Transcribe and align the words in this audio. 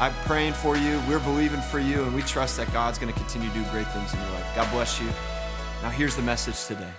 I'm 0.00 0.14
praying 0.24 0.54
for 0.54 0.76
you, 0.76 1.00
we're 1.08 1.20
believing 1.20 1.60
for 1.60 1.78
you, 1.78 2.02
and 2.02 2.12
we 2.12 2.22
trust 2.22 2.56
that 2.56 2.72
God's 2.72 2.98
going 2.98 3.12
to 3.12 3.18
continue 3.18 3.48
to 3.50 3.54
do 3.54 3.62
great 3.70 3.86
things 3.92 4.12
in 4.12 4.18
your 4.18 4.30
life. 4.30 4.52
God 4.56 4.68
bless 4.72 5.00
you. 5.00 5.08
Now, 5.82 5.88
here's 5.88 6.14
the 6.14 6.20
message 6.20 6.66
today. 6.66 6.92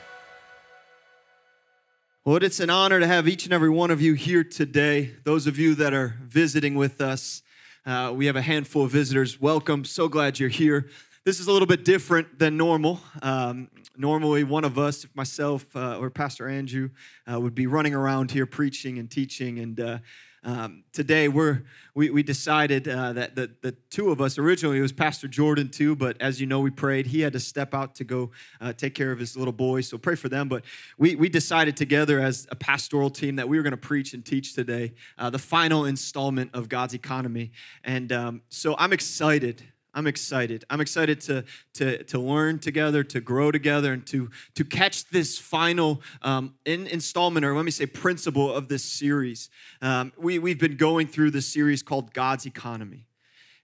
Well, 2.26 2.38
it's 2.38 2.60
an 2.60 2.72
honor 2.72 3.00
to 3.00 3.06
have 3.06 3.28
each 3.28 3.46
and 3.46 3.54
every 3.54 3.70
one 3.70 3.92
of 3.92 4.02
you 4.02 4.16
here 4.16 4.44
today. 4.44 5.12
Those 5.24 5.46
of 5.46 5.60
you 5.60 5.76
that 5.76 5.94
are 5.94 6.18
visiting 6.24 6.74
with 6.74 7.00
us, 7.00 7.44
uh, 7.86 8.12
we 8.16 8.26
have 8.26 8.36
a 8.36 8.42
handful 8.42 8.86
of 8.86 8.90
visitors. 8.90 9.40
Welcome. 9.40 9.86
So 9.86 10.08
glad 10.08 10.40
you're 10.40 10.50
here. 10.50 10.90
This 11.26 11.40
is 11.40 11.46
a 11.46 11.52
little 11.52 11.68
bit 11.68 11.86
different 11.86 12.40
than 12.40 12.58
normal. 12.58 13.00
Um, 13.22 13.70
normally, 13.98 14.44
one 14.44 14.64
of 14.64 14.80
us, 14.80 15.06
myself 15.14 15.64
uh, 15.76 16.00
or 16.00 16.10
Pastor 16.10 16.50
Andrew, 16.50 16.90
uh, 17.32 17.40
would 17.40 17.54
be 17.54 17.68
running 17.68 17.94
around 17.94 18.32
here 18.32 18.48
preaching 18.48 18.98
and 18.98 19.12
teaching 19.12 19.60
and 19.60 19.80
uh, 19.80 19.98
um, 20.44 20.84
today 20.92 21.28
we're 21.28 21.64
we, 21.94 22.10
we 22.10 22.24
decided 22.24 22.88
uh, 22.88 23.14
that 23.14 23.36
the, 23.36 23.52
the 23.62 23.74
two 23.90 24.10
of 24.12 24.22
us 24.22 24.38
originally 24.38 24.80
it 24.80 24.82
was 24.82 24.92
pastor 24.92 25.28
jordan 25.28 25.70
too 25.70 25.96
but 25.96 26.20
as 26.20 26.42
you 26.42 26.48
know 26.48 26.60
we 26.60 26.72
prayed. 26.72 27.08
He 27.08 27.22
had 27.22 27.34
to 27.34 27.40
step 27.40 27.74
out 27.74 27.96
to 27.96 28.04
go 28.04 28.32
uh, 28.60 28.74
take 28.74 28.96
care 28.96 29.12
of 29.12 29.20
his 29.20 29.38
little 29.38 29.54
boy 29.54 29.82
so 29.82 29.98
pray 29.98 30.16
for 30.16 30.30
them. 30.30 30.48
But 30.48 30.64
we, 30.98 31.16
we 31.16 31.30
decided 31.30 31.78
together 31.78 32.20
as 32.20 32.48
a 32.50 32.56
pastoral 32.56 33.10
team 33.10 33.36
that 33.36 33.48
we 33.48 33.58
were 33.58 33.64
going 33.64 33.72
to 33.72 33.78
preach 33.78 34.14
and 34.14 34.26
teach 34.26 34.54
today 34.54 34.94
uh, 35.18 35.30
the 35.30 35.40
final 35.40 35.86
installment 35.86 36.52
of 36.54 36.70
god's 36.70 36.94
economy. 36.94 37.52
And 37.84 38.12
um, 38.12 38.42
so 38.50 38.76
i'm 38.78 38.94
excited 38.94 39.64
I'm 39.94 40.08
excited. 40.08 40.64
I'm 40.70 40.80
excited 40.80 41.20
to, 41.22 41.44
to, 41.74 42.04
to 42.06 42.20
learn 42.20 42.60
together, 42.60 43.04
to 43.04 43.20
grow 43.20 43.52
together, 43.52 43.92
and 43.92 44.06
to, 44.08 44.30
to 44.56 44.64
catch 44.64 45.10
this 45.10 45.38
final 45.38 46.02
um, 46.22 46.56
in, 46.66 46.88
installment, 46.88 47.46
or 47.46 47.56
let 47.56 47.66
me 47.66 47.72
say, 47.72 47.86
principle 47.86 48.54
of 48.54 48.70
this 48.70 48.84
series. 48.84 49.50
Um, 49.82 50.14
we, 50.18 50.40
we've 50.40 50.60
been 50.60 50.78
going 50.78 51.08
through 51.08 51.32
this 51.32 51.48
series 51.48 51.84
called 51.84 52.14
God's 52.14 52.46
Economy. 52.46 53.08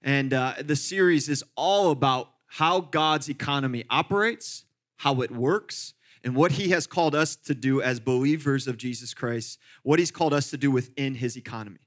And 0.01 0.33
uh, 0.33 0.55
the 0.59 0.75
series 0.75 1.29
is 1.29 1.43
all 1.55 1.91
about 1.91 2.29
how 2.47 2.81
God's 2.81 3.29
economy 3.29 3.85
operates, 3.89 4.65
how 4.97 5.21
it 5.21 5.31
works, 5.31 5.93
and 6.23 6.35
what 6.35 6.53
He 6.53 6.69
has 6.69 6.87
called 6.87 7.15
us 7.15 7.37
to 7.37 7.55
do 7.55 7.81
as 7.81 8.01
believers 8.01 8.67
of 8.67 8.77
Jesus 8.77 9.13
Christ, 9.13 9.59
what 9.83 9.97
He's 9.97 10.11
called 10.11 10.33
us 10.33 10.49
to 10.49 10.57
do 10.57 10.71
within 10.71 11.15
His 11.15 11.37
economy. 11.37 11.79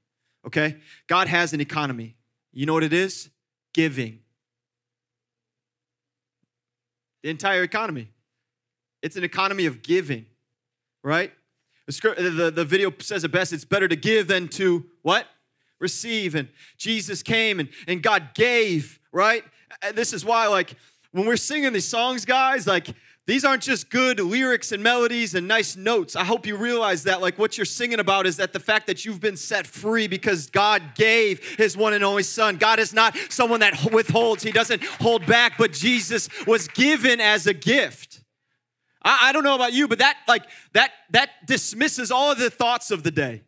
Okay? 0.47 0.77
God 1.05 1.27
has 1.27 1.53
an 1.53 1.61
economy. 1.61 2.15
You 2.51 2.65
know 2.65 2.73
what 2.73 2.83
it 2.83 2.93
is? 2.93 3.29
Giving 3.73 4.19
the 7.23 7.29
entire 7.29 7.63
economy. 7.63 8.09
It's 9.01 9.15
an 9.15 9.23
economy 9.23 9.65
of 9.65 9.81
giving, 9.81 10.25
right? 11.03 11.31
The, 11.87 12.33
the, 12.35 12.51
the 12.51 12.65
video 12.65 12.93
says 12.99 13.23
it 13.23 13.31
best 13.31 13.51
it's 13.51 13.65
better 13.65 13.87
to 13.87 13.95
give 13.95 14.27
than 14.27 14.47
to 14.49 14.85
what? 15.01 15.27
Receive. 15.79 16.35
And 16.35 16.47
Jesus 16.77 17.23
came 17.23 17.59
and, 17.59 17.69
and 17.87 18.01
God 18.01 18.29
gave, 18.33 18.99
right? 19.11 19.43
And 19.81 19.95
this 19.95 20.13
is 20.13 20.23
why, 20.23 20.47
like, 20.47 20.75
when 21.11 21.25
we're 21.25 21.37
singing 21.37 21.73
these 21.73 21.87
songs, 21.87 22.23
guys, 22.23 22.67
like, 22.67 22.87
these 23.27 23.45
aren't 23.45 23.61
just 23.61 23.91
good 23.91 24.19
lyrics 24.19 24.71
and 24.71 24.81
melodies 24.81 25.35
and 25.35 25.47
nice 25.47 25.75
notes. 25.75 26.15
I 26.15 26.23
hope 26.23 26.47
you 26.47 26.57
realize 26.57 27.03
that, 27.03 27.21
like, 27.21 27.37
what 27.37 27.55
you're 27.55 27.65
singing 27.65 27.99
about 27.99 28.25
is 28.25 28.37
that 28.37 28.51
the 28.51 28.59
fact 28.59 28.87
that 28.87 29.05
you've 29.05 29.19
been 29.19 29.37
set 29.37 29.67
free 29.67 30.07
because 30.07 30.49
God 30.49 30.95
gave 30.95 31.55
his 31.57 31.77
one 31.77 31.93
and 31.93 32.03
only 32.03 32.23
Son. 32.23 32.57
God 32.57 32.79
is 32.79 32.93
not 32.93 33.15
someone 33.29 33.59
that 33.59 33.91
withholds, 33.91 34.41
he 34.41 34.51
doesn't 34.51 34.83
hold 34.83 35.25
back, 35.27 35.57
but 35.59 35.71
Jesus 35.71 36.29
was 36.47 36.67
given 36.69 37.21
as 37.21 37.45
a 37.45 37.53
gift. 37.53 38.23
I, 39.03 39.29
I 39.29 39.31
don't 39.33 39.43
know 39.43 39.55
about 39.55 39.73
you, 39.73 39.87
but 39.87 39.99
that, 39.99 40.17
like, 40.27 40.43
that, 40.73 40.91
that 41.11 41.29
dismisses 41.45 42.09
all 42.09 42.31
of 42.31 42.39
the 42.39 42.49
thoughts 42.49 42.89
of 42.89 43.03
the 43.03 43.11
day. 43.11 43.43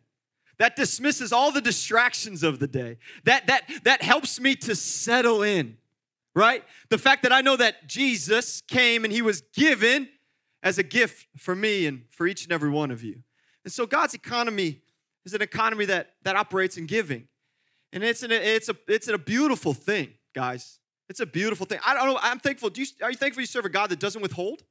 That 0.58 0.76
dismisses 0.76 1.32
all 1.32 1.50
the 1.50 1.60
distractions 1.60 2.44
of 2.44 2.60
the 2.60 2.68
day. 2.68 2.98
That, 3.24 3.48
that, 3.48 3.68
that 3.82 4.02
helps 4.02 4.38
me 4.38 4.54
to 4.56 4.76
settle 4.76 5.42
in 5.42 5.78
right? 6.34 6.64
The 6.88 6.98
fact 6.98 7.22
that 7.22 7.32
I 7.32 7.40
know 7.40 7.56
that 7.56 7.86
Jesus 7.86 8.60
came 8.62 9.04
and 9.04 9.12
he 9.12 9.22
was 9.22 9.42
given 9.54 10.08
as 10.62 10.78
a 10.78 10.82
gift 10.82 11.26
for 11.36 11.54
me 11.54 11.86
and 11.86 12.04
for 12.10 12.26
each 12.26 12.44
and 12.44 12.52
every 12.52 12.70
one 12.70 12.90
of 12.90 13.02
you. 13.02 13.22
And 13.64 13.72
so 13.72 13.86
God's 13.86 14.14
economy 14.14 14.80
is 15.24 15.34
an 15.34 15.42
economy 15.42 15.84
that, 15.86 16.14
that 16.22 16.36
operates 16.36 16.76
in 16.76 16.86
giving. 16.86 17.28
And 17.92 18.02
it's, 18.02 18.22
an, 18.22 18.32
it's, 18.32 18.68
a, 18.68 18.76
it's 18.88 19.08
a 19.08 19.16
beautiful 19.18 19.72
thing, 19.72 20.14
guys. 20.34 20.80
It's 21.08 21.20
a 21.20 21.26
beautiful 21.26 21.66
thing. 21.66 21.78
I 21.86 21.94
don't 21.94 22.06
know. 22.08 22.18
I'm 22.20 22.38
thankful. 22.38 22.70
Do 22.70 22.80
you, 22.80 22.86
are 23.02 23.10
you 23.10 23.16
thankful 23.16 23.40
you 23.40 23.46
serve 23.46 23.66
a 23.66 23.68
God 23.68 23.90
that 23.90 24.00
doesn't 24.00 24.20
withhold? 24.20 24.62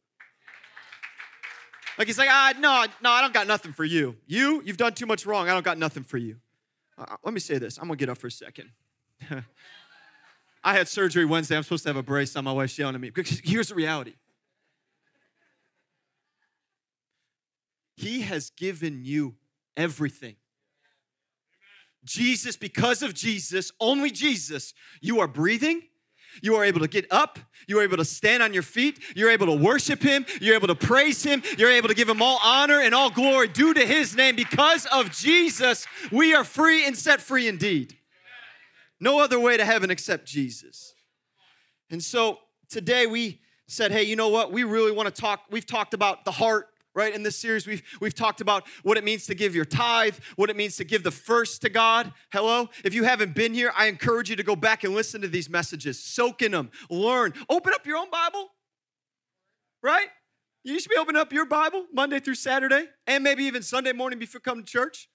Like 1.97 2.07
he's 2.07 2.17
like, 2.17 2.29
ah, 2.29 2.53
no, 2.59 2.85
no, 3.01 3.11
I 3.11 3.21
don't 3.21 3.33
got 3.33 3.47
nothing 3.47 3.71
for 3.71 3.83
you. 3.83 4.17
You, 4.25 4.61
you've 4.65 4.77
done 4.77 4.93
too 4.93 5.05
much 5.05 5.25
wrong. 5.25 5.47
I 5.47 5.53
don't 5.53 5.63
got 5.63 5.77
nothing 5.77 6.03
for 6.03 6.17
you. 6.17 6.37
Uh, 6.97 7.05
let 7.23 7.33
me 7.33 7.39
say 7.39 7.59
this. 7.59 7.77
I'm 7.77 7.85
gonna 7.85 7.97
get 7.97 8.09
up 8.09 8.17
for 8.17 8.27
a 8.27 8.31
second. 8.31 8.71
I 10.63 10.73
had 10.73 10.87
surgery 10.87 11.25
Wednesday. 11.25 11.57
I'm 11.57 11.63
supposed 11.63 11.83
to 11.83 11.89
have 11.89 11.97
a 11.97 12.03
brace 12.03 12.35
on. 12.35 12.45
My 12.45 12.51
wife's 12.51 12.77
yelling 12.77 12.95
at 12.95 13.01
me. 13.01 13.09
Because 13.09 13.41
here's 13.43 13.69
the 13.69 13.75
reality 13.75 14.13
He 17.95 18.21
has 18.21 18.49
given 18.51 19.03
you 19.03 19.35
everything. 19.75 20.35
Jesus, 22.05 22.57
because 22.57 23.01
of 23.01 23.13
Jesus, 23.13 23.71
only 23.79 24.11
Jesus, 24.11 24.73
you 25.01 25.19
are 25.19 25.27
breathing. 25.27 25.83
You 26.41 26.55
are 26.55 26.65
able 26.65 26.79
to 26.79 26.87
get 26.87 27.05
up. 27.11 27.37
You 27.67 27.79
are 27.79 27.83
able 27.83 27.97
to 27.97 28.05
stand 28.05 28.41
on 28.41 28.53
your 28.53 28.63
feet. 28.63 28.99
You're 29.15 29.29
able 29.29 29.45
to 29.45 29.55
worship 29.55 30.01
Him. 30.01 30.25
You're 30.41 30.55
able 30.55 30.67
to 30.67 30.75
praise 30.75 31.23
Him. 31.23 31.43
You're 31.57 31.71
able 31.71 31.89
to 31.89 31.93
give 31.93 32.09
Him 32.09 32.21
all 32.21 32.39
honor 32.43 32.81
and 32.81 32.95
all 32.95 33.11
glory 33.11 33.47
due 33.47 33.73
to 33.73 33.85
His 33.85 34.15
name. 34.15 34.35
Because 34.35 34.87
of 34.87 35.11
Jesus, 35.11 35.85
we 36.11 36.33
are 36.33 36.43
free 36.43 36.87
and 36.87 36.97
set 36.97 37.21
free 37.21 37.47
indeed. 37.47 37.95
No 39.03 39.19
other 39.19 39.37
way 39.37 39.57
to 39.57 39.65
heaven 39.65 39.91
except 39.91 40.25
Jesus. 40.25 40.93
And 41.89 42.01
so 42.01 42.39
today 42.69 43.05
we 43.05 43.41
said, 43.67 43.91
hey, 43.91 44.03
you 44.03 44.15
know 44.15 44.29
what? 44.29 44.53
We 44.53 44.63
really 44.63 44.93
want 44.93 45.13
to 45.13 45.21
talk. 45.21 45.41
We've 45.51 45.65
talked 45.65 45.93
about 45.93 46.23
the 46.23 46.31
heart, 46.31 46.67
right? 46.95 47.13
In 47.13 47.21
this 47.21 47.35
series, 47.35 47.67
we've, 47.67 47.83
we've 47.99 48.15
talked 48.15 48.39
about 48.39 48.63
what 48.81 48.97
it 48.97 49.03
means 49.03 49.25
to 49.25 49.35
give 49.35 49.55
your 49.55 49.65
tithe, 49.65 50.15
what 50.37 50.49
it 50.49 50.55
means 50.55 50.77
to 50.77 50.85
give 50.85 51.03
the 51.03 51.11
first 51.11 51.61
to 51.63 51.69
God. 51.69 52.13
Hello? 52.31 52.69
If 52.85 52.93
you 52.93 53.03
haven't 53.03 53.35
been 53.35 53.53
here, 53.53 53.73
I 53.75 53.87
encourage 53.87 54.29
you 54.29 54.37
to 54.37 54.43
go 54.43 54.55
back 54.55 54.85
and 54.85 54.95
listen 54.95 55.19
to 55.19 55.27
these 55.27 55.49
messages, 55.49 56.01
soak 56.01 56.41
in 56.41 56.53
them, 56.53 56.71
learn. 56.89 57.33
Open 57.49 57.73
up 57.73 57.85
your 57.85 57.97
own 57.97 58.09
Bible, 58.09 58.51
right? 59.81 60.07
You 60.63 60.79
should 60.79 60.89
be 60.89 60.95
opening 60.97 61.19
up 61.19 61.33
your 61.33 61.45
Bible 61.45 61.87
Monday 61.91 62.21
through 62.21 62.35
Saturday, 62.35 62.85
and 63.05 63.21
maybe 63.21 63.43
even 63.43 63.63
Sunday 63.63 63.91
morning 63.91 64.17
before 64.17 64.39
come 64.39 64.63
to 64.63 64.65
church. 64.65 65.09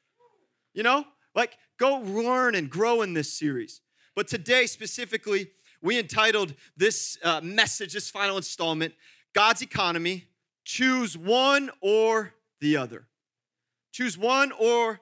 You 0.74 0.82
know, 0.82 1.06
like, 1.34 1.56
go 1.78 1.96
learn 1.98 2.54
and 2.54 2.68
grow 2.68 3.02
in 3.02 3.14
this 3.14 3.32
series. 3.32 3.80
But 4.14 4.28
today, 4.28 4.66
specifically, 4.66 5.50
we 5.80 5.98
entitled 5.98 6.54
this 6.76 7.16
uh, 7.22 7.40
message, 7.40 7.92
this 7.92 8.10
final 8.10 8.36
installment, 8.36 8.94
God's 9.34 9.62
Economy 9.62 10.24
Choose 10.64 11.16
One 11.16 11.70
or 11.80 12.34
the 12.60 12.76
Other. 12.76 13.06
Choose 13.92 14.18
one 14.18 14.52
or 14.52 15.00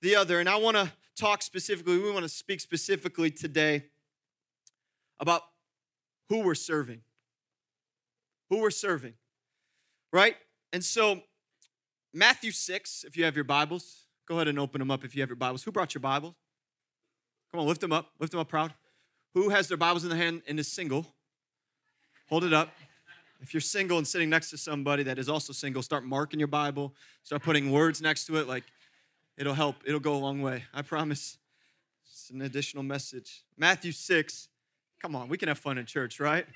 the 0.00 0.16
other. 0.16 0.40
And 0.40 0.48
I 0.48 0.56
want 0.56 0.76
to 0.76 0.92
talk 1.16 1.42
specifically, 1.42 1.98
we 1.98 2.10
want 2.10 2.24
to 2.24 2.28
speak 2.28 2.60
specifically 2.60 3.30
today 3.30 3.84
about 5.20 5.42
who 6.28 6.40
we're 6.40 6.54
serving. 6.54 7.00
Who 8.50 8.60
we're 8.60 8.70
serving, 8.70 9.14
right? 10.12 10.36
And 10.72 10.84
so, 10.84 11.22
Matthew 12.12 12.50
6, 12.50 13.04
if 13.04 13.16
you 13.16 13.24
have 13.24 13.34
your 13.34 13.44
Bibles, 13.44 14.03
Go 14.26 14.36
ahead 14.36 14.48
and 14.48 14.58
open 14.58 14.78
them 14.78 14.90
up 14.90 15.04
if 15.04 15.14
you 15.14 15.22
have 15.22 15.28
your 15.28 15.36
Bibles. 15.36 15.62
Who 15.64 15.72
brought 15.72 15.94
your 15.94 16.00
Bibles? 16.00 16.34
Come 17.50 17.60
on, 17.60 17.66
lift 17.66 17.80
them 17.80 17.92
up. 17.92 18.10
Lift 18.18 18.32
them 18.32 18.40
up 18.40 18.48
proud. 18.48 18.72
Who 19.34 19.50
has 19.50 19.68
their 19.68 19.76
Bibles 19.76 20.04
in 20.04 20.10
the 20.10 20.16
hand 20.16 20.42
and 20.48 20.58
is 20.58 20.68
single? 20.68 21.06
Hold 22.28 22.44
it 22.44 22.52
up. 22.52 22.70
If 23.40 23.52
you're 23.52 23.60
single 23.60 23.98
and 23.98 24.06
sitting 24.06 24.30
next 24.30 24.50
to 24.50 24.58
somebody 24.58 25.02
that 25.02 25.18
is 25.18 25.28
also 25.28 25.52
single, 25.52 25.82
start 25.82 26.04
marking 26.04 26.38
your 26.38 26.48
Bible. 26.48 26.94
Start 27.22 27.42
putting 27.42 27.70
words 27.70 28.00
next 28.00 28.26
to 28.26 28.36
it. 28.36 28.48
Like 28.48 28.64
it'll 29.36 29.54
help. 29.54 29.76
It'll 29.84 30.00
go 30.00 30.14
a 30.14 30.18
long 30.18 30.40
way. 30.40 30.64
I 30.72 30.82
promise. 30.82 31.36
It's 32.10 32.30
an 32.30 32.40
additional 32.40 32.82
message. 32.82 33.42
Matthew 33.58 33.92
6. 33.92 34.48
Come 35.02 35.14
on, 35.14 35.28
we 35.28 35.36
can 35.36 35.48
have 35.48 35.58
fun 35.58 35.76
in 35.76 35.84
church, 35.84 36.18
right? 36.18 36.46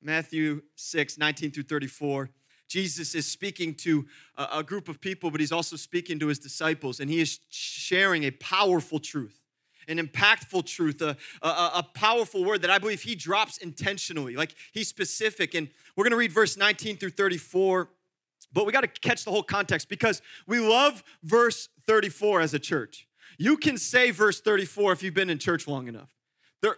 Matthew 0.00 0.62
6, 0.76 1.18
19 1.18 1.50
through 1.50 1.64
34. 1.64 2.30
Jesus 2.70 3.16
is 3.16 3.26
speaking 3.26 3.74
to 3.74 4.06
a, 4.38 4.62
group 4.62 4.88
of 4.88 5.00
people, 5.00 5.32
but 5.32 5.40
he's 5.40 5.50
also 5.50 5.74
speaking 5.74 6.20
to 6.20 6.28
his 6.28 6.38
disciples, 6.38 7.00
and 7.00 7.10
he 7.10 7.20
is 7.20 7.40
sharing 7.50 8.22
a 8.22 8.30
powerful 8.30 9.00
truth. 9.00 9.40
an 9.88 9.98
impactful 9.98 10.64
truth, 10.66 11.02
a, 11.02 11.16
a, 11.42 11.48
a 11.48 11.86
powerful 11.94 12.44
word 12.44 12.62
that 12.62 12.70
I 12.70 12.78
believe 12.78 13.02
he 13.02 13.16
drops 13.16 13.58
intentionally. 13.58 14.36
Like 14.36 14.54
he's 14.72 14.86
specific. 14.86 15.54
And 15.54 15.68
we're 15.96 16.04
going 16.04 16.12
to 16.12 16.16
read 16.16 16.30
verse 16.30 16.56
19 16.56 16.96
through 16.96 17.10
34. 17.10 17.88
But 18.52 18.66
we 18.66 18.72
got 18.72 18.82
to 18.82 18.86
catch 18.86 19.24
the 19.24 19.32
whole 19.32 19.42
context 19.42 19.88
because 19.88 20.22
we 20.46 20.60
love 20.60 21.02
verse 21.24 21.68
34 21.88 22.40
as 22.40 22.54
a 22.54 22.60
church. 22.60 23.08
You 23.36 23.56
can 23.56 23.78
say 23.78 24.12
verse 24.12 24.40
34 24.40 24.92
if 24.92 25.02
you've 25.02 25.14
been 25.14 25.30
in 25.30 25.38
church 25.38 25.66
long 25.66 25.88
enough. 25.88 26.14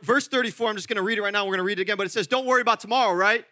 verse 0.03 0.27
34, 0.27 0.71
I'm 0.71 0.77
just 0.77 0.89
going 0.89 0.97
to 0.97 1.03
read 1.03 1.19
it 1.19 1.23
right 1.23 1.33
now. 1.33 1.45
We're 1.45 1.57
going 1.57 1.59
to 1.59 1.65
read 1.65 1.81
it 1.81 1.83
again, 1.83 1.99
but 1.99 2.07
it 2.07 2.13
says, 2.13 2.27
Don't 2.27 2.47
worry 2.47 2.63
about 2.63 2.81
tomorrow, 2.81 3.13
right? 3.13 3.45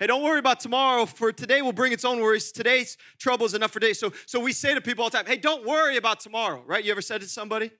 Hey, 0.00 0.08
don't 0.08 0.24
worry 0.24 0.40
about 0.40 0.58
tomorrow, 0.58 1.06
for 1.06 1.30
today 1.30 1.62
will 1.62 1.72
bring 1.72 1.92
its 1.92 2.04
own 2.04 2.20
worries. 2.20 2.50
Today's 2.50 2.96
trouble 3.18 3.46
is 3.46 3.54
enough 3.54 3.70
for 3.70 3.78
today. 3.78 3.92
So, 3.92 4.12
so 4.26 4.40
we 4.40 4.52
say 4.52 4.74
to 4.74 4.80
people 4.80 5.04
all 5.04 5.10
the 5.10 5.16
time, 5.16 5.26
hey, 5.26 5.36
don't 5.36 5.64
worry 5.64 5.96
about 5.96 6.18
tomorrow, 6.18 6.64
right? 6.66 6.84
You 6.84 6.90
ever 6.90 7.02
said 7.02 7.20
to 7.20 7.28
somebody? 7.28 7.70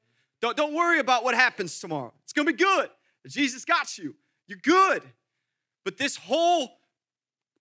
Don't, 0.40 0.56
don't 0.56 0.75
worry 0.75 1.00
about 1.00 1.25
what 1.25 1.34
happens 1.34 1.81
tomorrow. 1.81 2.12
It's 2.22 2.32
gonna 2.32 2.52
be 2.52 2.56
good. 2.56 2.88
Jesus 3.26 3.64
got 3.64 3.99
you. 3.99 4.14
You're 4.46 4.58
good. 4.62 5.02
But 5.84 5.99
this 5.99 6.16
whole 6.16 6.78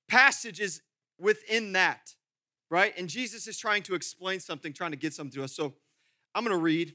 passage 0.08 0.60
is 0.60 0.82
within 1.20 1.72
that, 1.74 2.14
right? 2.70 2.94
And 2.96 3.10
Jesus 3.10 3.48
is 3.48 3.58
trying 3.58 3.82
to 3.84 3.96
explain 3.96 4.40
something, 4.40 4.72
trying 4.72 4.92
to 4.92 4.98
get 4.98 5.14
something 5.14 5.34
to 5.40 5.44
us. 5.44 5.54
So 5.54 5.74
I'm 6.36 6.44
gonna 6.44 6.58
read, 6.58 6.94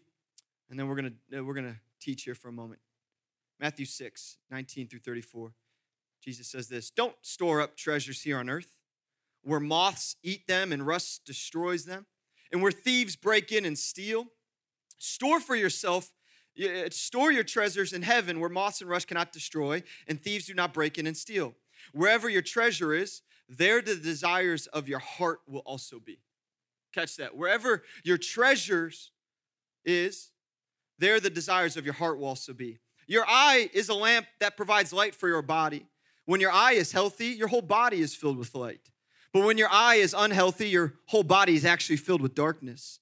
and 0.70 0.78
then 0.78 0.86
we're 0.86 0.96
gonna 0.96 1.42
we're 1.42 1.54
gonna 1.54 1.80
teach 2.00 2.22
here 2.22 2.34
for 2.34 2.48
a 2.48 2.52
moment. 2.52 2.80
Matthew 3.58 3.86
6, 3.86 4.36
19 4.50 4.86
through 4.86 5.00
34. 5.00 5.52
Jesus 6.22 6.48
says 6.48 6.68
this 6.68 6.90
Don't 6.90 7.14
store 7.22 7.60
up 7.60 7.76
treasures 7.76 8.22
here 8.22 8.38
on 8.38 8.50
earth, 8.50 8.76
where 9.42 9.60
moths 9.60 10.16
eat 10.22 10.46
them 10.46 10.72
and 10.72 10.86
rust 10.86 11.24
destroys 11.24 11.84
them, 11.84 12.06
and 12.52 12.62
where 12.62 12.72
thieves 12.72 13.16
break 13.16 13.52
in 13.52 13.64
and 13.64 13.78
steal. 13.78 14.26
Store 14.98 15.40
for 15.40 15.54
yourself, 15.54 16.10
uh, 16.62 16.90
store 16.90 17.30
your 17.30 17.44
treasures 17.44 17.92
in 17.92 18.02
heaven, 18.02 18.40
where 18.40 18.48
moths 18.48 18.80
and 18.80 18.90
rust 18.90 19.06
cannot 19.06 19.32
destroy, 19.32 19.82
and 20.06 20.20
thieves 20.20 20.46
do 20.46 20.54
not 20.54 20.74
break 20.74 20.98
in 20.98 21.06
and 21.06 21.16
steal. 21.16 21.54
Wherever 21.92 22.28
your 22.28 22.42
treasure 22.42 22.92
is, 22.92 23.22
there 23.48 23.80
the 23.80 23.94
desires 23.94 24.66
of 24.68 24.88
your 24.88 24.98
heart 24.98 25.40
will 25.46 25.60
also 25.60 25.98
be. 25.98 26.18
Catch 26.92 27.16
that. 27.16 27.36
Wherever 27.36 27.84
your 28.04 28.18
treasures 28.18 29.12
is, 29.84 30.30
there 30.98 31.20
the 31.20 31.30
desires 31.30 31.76
of 31.76 31.84
your 31.84 31.94
heart 31.94 32.18
will 32.18 32.26
also 32.26 32.52
be. 32.52 32.78
Your 33.06 33.24
eye 33.26 33.70
is 33.72 33.88
a 33.88 33.94
lamp 33.94 34.26
that 34.40 34.56
provides 34.56 34.92
light 34.92 35.14
for 35.14 35.28
your 35.28 35.42
body. 35.42 35.86
When 36.28 36.42
your 36.42 36.52
eye 36.52 36.72
is 36.72 36.92
healthy, 36.92 37.28
your 37.28 37.48
whole 37.48 37.62
body 37.62 38.02
is 38.02 38.14
filled 38.14 38.36
with 38.36 38.54
light. 38.54 38.90
But 39.32 39.46
when 39.46 39.56
your 39.56 39.70
eye 39.72 39.94
is 39.94 40.14
unhealthy, 40.14 40.68
your 40.68 40.92
whole 41.06 41.22
body 41.22 41.54
is 41.54 41.64
actually 41.64 41.96
filled 41.96 42.20
with 42.20 42.34
darkness. 42.34 43.00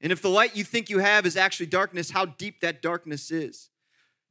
And 0.00 0.10
if 0.10 0.20
the 0.20 0.28
light 0.28 0.56
you 0.56 0.64
think 0.64 0.90
you 0.90 0.98
have 0.98 1.24
is 1.24 1.36
actually 1.36 1.66
darkness, 1.66 2.10
how 2.10 2.24
deep 2.24 2.62
that 2.62 2.82
darkness 2.82 3.30
is. 3.30 3.70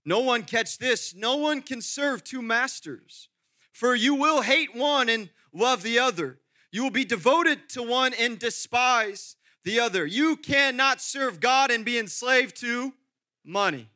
No 0.04 0.20
one 0.20 0.44
catch 0.44 0.78
this, 0.78 1.16
no 1.16 1.38
one 1.38 1.62
can 1.62 1.82
serve 1.82 2.26
two 2.26 2.42
masters. 2.42 3.30
For 3.72 3.96
you 3.96 4.14
will 4.14 4.42
hate 4.42 4.76
one 4.76 5.08
and 5.08 5.30
love 5.54 5.82
the 5.82 6.00
other. 6.00 6.40
You 6.70 6.84
will 6.84 6.92
be 6.92 7.06
devoted 7.06 7.70
to 7.70 7.82
one 7.82 8.14
and 8.14 8.38
despise 8.38 9.38
the 9.64 9.80
other. 9.80 10.06
You 10.06 10.36
cannot 10.36 11.00
serve 11.00 11.40
God 11.40 11.72
and 11.72 11.86
be 11.86 11.98
enslaved 11.98 12.58
to 12.58 12.92
money. 13.46 13.88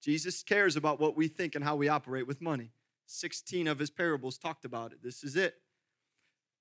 Jesus 0.00 0.42
cares 0.42 0.76
about 0.76 0.98
what 0.98 1.14
we 1.14 1.28
think 1.28 1.54
and 1.54 1.62
how 1.62 1.76
we 1.76 1.88
operate 1.88 2.26
with 2.26 2.40
money. 2.40 2.70
16 3.06 3.68
of 3.68 3.78
his 3.78 3.90
parables 3.90 4.38
talked 4.38 4.64
about 4.64 4.92
it. 4.92 4.98
This 5.02 5.24
is 5.24 5.36
it. 5.36 5.54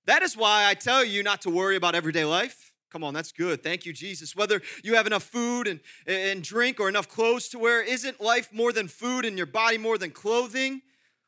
That 0.05 0.21
is 0.21 0.37
why 0.37 0.67
I 0.67 0.73
tell 0.75 1.03
you 1.03 1.23
not 1.23 1.41
to 1.41 1.49
worry 1.49 1.75
about 1.75 1.95
everyday 1.95 2.25
life. 2.25 2.73
Come 2.91 3.03
on, 3.03 3.13
that's 3.13 3.31
good. 3.31 3.63
Thank 3.63 3.85
you, 3.85 3.91
Jesus. 3.91 4.35
Whether 4.35 4.61
you 4.83 4.95
have 4.95 5.07
enough 5.07 5.23
food 5.23 5.67
and, 5.67 5.79
and 6.07 6.41
drink 6.41 6.79
or 6.79 6.87
enough 6.87 7.09
clothes 7.09 7.49
to 7.49 7.59
wear, 7.59 7.81
isn't 7.81 8.21
life 8.21 8.53
more 8.53 8.71
than 8.71 8.87
food 8.87 9.25
and 9.25 9.35
your 9.35 9.47
body 9.47 9.77
more 9.77 9.97
than 9.97 10.11
clothing? 10.11 10.81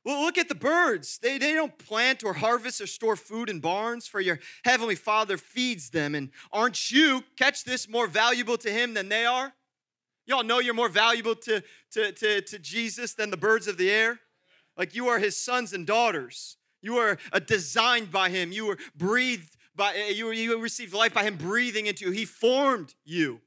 Well, 0.05 0.21
look 0.21 0.37
at 0.37 0.47
the 0.47 0.55
birds. 0.55 1.17
They, 1.21 1.37
they 1.37 1.53
don't 1.53 1.77
plant 1.77 2.23
or 2.23 2.31
harvest 2.31 2.79
or 2.79 2.87
store 2.87 3.17
food 3.17 3.49
in 3.49 3.59
barns, 3.59 4.07
for 4.07 4.21
your 4.21 4.39
heavenly 4.63 4.95
Father 4.95 5.37
feeds 5.37 5.89
them. 5.89 6.15
And 6.15 6.29
aren't 6.53 6.91
you, 6.91 7.25
catch 7.35 7.65
this, 7.65 7.89
more 7.89 8.07
valuable 8.07 8.57
to 8.59 8.71
Him 8.71 8.93
than 8.93 9.09
they 9.09 9.25
are? 9.25 9.51
Y'all 10.25 10.45
know 10.45 10.59
you're 10.59 10.73
more 10.73 10.87
valuable 10.87 11.35
to, 11.35 11.61
to, 11.91 12.13
to, 12.13 12.41
to 12.41 12.59
Jesus 12.59 13.15
than 13.15 13.29
the 13.29 13.35
birds 13.35 13.67
of 13.67 13.77
the 13.77 13.89
air? 13.89 14.19
Like 14.77 14.95
you 14.95 15.07
are 15.07 15.19
his 15.19 15.35
sons 15.35 15.73
and 15.73 15.85
daughters. 15.85 16.57
You 16.81 16.97
are 16.97 17.17
designed 17.45 18.11
by 18.11 18.29
him. 18.29 18.51
You 18.51 18.67
were 18.67 18.77
breathed 18.95 19.57
by, 19.75 19.91
uh, 19.91 20.11
you, 20.11 20.31
you 20.31 20.59
received 20.59 20.93
life 20.93 21.13
by 21.13 21.23
him 21.23 21.35
breathing 21.35 21.85
into 21.85 22.05
you. 22.05 22.11
He 22.11 22.25
formed 22.25 22.95
you. 23.05 23.41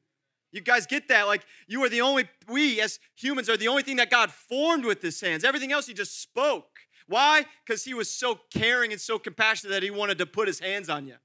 You 0.53 0.61
guys 0.61 0.87
get 0.87 1.09
that? 1.09 1.27
Like 1.27 1.43
you 1.69 1.83
are 1.85 1.89
the 1.89 2.01
only, 2.01 2.29
we 2.49 2.81
as 2.81 2.99
humans 3.17 3.49
are 3.49 3.57
the 3.57 3.69
only 3.69 3.83
thing 3.83 3.97
that 3.97 4.11
God 4.11 4.33
formed 4.33 4.85
with 4.85 5.01
his 5.01 5.21
hands. 5.21 5.45
Everything 5.45 5.73
else 5.73 5.87
he 5.87 5.95
just 5.95 6.21
spoke. 6.21 6.81
Why? 7.07 7.45
Because 7.65 7.85
he 7.85 7.95
was 7.95 8.11
so 8.11 8.39
caring 8.53 8.93
and 8.93 9.01
so 9.01 9.19
compassionate 9.19 9.73
that 9.73 9.83
he 9.83 9.91
wanted 9.91 10.19
to 10.19 10.27
put 10.27 10.49
his 10.49 10.61
hands 10.61 10.89
on 10.89 11.07
you. 11.07 11.17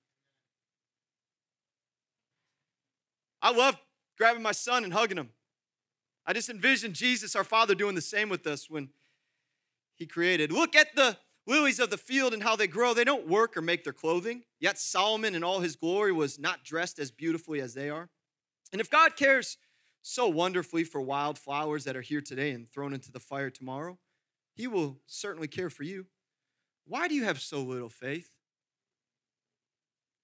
I 3.41 3.51
love 3.51 3.77
grabbing 4.17 4.41
my 4.41 4.51
son 4.51 4.83
and 4.83 4.93
hugging 4.93 5.17
him. 5.17 5.29
I 6.25 6.33
just 6.33 6.49
envision 6.49 6.93
Jesus, 6.93 7.35
our 7.35 7.43
Father, 7.43 7.75
doing 7.75 7.93
the 7.93 8.01
same 8.01 8.29
with 8.29 8.47
us 8.47 8.67
when 8.67 8.89
he 9.95 10.05
created. 10.05 10.51
Look 10.51 10.75
at 10.75 10.95
the 10.95 11.17
lilies 11.47 11.79
of 11.79 11.89
the 11.89 11.97
field 11.97 12.33
and 12.33 12.43
how 12.43 12.55
they 12.55 12.67
grow. 12.67 12.93
They 12.93 13.03
don't 13.03 13.27
work 13.27 13.55
or 13.55 13.61
make 13.61 13.83
their 13.83 13.93
clothing. 13.93 14.43
Yet 14.59 14.77
Solomon 14.77 15.35
in 15.35 15.43
all 15.43 15.59
his 15.59 15.75
glory 15.75 16.11
was 16.11 16.39
not 16.39 16.63
dressed 16.63 16.99
as 16.99 17.11
beautifully 17.11 17.61
as 17.61 17.73
they 17.73 17.89
are. 17.89 18.09
And 18.71 18.81
if 18.81 18.89
God 18.89 19.15
cares 19.15 19.57
so 20.01 20.27
wonderfully 20.27 20.83
for 20.83 21.01
wildflowers 21.01 21.83
that 21.85 21.95
are 21.95 22.01
here 22.01 22.21
today 22.21 22.51
and 22.51 22.67
thrown 22.67 22.93
into 22.93 23.11
the 23.11 23.19
fire 23.19 23.49
tomorrow, 23.49 23.97
he 24.53 24.67
will 24.67 24.99
certainly 25.07 25.47
care 25.47 25.69
for 25.69 25.83
you. 25.83 26.07
Why 26.85 27.07
do 27.07 27.15
you 27.15 27.23
have 27.23 27.41
so 27.41 27.61
little 27.61 27.89
faith? 27.89 28.29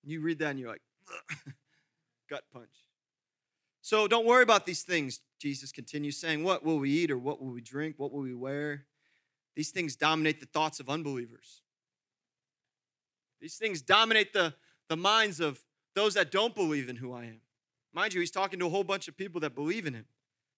You 0.03 0.21
read 0.21 0.39
that 0.39 0.51
and 0.51 0.59
you're 0.59 0.69
like, 0.69 0.81
gut 2.29 2.43
punch. 2.53 2.69
So 3.81 4.07
don't 4.07 4.25
worry 4.25 4.43
about 4.43 4.65
these 4.65 4.83
things. 4.83 5.21
Jesus 5.39 5.71
continues 5.71 6.17
saying, 6.17 6.43
What 6.43 6.63
will 6.63 6.77
we 6.77 6.91
eat 6.91 7.11
or 7.11 7.17
what 7.17 7.41
will 7.41 7.51
we 7.51 7.61
drink? 7.61 7.95
What 7.97 8.11
will 8.11 8.21
we 8.21 8.35
wear? 8.35 8.85
These 9.55 9.71
things 9.71 9.95
dominate 9.95 10.39
the 10.39 10.45
thoughts 10.45 10.79
of 10.79 10.89
unbelievers. 10.89 11.61
These 13.41 13.55
things 13.55 13.81
dominate 13.81 14.33
the, 14.33 14.53
the 14.87 14.95
minds 14.95 15.39
of 15.39 15.59
those 15.95 16.13
that 16.13 16.31
don't 16.31 16.55
believe 16.55 16.89
in 16.89 16.95
who 16.97 17.13
I 17.13 17.23
am. 17.23 17.41
Mind 17.93 18.13
you, 18.13 18.19
he's 18.19 18.31
talking 18.31 18.59
to 18.59 18.67
a 18.67 18.69
whole 18.69 18.83
bunch 18.83 19.07
of 19.07 19.17
people 19.17 19.41
that 19.41 19.55
believe 19.55 19.85
in 19.85 19.93
him. 19.93 20.05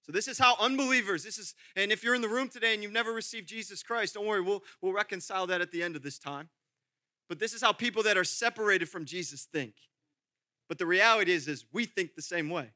So 0.06 0.12
this 0.12 0.28
is 0.28 0.38
how 0.38 0.56
unbelievers, 0.60 1.24
this 1.24 1.38
is, 1.38 1.56
and 1.76 1.92
if 1.92 2.04
you're 2.04 2.14
in 2.14 2.22
the 2.22 2.28
room 2.28 2.50
today 2.50 2.74
and 2.74 2.84
you've 2.84 2.92
never 2.92 3.14
received 3.14 3.48
Jesus 3.48 3.82
Christ, 3.82 4.16
don't 4.16 4.28
worry, 4.28 4.42
we'll, 4.42 4.62
we'll 4.82 4.92
reconcile 4.92 5.48
that 5.48 5.62
at 5.62 5.72
the 5.72 5.82
end 5.82 5.96
of 5.96 6.04
this 6.04 6.20
time. 6.20 6.50
But 7.30 7.40
this 7.40 7.54
is 7.54 7.62
how 7.62 7.72
people 7.72 8.04
that 8.04 8.18
are 8.18 8.26
separated 8.26 8.90
from 8.90 9.06
Jesus 9.06 9.48
think. 9.52 9.76
But 10.68 10.78
the 10.78 10.86
reality 10.86 11.32
is, 11.32 11.48
is 11.48 11.66
we 11.72 11.86
think 11.86 12.16
the 12.16 12.22
same 12.22 12.50
way, 12.50 12.72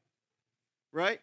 right? 0.90 1.20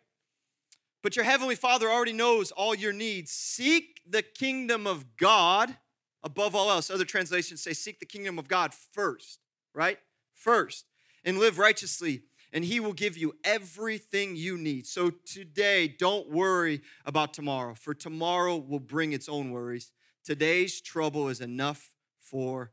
But 1.05 1.15
your 1.15 1.25
heavenly 1.25 1.53
Father 1.53 1.87
already 1.87 2.13
knows 2.13 2.49
all 2.49 2.73
your 2.73 2.91
needs. 2.91 3.29
Seek 3.29 4.01
the 4.09 4.23
kingdom 4.23 4.87
of 4.87 5.17
God 5.17 5.77
above 6.23 6.55
all 6.55 6.71
else. 6.71 6.89
Other 6.89 7.05
translations 7.05 7.61
say, 7.61 7.73
seek 7.73 7.99
the 7.99 8.07
kingdom 8.07 8.39
of 8.39 8.47
God 8.47 8.73
first, 8.73 9.37
right? 9.71 9.99
First. 10.33 10.87
And 11.23 11.37
live 11.37 11.59
righteously, 11.59 12.23
and 12.51 12.65
He 12.65 12.79
will 12.79 12.91
give 12.91 13.17
you 13.17 13.35
everything 13.43 14.35
you 14.35 14.57
need. 14.57 14.87
So 14.87 15.11
today, 15.11 15.87
don't 15.87 16.31
worry 16.31 16.81
about 17.05 17.35
tomorrow, 17.35 17.75
for 17.75 17.93
tomorrow 17.93 18.57
will 18.57 18.79
bring 18.79 19.13
its 19.13 19.29
own 19.29 19.51
worries. 19.51 19.91
Today's 20.23 20.81
trouble 20.81 21.29
is 21.29 21.39
enough 21.39 21.91
for 22.19 22.71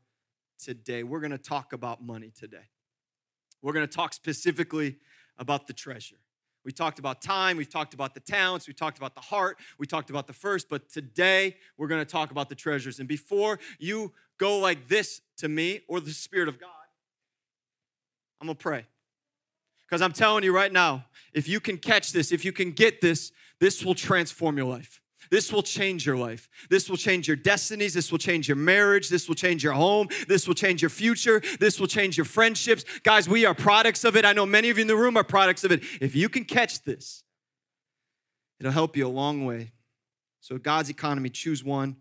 today. 0.57 1.03
We're 1.03 1.19
going 1.19 1.29
to 1.29 1.37
talk 1.37 1.71
about 1.71 2.03
money 2.03 2.31
today. 2.35 2.71
We're 3.61 3.73
going 3.73 3.87
to 3.87 3.95
talk 3.95 4.11
specifically 4.11 4.97
about 5.37 5.67
the 5.67 5.73
treasure. 5.73 6.15
We 6.65 6.71
talked 6.71 6.99
about 6.99 7.21
time, 7.21 7.57
we've 7.57 7.69
talked 7.69 7.93
about 7.93 8.13
the 8.13 8.19
talents, 8.19 8.67
we 8.67 8.73
talked 8.73 8.97
about 8.97 9.15
the 9.15 9.21
heart, 9.21 9.57
we 9.77 9.85
talked 9.85 10.09
about 10.09 10.27
the 10.27 10.33
first, 10.33 10.69
but 10.69 10.89
today 10.89 11.57
we're 11.77 11.87
going 11.87 12.01
to 12.01 12.05
talk 12.05 12.31
about 12.31 12.47
the 12.49 12.55
treasures. 12.55 12.99
And 12.99 13.07
before 13.07 13.59
you 13.79 14.13
go 14.37 14.59
like 14.59 14.87
this 14.87 15.21
to 15.37 15.49
me 15.49 15.81
or 15.87 15.99
the 15.99 16.11
Spirit 16.11 16.47
of 16.47 16.59
God, 16.59 16.69
I'm 18.39 18.47
going 18.47 18.55
to 18.55 18.61
pray. 18.61 18.85
Because 19.85 20.01
I'm 20.01 20.13
telling 20.13 20.43
you 20.43 20.55
right 20.55 20.71
now, 20.71 21.05
if 21.33 21.47
you 21.47 21.59
can 21.59 21.77
catch 21.77 22.13
this, 22.13 22.31
if 22.31 22.43
you 22.43 22.51
can 22.51 22.71
get 22.71 23.01
this, 23.01 23.31
this 23.59 23.83
will 23.83 23.95
transform 23.95 24.57
your 24.57 24.65
life. 24.65 25.02
This 25.33 25.51
will 25.51 25.63
change 25.63 26.05
your 26.05 26.15
life. 26.15 26.47
This 26.69 26.87
will 26.87 26.95
change 26.95 27.27
your 27.27 27.35
destinies. 27.35 27.95
This 27.95 28.11
will 28.11 28.19
change 28.19 28.47
your 28.47 28.55
marriage. 28.55 29.09
This 29.09 29.27
will 29.27 29.33
change 29.33 29.63
your 29.63 29.73
home. 29.73 30.09
This 30.27 30.47
will 30.47 30.53
change 30.53 30.83
your 30.83 30.91
future. 30.91 31.41
This 31.59 31.79
will 31.79 31.87
change 31.87 32.19
your 32.19 32.25
friendships. 32.25 32.83
Guys, 33.01 33.27
we 33.27 33.43
are 33.43 33.55
products 33.55 34.03
of 34.03 34.15
it. 34.15 34.25
I 34.25 34.33
know 34.33 34.45
many 34.45 34.69
of 34.69 34.77
you 34.77 34.83
in 34.83 34.87
the 34.87 34.95
room 34.95 35.17
are 35.17 35.23
products 35.23 35.63
of 35.63 35.71
it. 35.71 35.81
If 35.99 36.15
you 36.15 36.29
can 36.29 36.45
catch 36.45 36.83
this, 36.83 37.23
it'll 38.59 38.71
help 38.71 38.95
you 38.95 39.07
a 39.07 39.09
long 39.09 39.43
way. 39.43 39.71
So, 40.39 40.59
God's 40.59 40.91
economy, 40.91 41.31
choose 41.31 41.63
one 41.63 41.95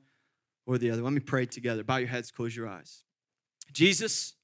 or 0.67 0.77
the 0.77 0.91
other. 0.91 1.01
Let 1.01 1.15
me 1.15 1.21
pray 1.21 1.47
together. 1.47 1.83
Bow 1.83 1.97
your 1.97 2.09
heads, 2.09 2.31
close 2.31 2.55
your 2.55 2.69
eyes. 2.69 3.03
Jesus, 3.73 4.35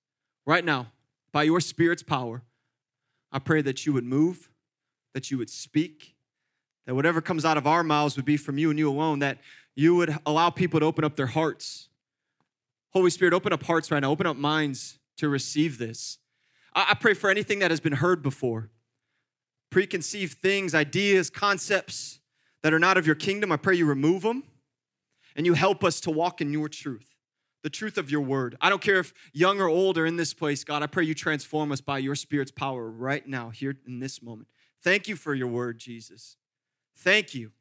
right 0.47 0.65
now, 0.65 0.87
by 1.31 1.43
your 1.43 1.61
Spirit's 1.61 2.03
power, 2.03 2.41
I 3.31 3.39
pray 3.39 3.61
that 3.61 3.85
you 3.85 3.93
would 3.93 4.07
move, 4.07 4.49
that 5.13 5.31
you 5.31 5.37
would 5.37 5.51
speak 5.51 6.15
that 6.89 6.95
whatever 6.95 7.21
comes 7.21 7.45
out 7.45 7.59
of 7.59 7.67
our 7.67 7.85
mouths 7.85 8.17
would 8.17 8.25
be 8.25 8.39
from 8.39 8.57
you 8.57 8.71
and 8.71 8.79
you 8.79 8.89
alone, 8.89 9.19
that 9.19 9.37
you 9.77 9.95
would 9.95 10.17
allow 10.25 10.49
people 10.49 10.81
to 10.81 10.87
open 10.87 11.05
up 11.05 11.17
their 11.17 11.27
hearts. 11.27 11.91
Holy 12.95 13.11
Spirit, 13.11 13.35
open 13.35 13.53
up 13.53 13.63
hearts 13.65 13.91
right 13.91 14.01
now, 14.01 14.11
open 14.11 14.27
up 14.27 14.39
minds 14.39 14.99
to 15.19 15.29
receive 15.29 15.77
this. 15.77 16.17
I, 16.75 16.95
pray 16.95 17.13
for 17.13 17.29
anything 17.29 17.59
that 17.59 17.71
has 17.71 17.79
been 17.79 17.93
heard 17.93 18.23
before 18.23 18.71
preconceived 19.69 20.39
things, 20.39 20.75
ideas, 20.75 21.29
concepts 21.29 22.21
that 22.63 22.73
are 22.73 22.79
not 22.79 22.97
of 22.97 23.05
your 23.05 23.17
kingdom. 23.17 23.53
I 23.53 23.59
pray 23.59 23.75
you 23.75 23.85
remove 23.85 24.23
them 24.23 24.45
and 25.37 25.45
you 25.45 25.53
help 25.53 25.85
us 25.85 26.01
to 26.01 26.11
walk 26.11 26.41
in 26.41 26.55
your 26.55 26.71
truth, 26.71 27.17
the 27.63 27.69
truth 27.69 27.99
of 27.99 28.11
your 28.11 28.23
word. 28.23 28.57
I 28.63 28.71
don't 28.71 28.81
care 28.81 28.99
if 28.99 29.13
young 29.35 29.61
or 29.61 29.69
old 29.69 29.99
are 29.99 30.07
in 30.07 30.17
this 30.17 30.33
place, 30.33 30.65
God. 30.65 30.83
I 30.83 30.87
pray 30.87 31.05
you 31.05 31.15
transform 31.15 31.71
us 31.71 31.83
by 31.83 31.99
your 31.99 32.15
Spirit's 32.15 32.51
power 32.51 32.91
right 32.91 33.29
now, 33.29 33.51
here 33.51 33.77
in 33.87 34.01
this 34.01 34.23
moment. 34.23 34.49
Thank 34.83 35.07
you 35.07 35.17
for 35.17 35.35
your 35.35 35.49
word, 35.49 35.79
Jesus. 35.79 36.37
Thank 36.99 37.35
you. 37.35 37.53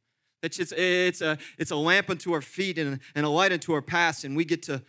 It's, 0.43 0.59
it's, 0.59 0.71
it's, 0.75 1.21
a, 1.21 1.37
it's 1.57 1.71
a 1.71 1.75
lamp 1.75 2.09
unto 2.09 2.33
our 2.33 2.41
feet 2.41 2.77
and, 2.77 2.99
and 3.15 3.25
a 3.25 3.29
light 3.29 3.51
unto 3.51 3.73
our 3.73 3.81
paths, 3.81 4.23
and 4.23 4.35
we 4.35 4.45
get 4.45 4.63
to 4.63 4.83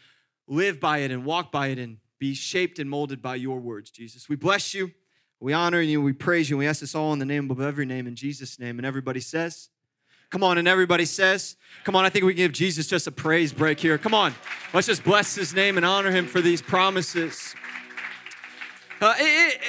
live 0.47 0.81
by 0.81 0.99
it 0.99 1.11
and 1.11 1.25
walk 1.25 1.52
by 1.52 1.69
it 1.69 1.78
and 1.78 1.99
be 2.19 2.35
shaped 2.35 2.78
and 2.78 2.88
molded 2.88 3.23
by 3.23 3.35
your 3.35 3.61
words, 3.61 3.90
Jesus. 3.90 4.28
We 4.28 4.37
bless 4.37 4.75
you. 4.75 4.93
We 5.40 5.52
honor 5.52 5.81
you. 5.81 6.02
We 6.02 6.12
praise 6.12 6.50
you. 6.50 6.57
We 6.57 6.67
ask 6.67 6.81
this 6.81 6.95
all 6.95 7.12
in 7.12 7.19
the 7.19 7.25
name 7.25 7.50
of 7.50 7.61
every 7.61 7.87
name, 7.87 8.07
in 8.07 8.17
Jesus' 8.17 8.59
name. 8.59 8.78
And 8.78 8.87
everybody 8.87 9.21
says, 9.21 9.69
Come 10.31 10.45
on, 10.45 10.59
and 10.59 10.69
everybody 10.69 11.07
says, 11.07 11.57
Come 11.85 11.97
on, 11.97 12.05
I 12.05 12.11
think 12.11 12.25
we 12.25 12.35
can 12.35 12.38
give 12.38 12.52
Jesus 12.52 12.87
just 12.87 13.07
a 13.07 13.12
praise 13.12 13.52
break 13.52 13.81
here. 13.81 13.97
Come 13.97 14.14
on, 14.14 14.35
let's 14.75 14.87
just 14.87 15.05
bless 15.05 15.35
his 15.35 15.55
name 15.55 15.76
and 15.76 15.87
honor 15.87 16.11
him 16.11 16.26
for 16.26 16.40
these 16.40 16.61
promises. 16.61 17.55
Uh, 19.00 19.14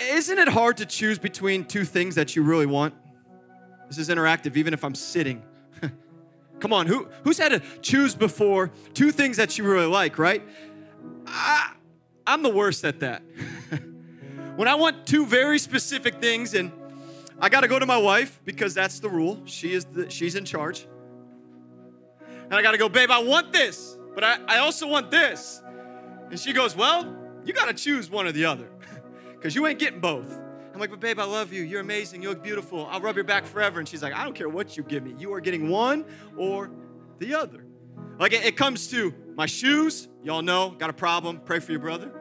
is 0.09 0.27
not 0.29 0.39
it 0.39 0.47
hard 0.49 0.77
to 0.77 0.85
choose 0.85 1.19
between 1.19 1.63
two 1.63 1.85
things 1.85 2.15
that 2.15 2.35
you 2.35 2.43
really 2.43 2.65
want? 2.65 2.93
This 3.89 3.97
is 3.97 4.09
interactive, 4.09 4.55
even 4.55 4.73
if 4.73 4.85
I'm 4.85 4.95
sitting. 4.95 5.43
Come 6.59 6.71
on, 6.71 6.85
who, 6.85 7.09
who's 7.23 7.39
had 7.39 7.49
to 7.49 7.61
choose 7.81 8.13
before 8.13 8.71
two 8.93 9.11
things 9.11 9.37
that 9.37 9.57
you 9.57 9.63
really 9.63 9.87
like, 9.87 10.19
right? 10.19 10.47
I, 11.25 11.73
I'm 12.25 12.43
the 12.43 12.49
worst 12.49 12.85
at 12.85 12.99
that. 12.99 13.23
when 14.55 14.67
I 14.67 14.75
want 14.75 15.07
two 15.07 15.25
very 15.25 15.57
specific 15.57 16.21
things 16.21 16.53
and 16.53 16.71
I 17.41 17.49
got 17.49 17.61
to 17.61 17.67
go 17.67 17.79
to 17.79 17.85
my 17.87 17.97
wife 17.97 18.39
because 18.45 18.75
that's 18.75 18.99
the 18.99 19.09
rule. 19.09 19.41
She 19.45 19.73
is 19.73 19.85
the, 19.85 20.09
she's 20.09 20.35
in 20.35 20.45
charge. 20.45 20.85
And 22.43 22.53
I 22.53 22.61
got 22.61 22.71
to 22.71 22.77
go, 22.77 22.89
babe, 22.89 23.09
I 23.09 23.19
want 23.19 23.51
this, 23.51 23.97
but 24.13 24.23
I, 24.23 24.37
I 24.47 24.57
also 24.59 24.87
want 24.87 25.09
this. 25.09 25.63
And 26.29 26.39
she 26.39 26.53
goes, 26.53 26.75
well, 26.75 27.15
you 27.43 27.53
got 27.53 27.65
to 27.65 27.73
choose 27.73 28.09
one 28.09 28.27
or 28.27 28.31
the 28.31 28.45
other 28.45 28.69
because 29.31 29.55
you 29.55 29.65
ain't 29.65 29.79
getting 29.79 29.99
both. 29.99 30.48
I'm 30.79 30.81
like, 30.81 30.91
but 30.91 31.01
babe, 31.01 31.19
I 31.19 31.25
love 31.25 31.51
you. 31.51 31.63
You're 31.63 31.81
amazing. 31.81 32.23
You 32.23 32.29
look 32.29 32.41
beautiful. 32.41 32.87
I'll 32.89 33.01
rub 33.01 33.15
your 33.15 33.25
back 33.25 33.45
forever. 33.45 33.79
And 33.79 33.89
she's 33.89 34.01
like, 34.01 34.13
I 34.13 34.23
don't 34.23 34.33
care 34.33 34.47
what 34.47 34.77
you 34.77 34.83
give 34.83 35.03
me. 35.03 35.13
You 35.19 35.33
are 35.33 35.41
getting 35.41 35.67
one 35.67 36.05
or 36.37 36.71
the 37.17 37.35
other. 37.35 37.65
Like 38.17 38.31
it, 38.31 38.45
it 38.45 38.55
comes 38.55 38.87
to 38.91 39.13
my 39.35 39.45
shoes. 39.45 40.07
Y'all 40.23 40.41
know, 40.41 40.69
got 40.69 40.89
a 40.89 40.93
problem. 40.93 41.41
Pray 41.43 41.59
for 41.59 41.73
your 41.73 41.81
brother. 41.81 42.13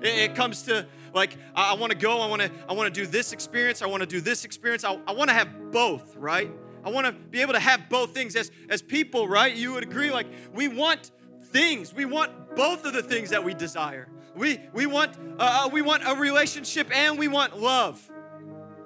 It, 0.00 0.30
it 0.30 0.34
comes 0.34 0.62
to 0.62 0.86
like 1.12 1.36
I, 1.54 1.72
I 1.72 1.74
want 1.74 1.92
to 1.92 1.98
go. 1.98 2.22
I 2.22 2.26
want 2.26 2.40
to. 2.40 2.50
I 2.66 2.72
want 2.72 2.94
to 2.94 3.00
do 3.02 3.06
this 3.06 3.34
experience. 3.34 3.82
I 3.82 3.86
want 3.86 4.00
to 4.00 4.06
do 4.06 4.22
this 4.22 4.46
experience. 4.46 4.82
I, 4.82 4.98
I 5.06 5.12
want 5.12 5.28
to 5.28 5.34
have 5.34 5.70
both. 5.70 6.16
Right. 6.16 6.50
I 6.86 6.88
want 6.88 7.06
to 7.06 7.12
be 7.12 7.42
able 7.42 7.52
to 7.52 7.60
have 7.60 7.90
both 7.90 8.14
things. 8.14 8.34
As 8.34 8.50
as 8.70 8.80
people, 8.80 9.28
right? 9.28 9.54
You 9.54 9.74
would 9.74 9.82
agree. 9.82 10.10
Like 10.10 10.28
we 10.54 10.68
want 10.68 11.10
things. 11.48 11.92
We 11.92 12.06
want 12.06 12.56
both 12.56 12.86
of 12.86 12.94
the 12.94 13.02
things 13.02 13.28
that 13.28 13.44
we 13.44 13.52
desire. 13.52 14.08
We 14.36 14.60
we 14.72 14.86
want 14.86 15.16
uh, 15.38 15.64
uh 15.64 15.68
we 15.72 15.82
want 15.82 16.02
a 16.06 16.14
relationship 16.14 16.94
and 16.94 17.18
we 17.18 17.26
want 17.26 17.58
love. 17.58 18.08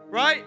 Right. 0.09 0.45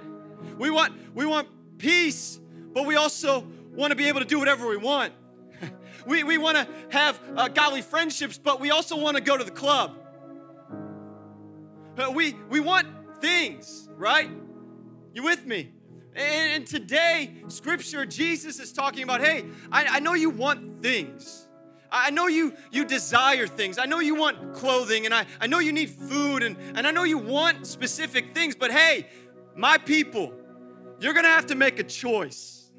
We 0.57 0.69
want 0.69 0.93
we 1.13 1.25
want 1.25 1.49
peace, 1.77 2.39
but 2.73 2.85
we 2.85 2.95
also 2.95 3.45
want 3.75 3.91
to 3.91 3.95
be 3.95 4.07
able 4.07 4.21
to 4.21 4.25
do 4.25 4.39
whatever 4.39 4.67
we 4.67 4.77
want. 4.77 5.13
we 6.07 6.23
we 6.23 6.37
want 6.37 6.57
to 6.57 6.67
have 6.89 7.19
uh, 7.35 7.47
godly 7.49 7.81
friendships, 7.81 8.37
but 8.37 8.59
we 8.59 8.71
also 8.71 8.97
want 8.97 9.17
to 9.17 9.23
go 9.23 9.37
to 9.37 9.43
the 9.43 9.51
club. 9.51 9.97
Uh, 11.95 12.09
we, 12.09 12.33
we 12.49 12.59
want 12.59 12.87
things, 13.21 13.87
right? 13.97 14.29
You 15.13 15.23
with 15.23 15.45
me? 15.45 15.71
And, 16.15 16.65
today, 16.65 17.35
scripture, 17.47 18.05
Jesus 18.05 18.59
is 18.59 18.71
talking 18.71 19.03
about 19.03 19.21
hey, 19.21 19.45
I, 19.71 19.85
I 19.85 19.99
know 19.99 20.13
you 20.13 20.29
want 20.29 20.81
things. 20.81 21.42
I 21.93 22.09
know 22.09 22.27
you 22.27 22.53
you 22.71 22.85
desire 22.85 23.45
things. 23.45 23.77
I 23.77 23.85
know 23.85 23.99
you 23.99 24.15
want 24.15 24.53
clothing 24.53 25.05
and 25.05 25.13
I, 25.13 25.27
I 25.39 25.45
know 25.45 25.59
you 25.59 25.71
need 25.71 25.91
food 25.91 26.41
and, 26.41 26.57
and 26.75 26.87
I 26.87 26.91
know 26.91 27.03
you 27.03 27.19
want 27.19 27.67
specific 27.67 28.33
things, 28.33 28.55
but 28.55 28.71
hey, 28.71 29.07
my 29.55 29.77
people, 29.77 30.33
you're 30.99 31.13
gonna 31.13 31.27
have 31.27 31.45
to 31.47 31.55
make 31.55 31.79
a 31.79 31.83
choice. 31.83 32.71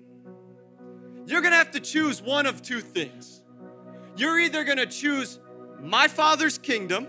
You're 1.27 1.43
gonna 1.43 1.57
have 1.57 1.71
to 1.71 1.81
choose 1.81 2.21
one 2.21 2.45
of 2.47 2.61
two 2.61 2.81
things. 2.81 3.41
You're 4.17 4.41
either 4.41 4.65
gonna 4.65 4.87
choose 4.87 5.39
my 5.81 6.09
father's 6.09 6.59
kingdom 6.59 7.07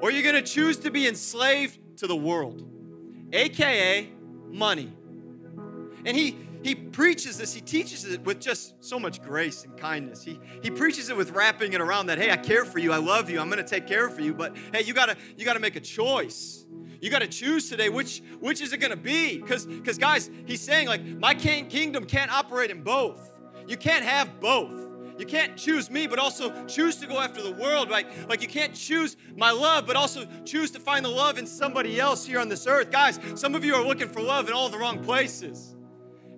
or 0.00 0.10
you're 0.10 0.32
to 0.32 0.42
choose 0.42 0.78
to 0.78 0.90
be 0.90 1.06
enslaved 1.06 1.78
to 1.98 2.06
the 2.06 2.16
world, 2.16 2.62
aka 3.32 4.08
money. 4.50 4.92
And 6.04 6.16
he 6.16 6.36
he 6.62 6.74
preaches 6.74 7.38
this, 7.38 7.52
he 7.52 7.60
teaches 7.60 8.04
it 8.04 8.24
with 8.24 8.40
just 8.40 8.82
so 8.82 8.98
much 8.98 9.20
grace 9.22 9.64
and 9.64 9.76
kindness. 9.76 10.22
He 10.22 10.38
he 10.62 10.70
preaches 10.70 11.08
it 11.08 11.16
with 11.16 11.32
wrapping 11.32 11.72
it 11.72 11.80
around 11.80 12.06
that, 12.06 12.18
hey, 12.18 12.30
I 12.30 12.36
care 12.36 12.64
for 12.64 12.78
you, 12.78 12.92
I 12.92 12.98
love 12.98 13.30
you, 13.30 13.40
I'm 13.40 13.48
gonna 13.48 13.62
take 13.62 13.86
care 13.86 14.08
for 14.08 14.20
you, 14.20 14.34
but 14.34 14.56
hey, 14.72 14.82
you 14.82 14.94
gotta 14.94 15.16
you 15.36 15.44
gotta 15.44 15.60
make 15.60 15.76
a 15.76 15.80
choice. 15.80 16.66
You 17.00 17.10
gotta 17.10 17.26
choose 17.26 17.68
today 17.68 17.88
which 17.88 18.22
which 18.40 18.60
is 18.60 18.72
it 18.72 18.78
gonna 18.78 18.96
be? 18.96 19.38
Because 19.38 19.66
because 19.66 19.98
guys, 19.98 20.30
he's 20.46 20.60
saying 20.60 20.86
like 20.86 21.04
my 21.04 21.34
kingdom 21.34 22.04
can't 22.04 22.32
operate 22.32 22.70
in 22.70 22.82
both. 22.82 23.32
You 23.66 23.76
can't 23.76 24.04
have 24.04 24.40
both. 24.40 24.92
You 25.18 25.26
can't 25.26 25.56
choose 25.56 25.90
me, 25.90 26.06
but 26.06 26.18
also 26.18 26.66
choose 26.66 26.96
to 26.96 27.06
go 27.06 27.20
after 27.20 27.42
the 27.42 27.52
world. 27.52 27.90
Like, 27.90 28.06
like 28.28 28.42
you 28.42 28.48
can't 28.48 28.74
choose 28.74 29.16
my 29.36 29.50
love, 29.50 29.86
but 29.86 29.94
also 29.94 30.26
choose 30.44 30.70
to 30.72 30.80
find 30.80 31.04
the 31.04 31.10
love 31.10 31.38
in 31.38 31.46
somebody 31.46 32.00
else 32.00 32.26
here 32.26 32.40
on 32.40 32.48
this 32.48 32.66
earth. 32.66 32.90
Guys, 32.90 33.20
some 33.34 33.54
of 33.54 33.64
you 33.64 33.74
are 33.74 33.84
looking 33.84 34.08
for 34.08 34.20
love 34.20 34.48
in 34.48 34.54
all 34.54 34.68
the 34.68 34.78
wrong 34.78 35.02
places. 35.04 35.76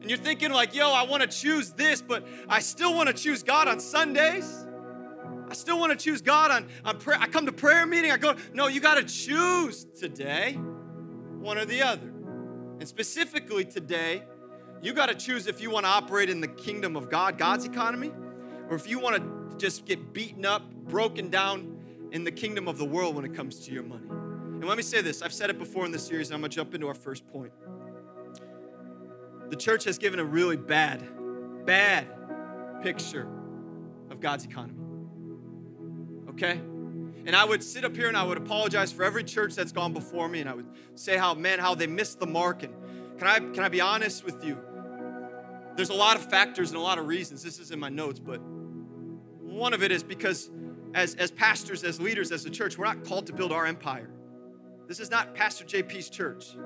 And 0.04 0.10
you're 0.10 0.18
thinking, 0.18 0.52
like, 0.52 0.74
yo, 0.74 0.92
I 0.92 1.04
want 1.04 1.22
to 1.22 1.26
choose 1.26 1.70
this, 1.70 2.02
but 2.02 2.26
I 2.46 2.60
still 2.60 2.94
want 2.94 3.08
to 3.08 3.14
choose 3.14 3.42
God 3.42 3.68
on 3.68 3.80
Sundays. 3.80 4.66
I 5.48 5.54
still 5.54 5.78
want 5.78 5.92
to 5.92 5.96
choose 5.96 6.20
God 6.20 6.50
on, 6.50 6.68
on 6.84 6.98
prayer. 6.98 7.16
I 7.18 7.26
come 7.26 7.46
to 7.46 7.52
prayer 7.52 7.86
meeting, 7.86 8.10
I 8.10 8.18
go, 8.18 8.36
no, 8.52 8.66
you 8.66 8.82
got 8.82 8.96
to 8.96 9.04
choose 9.04 9.86
today 9.98 10.58
one 11.38 11.56
or 11.56 11.64
the 11.64 11.80
other. 11.80 12.06
And 12.80 12.86
specifically 12.86 13.64
today, 13.64 14.24
you 14.82 14.92
got 14.92 15.06
to 15.06 15.14
choose 15.14 15.46
if 15.46 15.62
you 15.62 15.70
want 15.70 15.86
to 15.86 15.90
operate 15.90 16.28
in 16.28 16.42
the 16.42 16.48
kingdom 16.48 16.96
of 16.96 17.08
God, 17.08 17.38
God's 17.38 17.64
economy, 17.64 18.12
or 18.68 18.76
if 18.76 18.86
you 18.86 18.98
want 18.98 19.16
to 19.16 19.56
just 19.56 19.86
get 19.86 20.12
beaten 20.12 20.44
up, 20.44 20.70
broken 20.70 21.30
down 21.30 21.78
in 22.12 22.24
the 22.24 22.32
kingdom 22.32 22.68
of 22.68 22.76
the 22.76 22.84
world 22.84 23.16
when 23.16 23.24
it 23.24 23.32
comes 23.32 23.60
to 23.60 23.72
your 23.72 23.84
money. 23.84 24.10
And 24.10 24.66
let 24.66 24.76
me 24.76 24.82
say 24.82 25.00
this 25.00 25.22
I've 25.22 25.32
said 25.32 25.48
it 25.48 25.58
before 25.58 25.86
in 25.86 25.92
this 25.92 26.06
series, 26.06 26.28
and 26.28 26.34
I'm 26.34 26.42
going 26.42 26.50
to 26.50 26.56
jump 26.56 26.74
into 26.74 26.88
our 26.88 26.94
first 26.94 27.26
point. 27.26 27.52
The 29.50 29.56
church 29.56 29.84
has 29.84 29.98
given 29.98 30.18
a 30.18 30.24
really 30.24 30.56
bad, 30.56 31.06
bad 31.64 32.06
picture 32.82 33.28
of 34.10 34.20
God's 34.20 34.44
economy. 34.44 34.78
Okay? 36.30 36.60
And 37.26 37.34
I 37.34 37.44
would 37.44 37.62
sit 37.62 37.84
up 37.84 37.96
here 37.96 38.08
and 38.08 38.16
I 38.16 38.22
would 38.22 38.36
apologize 38.36 38.92
for 38.92 39.04
every 39.04 39.24
church 39.24 39.54
that's 39.54 39.72
gone 39.72 39.92
before 39.92 40.28
me, 40.28 40.40
and 40.40 40.48
I 40.48 40.54
would 40.54 40.66
say 40.94 41.16
how, 41.16 41.34
man, 41.34 41.58
how 41.58 41.74
they 41.74 41.86
missed 41.86 42.20
the 42.20 42.26
mark. 42.26 42.62
And 42.62 42.74
can 43.18 43.26
I, 43.26 43.38
can 43.38 43.60
I 43.60 43.68
be 43.68 43.80
honest 43.80 44.24
with 44.24 44.44
you? 44.44 44.58
There's 45.76 45.90
a 45.90 45.94
lot 45.94 46.16
of 46.16 46.30
factors 46.30 46.70
and 46.70 46.78
a 46.78 46.82
lot 46.82 46.98
of 46.98 47.06
reasons. 47.06 47.42
This 47.42 47.58
is 47.58 47.70
in 47.70 47.78
my 47.78 47.88
notes, 47.88 48.20
but 48.20 48.40
one 48.42 49.72
of 49.72 49.82
it 49.82 49.90
is 49.90 50.02
because 50.02 50.50
as, 50.94 51.14
as 51.14 51.30
pastors, 51.30 51.82
as 51.82 52.00
leaders, 52.00 52.30
as 52.30 52.44
a 52.44 52.50
church, 52.50 52.76
we're 52.76 52.84
not 52.84 53.04
called 53.04 53.26
to 53.26 53.32
build 53.32 53.52
our 53.52 53.66
empire. 53.66 54.10
This 54.86 55.00
is 55.00 55.10
not 55.10 55.34
Pastor 55.34 55.64
JP's 55.64 56.10
church. 56.10 56.56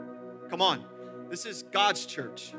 Come 0.50 0.60
on. 0.60 0.84
This 1.30 1.46
is 1.46 1.62
God's 1.62 2.04
church 2.06 2.52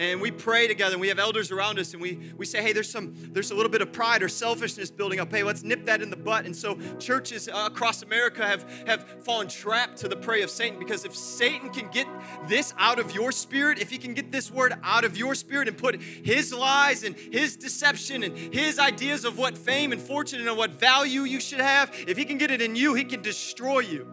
and 0.00 0.18
we 0.18 0.30
pray 0.30 0.66
together 0.66 0.94
and 0.94 1.00
we 1.00 1.08
have 1.08 1.18
elders 1.18 1.50
around 1.50 1.78
us 1.78 1.92
and 1.92 2.00
we, 2.00 2.32
we 2.38 2.46
say 2.46 2.62
hey 2.62 2.72
there's 2.72 2.90
some 2.90 3.14
there's 3.32 3.50
a 3.50 3.54
little 3.54 3.70
bit 3.70 3.82
of 3.82 3.92
pride 3.92 4.22
or 4.22 4.28
selfishness 4.28 4.90
building 4.90 5.20
up. 5.20 5.30
Hey 5.30 5.42
let's 5.42 5.62
nip 5.62 5.84
that 5.84 6.00
in 6.00 6.08
the 6.08 6.16
butt 6.16 6.46
and 6.46 6.56
so 6.56 6.78
churches 6.98 7.48
uh, 7.48 7.68
across 7.70 8.02
america 8.02 8.44
have 8.44 8.68
have 8.86 9.06
fallen 9.22 9.46
trapped 9.46 9.98
to 9.98 10.08
the 10.08 10.16
prey 10.16 10.42
of 10.42 10.50
satan 10.50 10.78
because 10.78 11.04
if 11.04 11.14
satan 11.14 11.68
can 11.68 11.88
get 11.90 12.06
this 12.48 12.72
out 12.78 12.98
of 12.98 13.14
your 13.14 13.30
spirit 13.30 13.78
if 13.78 13.90
he 13.90 13.98
can 13.98 14.14
get 14.14 14.32
this 14.32 14.50
word 14.50 14.72
out 14.82 15.04
of 15.04 15.18
your 15.18 15.34
spirit 15.34 15.68
and 15.68 15.76
put 15.76 16.00
his 16.00 16.52
lies 16.52 17.04
and 17.04 17.14
his 17.14 17.56
deception 17.56 18.22
and 18.22 18.36
his 18.54 18.78
ideas 18.78 19.26
of 19.26 19.36
what 19.36 19.56
fame 19.56 19.92
and 19.92 20.00
fortune 20.00 20.48
and 20.48 20.56
what 20.56 20.70
value 20.72 21.22
you 21.22 21.40
should 21.40 21.60
have 21.60 21.94
if 22.08 22.16
he 22.16 22.24
can 22.24 22.38
get 22.38 22.50
it 22.50 22.62
in 22.62 22.74
you 22.74 22.94
he 22.94 23.04
can 23.04 23.20
destroy 23.20 23.80
you. 23.80 24.10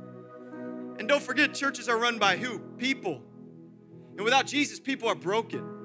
And 0.99 1.07
don't 1.07 1.21
forget 1.21 1.53
churches 1.53 1.87
are 1.87 1.97
run 1.97 2.19
by 2.19 2.37
who? 2.37 2.59
People. 2.77 3.21
And 4.17 4.21
without 4.25 4.47
jesus 4.47 4.79
people 4.79 5.07
are 5.07 5.15
broken 5.15 5.76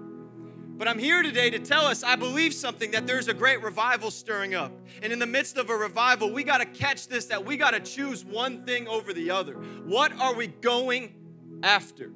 but 0.83 0.89
I'm 0.89 0.99
here 0.99 1.23
today 1.23 1.49
to 1.49 1.61
tell 1.61 1.87
us 1.87 2.03
I 2.03 2.17
believe 2.17 2.53
something 2.53 2.91
that 2.91 3.07
there's 3.07 3.29
a 3.29 3.35
great 3.35 3.63
revival 3.63 4.11
stirring 4.11 4.57
up. 4.57 4.73
And 5.01 5.13
in 5.13 5.21
the 5.21 5.29
midst 5.29 5.57
of 5.57 5.71
a 5.71 5.77
revival, 5.77 6.33
we 6.33 6.43
got 6.43 6.59
to 6.59 6.65
catch 6.65 7.07
this 7.07 7.27
that 7.27 7.45
we 7.45 7.57
got 7.57 7.71
to 7.71 7.79
choose 7.79 8.25
one 8.25 8.65
thing 8.65 8.89
over 8.89 9.13
the 9.13 9.31
other. 9.31 9.53
What 9.53 10.13
are 10.19 10.35
we 10.35 10.49
going 10.49 11.15
after? 11.63 12.09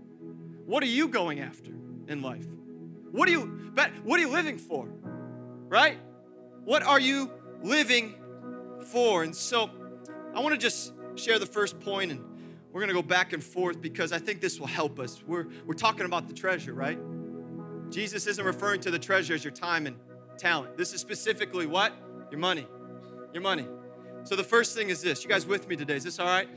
What 0.64 0.82
are 0.82 0.88
you 0.88 1.06
going 1.06 1.38
after 1.38 1.70
in 2.08 2.22
life? 2.22 2.48
what 3.12 3.28
are 3.28 3.30
you 3.30 3.42
what 4.02 4.18
are 4.18 4.22
you 4.22 4.30
living 4.30 4.58
for? 4.58 4.88
Right? 5.68 5.98
What 6.64 6.82
are 6.82 6.98
you 6.98 7.30
living 7.62 8.16
for? 8.90 9.22
And 9.22 9.32
so 9.32 9.70
I 10.34 10.40
want 10.40 10.54
to 10.54 10.58
just 10.58 10.92
share 11.14 11.38
the 11.38 11.46
first 11.46 11.78
point 11.78 12.10
and 12.10 12.20
we're 12.72 12.80
going 12.80 12.88
to 12.88 13.00
go 13.00 13.06
back 13.06 13.32
and 13.32 13.44
forth 13.44 13.80
because 13.80 14.10
I 14.10 14.18
think 14.18 14.40
this 14.40 14.58
will 14.58 14.66
help 14.66 14.98
us. 14.98 15.22
We're, 15.24 15.46
we're 15.66 15.74
talking 15.74 16.04
about 16.04 16.26
the 16.26 16.34
treasure, 16.34 16.74
right? 16.74 16.98
Jesus 17.90 18.26
isn't 18.26 18.44
referring 18.44 18.80
to 18.82 18.90
the 18.90 18.98
treasure 18.98 19.34
as 19.34 19.44
your 19.44 19.52
time 19.52 19.86
and 19.86 19.96
talent. 20.38 20.76
This 20.76 20.92
is 20.92 21.00
specifically 21.00 21.66
what? 21.66 21.92
Your 22.30 22.40
money. 22.40 22.66
Your 23.32 23.42
money. 23.42 23.66
So 24.24 24.36
the 24.36 24.44
first 24.44 24.76
thing 24.76 24.90
is 24.90 25.00
this. 25.02 25.22
You 25.22 25.30
guys 25.30 25.46
with 25.46 25.68
me 25.68 25.76
today? 25.76 25.96
Is 25.96 26.04
this 26.04 26.18
all 26.18 26.26
right? 26.26 26.48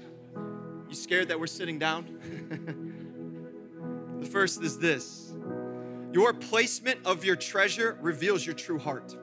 You 0.87 0.95
scared 0.95 1.27
that 1.27 1.39
we're 1.39 1.47
sitting 1.47 1.77
down? 1.77 2.05
the 4.19 4.25
first 4.25 4.61
is 4.63 4.79
this. 4.79 5.33
Your 6.11 6.33
placement 6.33 7.05
of 7.05 7.23
your 7.23 7.35
treasure 7.35 7.97
reveals 8.01 8.45
your 8.45 8.55
true 8.55 8.79
heart. 8.79 9.15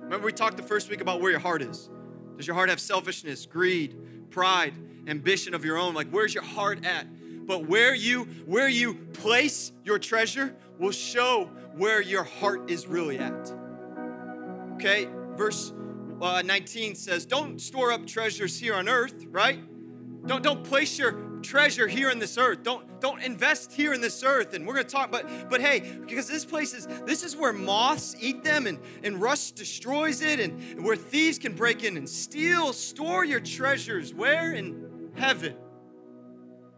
Remember, 0.00 0.26
we 0.26 0.32
talked 0.32 0.56
the 0.56 0.62
first 0.62 0.88
week 0.90 1.00
about 1.00 1.20
where 1.20 1.30
your 1.30 1.40
heart 1.40 1.62
is. 1.62 1.90
Does 2.36 2.46
your 2.46 2.54
heart 2.54 2.68
have 2.68 2.78
selfishness, 2.78 3.46
greed, 3.46 4.30
pride, 4.30 4.74
ambition 5.06 5.54
of 5.54 5.64
your 5.64 5.78
own. 5.78 5.94
Like 5.94 6.08
where's 6.10 6.34
your 6.34 6.44
heart 6.44 6.84
at? 6.84 7.06
But 7.46 7.66
where 7.66 7.94
you 7.94 8.24
where 8.46 8.68
you 8.68 8.94
place 8.94 9.72
your 9.84 9.98
treasure 9.98 10.54
will 10.78 10.92
show 10.92 11.50
where 11.76 12.00
your 12.00 12.24
heart 12.24 12.70
is 12.70 12.86
really 12.86 13.18
at. 13.18 13.52
Okay? 14.74 15.08
Verse 15.36 15.72
uh, 16.20 16.42
19 16.42 16.94
says, 16.94 17.26
"Don't 17.26 17.60
store 17.60 17.92
up 17.92 18.06
treasures 18.06 18.58
here 18.58 18.74
on 18.74 18.88
earth, 18.88 19.26
right? 19.30 19.60
Don't 20.26 20.42
don't 20.42 20.64
place 20.64 20.98
your 20.98 21.12
treasure 21.42 21.86
here 21.86 22.10
in 22.10 22.18
this 22.18 22.38
earth. 22.38 22.62
Don't 22.62 23.00
don't 23.00 23.22
invest 23.22 23.72
here 23.72 23.92
in 23.92 24.00
this 24.00 24.22
earth. 24.22 24.54
And 24.54 24.66
we're 24.66 24.74
gonna 24.74 24.84
talk, 24.84 25.12
but 25.12 25.50
but 25.50 25.60
hey, 25.60 25.80
because 25.80 26.26
this 26.26 26.44
place 26.44 26.72
is 26.72 26.86
this 27.04 27.22
is 27.22 27.36
where 27.36 27.52
moths 27.52 28.16
eat 28.20 28.42
them 28.42 28.66
and, 28.66 28.78
and 29.02 29.20
rust 29.20 29.56
destroys 29.56 30.22
it, 30.22 30.40
and 30.40 30.82
where 30.82 30.96
thieves 30.96 31.38
can 31.38 31.54
break 31.54 31.84
in 31.84 31.96
and 31.96 32.08
steal. 32.08 32.72
Store 32.72 33.24
your 33.24 33.40
treasures 33.40 34.14
where? 34.14 34.52
In 34.52 35.10
heaven. 35.14 35.54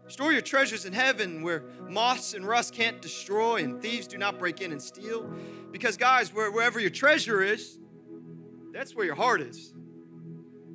Store 0.07 0.31
your 0.31 0.41
treasures 0.41 0.85
in 0.85 0.93
heaven 0.93 1.41
where 1.41 1.63
moths 1.89 2.33
and 2.33 2.47
rust 2.47 2.73
can't 2.73 3.01
destroy 3.01 3.57
and 3.57 3.81
thieves 3.81 4.07
do 4.07 4.17
not 4.17 4.39
break 4.39 4.61
in 4.61 4.71
and 4.71 4.81
steal. 4.81 5.29
Because, 5.71 5.97
guys, 5.97 6.33
where, 6.33 6.49
wherever 6.51 6.79
your 6.79 6.89
treasure 6.89 7.41
is, 7.41 7.77
that's 8.71 8.95
where 8.95 9.05
your 9.05 9.15
heart 9.15 9.41
is. 9.41 9.73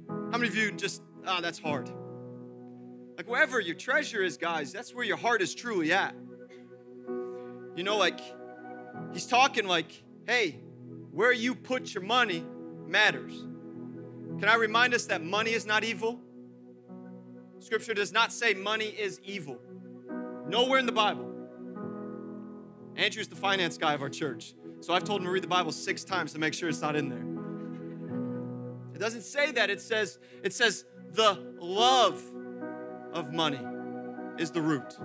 How 0.09 0.39
many 0.39 0.49
of 0.49 0.57
you 0.57 0.73
just, 0.73 1.03
ah, 1.27 1.37
oh, 1.39 1.41
that's 1.41 1.59
hard? 1.59 1.91
Like, 3.17 3.29
wherever 3.29 3.59
your 3.59 3.75
treasure 3.75 4.23
is, 4.23 4.37
guys, 4.37 4.73
that's 4.73 4.95
where 4.95 5.05
your 5.05 5.17
heart 5.17 5.41
is 5.41 5.55
truly 5.55 5.93
at. 5.93 6.15
You 7.75 7.85
know, 7.85 7.97
like, 7.97 8.21
he's 9.13 9.27
talking 9.27 9.67
like, 9.67 10.03
hey, 10.27 10.59
where 11.11 11.33
you 11.33 11.55
put 11.55 11.95
your 11.95 12.03
money 12.03 12.45
matters. 12.87 13.33
Can 14.41 14.49
I 14.49 14.57
remind 14.57 14.93
us 14.93 15.07
that 15.07 15.23
money 15.23 15.53
is 15.53 15.65
not 15.65 15.85
evil? 15.85 16.21
Scripture 17.63 17.95
does 17.95 18.13
not 18.13 18.33
say 18.33 18.55
money 18.55 18.87
is 18.87 19.21
evil. 19.23 19.57
Nowhere 20.49 20.81
in 20.81 20.87
the 20.87 20.93
Bible. 20.93 21.31
Andrew's 22.97 23.29
the 23.29 23.37
finance 23.37 23.79
guy 23.79 23.95
of 23.95 24.03
our 24.03 24.09
church. 24.09 24.55
So 24.81 24.93
I've 24.93 25.05
told 25.05 25.21
him 25.21 25.27
to 25.27 25.33
read 25.33 25.45
the 25.45 25.49
Bible 25.49 25.71
six 25.71 26.03
times 26.03 26.33
to 26.33 26.41
make 26.41 26.55
sure 26.55 26.69
it's 26.69 26.83
not 26.83 26.97
in 26.97 27.09
there. 27.09 27.25
It 28.95 28.99
doesn't 28.99 29.23
say 29.23 29.53
that. 29.53 29.71
It 29.71 29.81
says, 29.81 30.19
it 30.43 30.53
says 30.53 30.85
the 31.13 31.55
love 31.61 32.21
of 33.13 33.33
money 33.33 33.61
is 34.39 34.51
the 34.51 34.61
root 34.61 34.99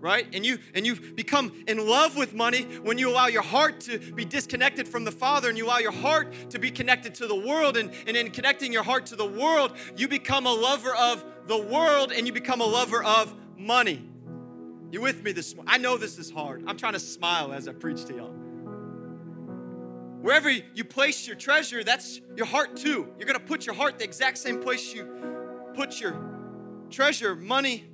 right? 0.00 0.26
And 0.32 0.44
you 0.44 0.58
and 0.74 0.86
you 0.86 0.96
become 0.96 1.52
in 1.68 1.86
love 1.86 2.16
with 2.16 2.34
money 2.34 2.62
when 2.82 2.98
you 2.98 3.10
allow 3.10 3.26
your 3.26 3.42
heart 3.42 3.80
to 3.80 3.98
be 3.98 4.24
disconnected 4.24 4.88
from 4.88 5.04
the 5.04 5.12
father 5.12 5.48
and 5.48 5.58
you 5.58 5.66
allow 5.66 5.78
your 5.78 5.92
heart 5.92 6.32
to 6.50 6.58
be 6.58 6.70
connected 6.70 7.14
to 7.16 7.26
the 7.26 7.34
world. 7.34 7.76
And, 7.76 7.90
and 8.06 8.16
in 8.16 8.30
connecting 8.30 8.72
your 8.72 8.82
heart 8.82 9.06
to 9.06 9.16
the 9.16 9.26
world 9.26 9.76
you 9.96 10.08
become 10.08 10.46
a 10.46 10.52
lover 10.52 10.94
of 10.94 11.24
the 11.46 11.58
world 11.58 12.12
and 12.12 12.26
you 12.26 12.32
become 12.32 12.60
a 12.60 12.66
lover 12.66 13.02
of 13.02 13.34
money. 13.56 14.06
You 14.90 15.00
with 15.00 15.22
me 15.22 15.32
this 15.32 15.54
morning 15.54 15.72
i 15.72 15.78
know 15.78 15.96
this 15.96 16.18
is 16.18 16.30
hard. 16.30 16.64
I'm 16.66 16.76
trying 16.76 16.94
to 16.94 17.00
smile 17.00 17.52
as 17.52 17.68
i 17.68 17.72
preach 17.72 18.04
to 18.06 18.14
y'all. 18.14 18.34
Wherever 20.20 20.50
you 20.50 20.84
place 20.84 21.26
your 21.26 21.36
treasure 21.36 21.84
that's 21.84 22.20
your 22.36 22.46
heart 22.46 22.76
too. 22.76 23.08
You're 23.18 23.26
going 23.26 23.38
to 23.38 23.44
put 23.44 23.66
your 23.66 23.74
heart 23.74 23.98
the 23.98 24.04
exact 24.04 24.38
same 24.38 24.60
place 24.60 24.94
you 24.94 25.08
put 25.74 26.00
your 26.00 26.14
treasure 26.90 27.36
money 27.36 27.90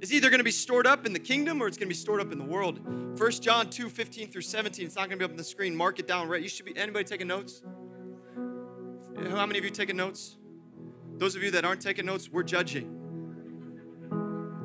is 0.00 0.12
either 0.12 0.28
going 0.28 0.40
to 0.40 0.44
be 0.44 0.50
stored 0.50 0.86
up 0.86 1.06
in 1.06 1.12
the 1.12 1.18
kingdom 1.18 1.62
or 1.62 1.66
it's 1.66 1.76
going 1.76 1.88
to 1.88 1.94
be 1.94 1.98
stored 1.98 2.20
up 2.20 2.32
in 2.32 2.38
the 2.38 2.44
world. 2.44 2.80
1 3.18 3.30
John 3.32 3.70
2 3.70 3.88
15 3.88 4.30
through 4.30 4.42
17. 4.42 4.86
It's 4.86 4.96
not 4.96 5.08
going 5.08 5.12
to 5.12 5.16
be 5.16 5.24
up 5.24 5.30
on 5.30 5.36
the 5.36 5.44
screen. 5.44 5.74
Mark 5.74 5.98
it 5.98 6.06
down 6.06 6.28
right. 6.28 6.42
You 6.42 6.48
should 6.48 6.66
be, 6.66 6.76
anybody 6.76 7.04
taking 7.04 7.28
notes? 7.28 7.62
How 9.30 9.46
many 9.46 9.58
of 9.58 9.64
you 9.64 9.70
taking 9.70 9.96
notes? 9.96 10.36
Those 11.16 11.34
of 11.34 11.42
you 11.42 11.50
that 11.52 11.64
aren't 11.64 11.80
taking 11.80 12.04
notes, 12.04 12.28
we're 12.30 12.42
judging. 12.42 12.92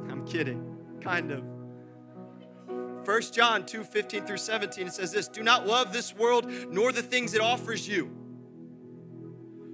I'm 0.09 0.25
kidding, 0.25 0.77
kind 1.01 1.31
of. 1.31 1.43
1 3.05 3.21
John 3.31 3.65
2 3.65 3.83
15 3.83 4.25
through 4.25 4.37
17, 4.37 4.87
it 4.87 4.93
says 4.93 5.11
this 5.11 5.27
Do 5.27 5.43
not 5.43 5.65
love 5.65 5.93
this 5.93 6.13
world 6.13 6.51
nor 6.69 6.91
the 6.91 7.01
things 7.01 7.33
it 7.33 7.41
offers 7.41 7.87
you. 7.87 8.20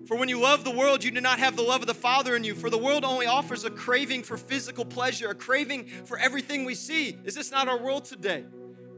For 0.07 0.15
when 0.15 0.29
you 0.29 0.39
love 0.39 0.63
the 0.63 0.71
world, 0.71 1.03
you 1.03 1.11
do 1.11 1.19
not 1.19 1.37
have 1.39 1.57
the 1.57 1.61
love 1.61 1.81
of 1.81 1.87
the 1.87 1.93
Father 1.93 2.37
in 2.37 2.45
you. 2.45 2.55
For 2.55 2.69
the 2.69 2.77
world 2.77 3.03
only 3.03 3.25
offers 3.25 3.65
a 3.65 3.69
craving 3.69 4.23
for 4.23 4.37
physical 4.37 4.85
pleasure, 4.85 5.29
a 5.29 5.35
craving 5.35 5.87
for 6.05 6.17
everything 6.17 6.63
we 6.63 6.75
see. 6.75 7.17
Is 7.25 7.35
this 7.35 7.51
not 7.51 7.67
our 7.67 7.77
world 7.77 8.05
today? 8.05 8.45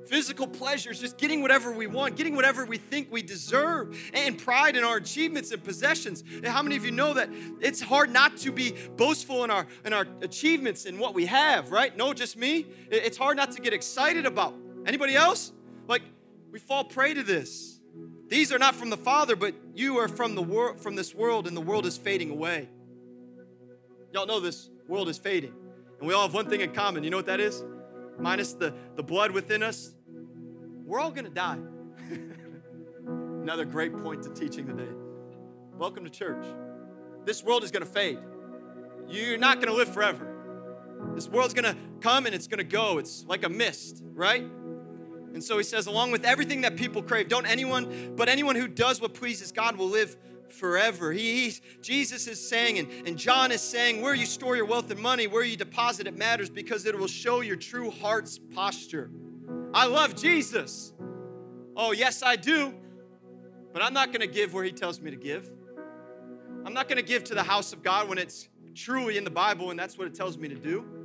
Physical 0.05 0.47
pleasures, 0.47 0.99
just 0.99 1.17
getting 1.17 1.41
whatever 1.41 1.71
we 1.71 1.87
want, 1.87 2.15
getting 2.15 2.35
whatever 2.35 2.63
we 2.63 2.77
think 2.77 3.11
we 3.11 3.23
deserve, 3.23 3.97
and 4.13 4.37
pride 4.37 4.75
in 4.75 4.83
our 4.83 4.97
achievements 4.97 5.51
and 5.51 5.63
possessions. 5.63 6.23
And 6.31 6.45
how 6.45 6.61
many 6.61 6.75
of 6.75 6.85
you 6.85 6.91
know 6.91 7.15
that 7.15 7.29
it's 7.59 7.81
hard 7.81 8.11
not 8.11 8.37
to 8.37 8.51
be 8.51 8.75
boastful 8.95 9.43
in 9.43 9.49
our 9.49 9.65
in 9.85 9.93
our 9.93 10.05
achievements 10.21 10.85
and 10.85 10.99
what 10.99 11.15
we 11.15 11.25
have, 11.25 11.71
right? 11.71 11.95
No, 11.97 12.13
just 12.13 12.37
me. 12.37 12.67
It's 12.91 13.17
hard 13.17 13.35
not 13.35 13.51
to 13.53 13.61
get 13.61 13.73
excited 13.73 14.27
about. 14.27 14.53
Anybody 14.85 15.15
else? 15.15 15.53
Like 15.87 16.03
we 16.51 16.59
fall 16.59 16.83
prey 16.83 17.15
to 17.15 17.23
this. 17.23 17.78
These 18.29 18.53
are 18.53 18.59
not 18.59 18.75
from 18.75 18.91
the 18.91 18.97
Father, 18.97 19.35
but 19.35 19.55
you 19.73 19.97
are 19.97 20.07
from 20.07 20.35
the 20.35 20.41
world 20.43 20.79
from 20.79 20.95
this 20.95 21.15
world, 21.15 21.47
and 21.47 21.57
the 21.57 21.61
world 21.61 21.87
is 21.87 21.97
fading 21.97 22.29
away. 22.29 22.69
Y'all 24.13 24.27
know 24.27 24.39
this 24.39 24.69
world 24.87 25.09
is 25.09 25.17
fading. 25.17 25.53
And 25.99 26.07
we 26.07 26.13
all 26.13 26.23
have 26.23 26.33
one 26.33 26.47
thing 26.47 26.61
in 26.61 26.71
common. 26.71 27.03
You 27.03 27.09
know 27.09 27.17
what 27.17 27.25
that 27.25 27.39
is? 27.39 27.63
Minus 28.19 28.53
the, 28.53 28.73
the 28.95 29.03
blood 29.03 29.31
within 29.31 29.63
us, 29.63 29.95
we're 30.85 30.99
all 30.99 31.09
gonna 31.09 31.29
die. 31.29 31.57
Another 33.07 33.65
great 33.65 33.97
point 33.97 34.21
to 34.23 34.29
teaching 34.29 34.67
today. 34.67 34.91
Welcome 35.77 36.03
to 36.03 36.09
church. 36.11 36.45
This 37.25 37.43
world 37.43 37.63
is 37.63 37.71
gonna 37.71 37.85
fade. 37.85 38.19
You're 39.07 39.39
not 39.39 39.59
gonna 39.59 39.75
live 39.75 39.91
forever. 39.91 40.27
This 41.15 41.27
world's 41.27 41.55
gonna 41.55 41.75
come 41.99 42.27
and 42.27 42.35
it's 42.35 42.47
gonna 42.47 42.63
go. 42.63 42.99
It's 42.99 43.25
like 43.25 43.43
a 43.43 43.49
mist, 43.49 44.03
right? 44.13 44.45
And 45.33 45.43
so 45.43 45.57
he 45.57 45.63
says, 45.63 45.87
along 45.87 46.11
with 46.11 46.25
everything 46.25 46.61
that 46.61 46.75
people 46.75 47.03
crave, 47.03 47.27
don't 47.29 47.45
anyone, 47.45 48.13
but 48.15 48.29
anyone 48.29 48.55
who 48.55 48.67
does 48.67 48.99
what 48.99 49.13
pleases 49.13 49.51
God 49.51 49.77
will 49.77 49.87
live 49.87 50.17
forever. 50.49 51.11
He, 51.11 51.53
Jesus 51.81 52.27
is 52.27 52.45
saying, 52.45 52.79
and, 52.79 53.07
and 53.07 53.17
John 53.17 53.51
is 53.51 53.61
saying, 53.61 54.01
where 54.01 54.13
you 54.13 54.25
store 54.25 54.55
your 54.55 54.65
wealth 54.65 54.89
and 54.91 54.99
money, 54.99 55.27
where 55.27 55.43
you 55.43 55.55
deposit 55.55 56.07
it 56.07 56.17
matters 56.17 56.49
because 56.49 56.85
it 56.85 56.97
will 56.97 57.07
show 57.07 57.41
your 57.41 57.55
true 57.55 57.91
heart's 57.91 58.39
posture. 58.39 59.11
I 59.73 59.85
love 59.85 60.15
Jesus. 60.15 60.93
Oh, 61.75 61.91
yes, 61.91 62.23
I 62.23 62.35
do. 62.35 62.73
But 63.71 63.83
I'm 63.83 63.93
not 63.93 64.07
going 64.07 64.21
to 64.21 64.27
give 64.27 64.53
where 64.53 64.63
he 64.63 64.71
tells 64.71 64.99
me 64.99 65.11
to 65.11 65.17
give. 65.17 65.51
I'm 66.65 66.73
not 66.73 66.87
going 66.87 66.97
to 66.97 67.03
give 67.03 67.23
to 67.25 67.35
the 67.35 67.43
house 67.43 67.71
of 67.71 67.83
God 67.83 68.09
when 68.09 68.17
it's 68.17 68.49
truly 68.75 69.17
in 69.17 69.23
the 69.23 69.29
Bible 69.29 69.69
and 69.69 69.79
that's 69.79 69.97
what 69.97 70.07
it 70.07 70.15
tells 70.15 70.37
me 70.37 70.47
to 70.49 70.55
do. 70.55 70.98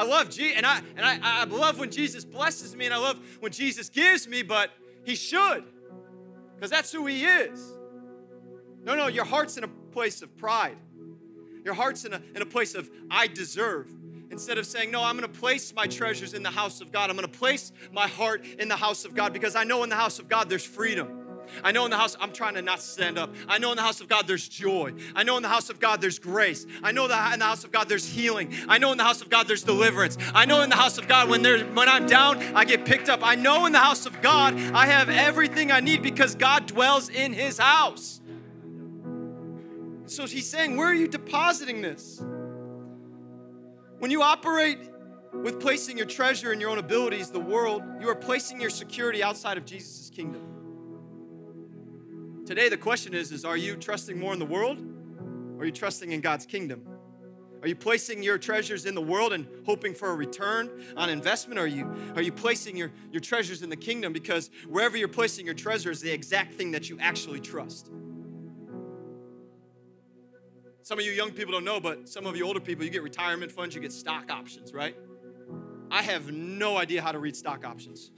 I 0.00 0.04
love 0.04 0.30
Jesus, 0.30 0.56
and 0.56 0.64
I 0.64 0.78
and 0.96 1.04
I, 1.04 1.18
I 1.22 1.44
love 1.44 1.78
when 1.78 1.90
Jesus 1.90 2.24
blesses 2.24 2.74
me, 2.74 2.86
and 2.86 2.94
I 2.94 2.96
love 2.96 3.20
when 3.40 3.52
Jesus 3.52 3.90
gives 3.90 4.26
me, 4.26 4.42
but 4.42 4.70
he 5.04 5.14
should. 5.14 5.62
Because 6.54 6.70
that's 6.70 6.90
who 6.90 7.04
he 7.04 7.26
is. 7.26 7.76
No, 8.82 8.96
no, 8.96 9.08
your 9.08 9.26
heart's 9.26 9.58
in 9.58 9.64
a 9.64 9.68
place 9.68 10.22
of 10.22 10.34
pride. 10.38 10.78
Your 11.66 11.74
heart's 11.74 12.06
in 12.06 12.14
a, 12.14 12.22
in 12.34 12.40
a 12.40 12.46
place 12.46 12.74
of 12.74 12.88
I 13.10 13.26
deserve. 13.26 13.92
Instead 14.30 14.56
of 14.56 14.64
saying, 14.64 14.90
No, 14.90 15.04
I'm 15.04 15.16
gonna 15.16 15.28
place 15.28 15.74
my 15.74 15.86
treasures 15.86 16.32
in 16.32 16.42
the 16.42 16.50
house 16.50 16.80
of 16.80 16.90
God. 16.92 17.10
I'm 17.10 17.16
gonna 17.16 17.28
place 17.28 17.70
my 17.92 18.08
heart 18.08 18.46
in 18.58 18.68
the 18.68 18.76
house 18.76 19.04
of 19.04 19.14
God 19.14 19.34
because 19.34 19.54
I 19.54 19.64
know 19.64 19.82
in 19.82 19.90
the 19.90 19.96
house 19.96 20.18
of 20.18 20.30
God 20.30 20.48
there's 20.48 20.64
freedom. 20.64 21.19
I 21.62 21.72
know 21.72 21.84
in 21.84 21.90
the 21.90 21.96
house, 21.96 22.16
I'm 22.20 22.32
trying 22.32 22.54
to 22.54 22.62
not 22.62 22.80
stand 22.80 23.18
up. 23.18 23.34
I 23.48 23.58
know 23.58 23.70
in 23.70 23.76
the 23.76 23.82
house 23.82 24.00
of 24.00 24.08
God 24.08 24.26
there's 24.26 24.48
joy. 24.48 24.94
I 25.14 25.22
know 25.22 25.36
in 25.36 25.42
the 25.42 25.48
house 25.48 25.70
of 25.70 25.80
God 25.80 26.00
there's 26.00 26.18
grace. 26.18 26.66
I 26.82 26.92
know 26.92 27.08
that 27.08 27.32
in 27.32 27.38
the 27.38 27.44
house 27.44 27.64
of 27.64 27.72
God 27.72 27.88
there's 27.88 28.06
healing. 28.06 28.54
I 28.68 28.78
know 28.78 28.92
in 28.92 28.98
the 28.98 29.04
house 29.04 29.22
of 29.22 29.30
God 29.30 29.48
there's 29.48 29.62
deliverance. 29.62 30.16
I 30.34 30.44
know 30.44 30.62
in 30.62 30.70
the 30.70 30.76
house 30.76 30.98
of 30.98 31.08
God 31.08 31.28
when 31.28 31.42
there 31.42 31.60
when 31.64 31.88
I'm 31.88 32.06
down, 32.06 32.38
I 32.54 32.64
get 32.64 32.84
picked 32.84 33.08
up. 33.08 33.20
I 33.22 33.34
know 33.34 33.66
in 33.66 33.72
the 33.72 33.78
house 33.78 34.06
of 34.06 34.20
God 34.20 34.54
I 34.54 34.86
have 34.86 35.08
everything 35.08 35.70
I 35.70 35.80
need 35.80 36.02
because 36.02 36.34
God 36.34 36.66
dwells 36.66 37.08
in 37.08 37.32
his 37.32 37.58
house. 37.58 38.20
So 40.06 40.26
he's 40.26 40.48
saying, 40.48 40.76
where 40.76 40.88
are 40.88 40.94
you 40.94 41.06
depositing 41.06 41.82
this? 41.82 42.20
When 43.98 44.10
you 44.10 44.22
operate 44.22 44.78
with 45.32 45.60
placing 45.60 45.96
your 45.96 46.06
treasure 46.06 46.52
in 46.52 46.60
your 46.60 46.70
own 46.70 46.78
abilities, 46.78 47.30
the 47.30 47.38
world, 47.38 47.82
you 48.00 48.08
are 48.08 48.16
placing 48.16 48.60
your 48.60 48.70
security 48.70 49.22
outside 49.22 49.56
of 49.56 49.64
Jesus' 49.64 50.10
kingdom. 50.10 50.59
Today, 52.50 52.68
the 52.68 52.76
question 52.76 53.14
is, 53.14 53.30
is 53.30 53.44
are 53.44 53.56
you 53.56 53.76
trusting 53.76 54.18
more 54.18 54.32
in 54.32 54.40
the 54.40 54.44
world 54.44 54.80
or 55.56 55.62
are 55.62 55.64
you 55.64 55.70
trusting 55.70 56.10
in 56.10 56.20
God's 56.20 56.44
kingdom? 56.44 56.84
Are 57.62 57.68
you 57.68 57.76
placing 57.76 58.24
your 58.24 58.38
treasures 58.38 58.86
in 58.86 58.96
the 58.96 59.00
world 59.00 59.32
and 59.32 59.46
hoping 59.64 59.94
for 59.94 60.10
a 60.10 60.16
return 60.16 60.68
on 60.96 61.08
investment? 61.08 61.60
Are 61.60 61.68
you, 61.68 61.88
are 62.16 62.22
you 62.22 62.32
placing 62.32 62.76
your, 62.76 62.90
your 63.12 63.20
treasures 63.20 63.62
in 63.62 63.70
the 63.70 63.76
kingdom? 63.76 64.12
Because 64.12 64.50
wherever 64.68 64.96
you're 64.96 65.06
placing 65.06 65.46
your 65.46 65.54
treasure 65.54 65.92
is 65.92 66.00
the 66.00 66.10
exact 66.10 66.54
thing 66.54 66.72
that 66.72 66.90
you 66.90 66.98
actually 66.98 67.38
trust. 67.38 67.88
Some 70.82 70.98
of 70.98 71.04
you 71.04 71.12
young 71.12 71.30
people 71.30 71.52
don't 71.52 71.64
know, 71.64 71.78
but 71.78 72.08
some 72.08 72.26
of 72.26 72.34
you 72.36 72.44
older 72.44 72.58
people, 72.58 72.84
you 72.84 72.90
get 72.90 73.04
retirement 73.04 73.52
funds, 73.52 73.76
you 73.76 73.80
get 73.80 73.92
stock 73.92 74.28
options, 74.28 74.74
right? 74.74 74.96
I 75.88 76.02
have 76.02 76.32
no 76.32 76.78
idea 76.78 77.00
how 77.00 77.12
to 77.12 77.20
read 77.20 77.36
stock 77.36 77.64
options. 77.64 78.10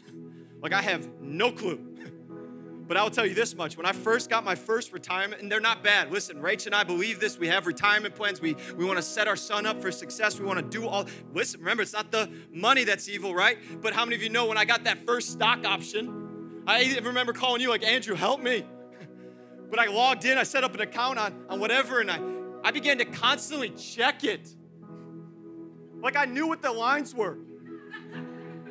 Like, 0.62 0.73
I 0.73 0.81
have 0.81 1.07
no 1.21 1.53
clue. 1.53 1.87
But 2.87 2.97
I 2.97 3.03
will 3.03 3.11
tell 3.11 3.27
you 3.27 3.35
this 3.35 3.55
much 3.55 3.77
when 3.77 3.87
I 3.87 3.92
first 3.92 4.29
got 4.29 4.45
my 4.45 4.55
first 4.55 4.92
retirement, 4.92 5.40
and 5.40 5.51
they're 5.51 5.61
not 5.61 5.83
bad. 5.83 6.11
Listen, 6.11 6.38
Rach 6.42 6.66
and 6.66 6.75
I 6.75 6.85
believe 6.85 7.21
this. 7.21 7.38
We 7.38 7.49
have 7.49 7.66
retirement 7.66 8.14
plans. 8.14 8.40
We, 8.40 8.57
we 8.77 8.85
want 8.85 8.99
to 8.99 9.03
set 9.03 9.29
our 9.29 9.37
son 9.37 9.66
up 9.66 9.81
for 9.81 9.92
success. 9.92 10.38
We 10.38 10.47
want 10.47 10.59
to 10.59 10.79
do 10.79 10.87
all. 10.87 11.07
Listen, 11.33 11.61
remember, 11.61 11.83
it's 11.83 11.92
not 11.92 12.11
the 12.11 12.31
money 12.53 12.85
that's 12.85 13.09
evil, 13.09 13.35
right? 13.35 13.59
But 13.81 13.95
how 13.95 14.05
many 14.05 14.16
of 14.16 14.23
you 14.23 14.29
know 14.29 14.47
when 14.47 14.59
I 14.59 14.64
got 14.64 14.85
that 14.85 15.07
first 15.07 15.31
stock 15.33 15.64
option, 15.64 16.62
I 16.66 16.99
remember 17.03 17.33
calling 17.33 17.61
you, 17.61 17.71
like, 17.71 17.85
Andrew, 17.85 18.14
help 18.14 18.40
me. 18.40 18.64
But 19.71 19.81
I 19.81 19.87
logged 19.87 20.27
in, 20.27 20.37
I 20.37 20.42
set 20.42 20.64
up 20.64 20.75
an 20.75 20.83
account 20.83 21.18
on, 21.18 21.47
on 21.49 21.59
whatever, 21.59 22.01
and 22.01 22.11
I, 22.11 22.21
I 22.62 22.73
began 22.73 22.99
to 22.99 23.07
constantly 23.07 23.71
check 23.71 24.23
it. 24.23 24.55
Like 26.03 26.14
I 26.14 26.27
knew 26.27 26.47
what 26.47 26.61
the 26.61 26.73
lines 26.73 27.14
were. 27.14 27.38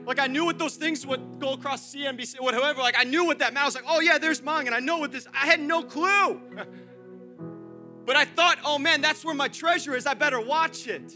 Like 0.06 0.20
I 0.20 0.28
knew 0.28 0.46
what 0.46 0.58
those 0.58 0.76
things 0.76 1.06
would 1.06 1.40
go 1.40 1.54
across 1.54 1.94
CNBC, 1.94 2.40
whatever. 2.40 2.82
Like 2.82 2.96
I 2.98 3.04
knew 3.04 3.26
what 3.26 3.40
that 3.40 3.54
meant. 3.54 3.64
I 3.64 3.66
was 3.66 3.76
like, 3.76 3.86
oh 3.88 4.00
yeah, 4.00 4.18
there's 4.18 4.42
mine, 4.42 4.68
and 4.68 4.76
I 4.76 4.80
know 4.80 4.98
what 4.98 5.12
this. 5.12 5.28
I 5.34 5.46
had 5.46 5.60
no 5.60 5.84
clue. 5.84 6.42
but 8.06 8.16
I 8.16 8.26
thought, 8.26 8.58
oh 8.66 8.80
man, 8.80 9.02
that's 9.02 9.24
where 9.24 9.36
my 9.36 9.48
treasure 9.48 9.96
is. 9.96 10.06
I 10.06 10.14
better 10.14 10.40
watch 10.40 10.88
it. 10.88 11.16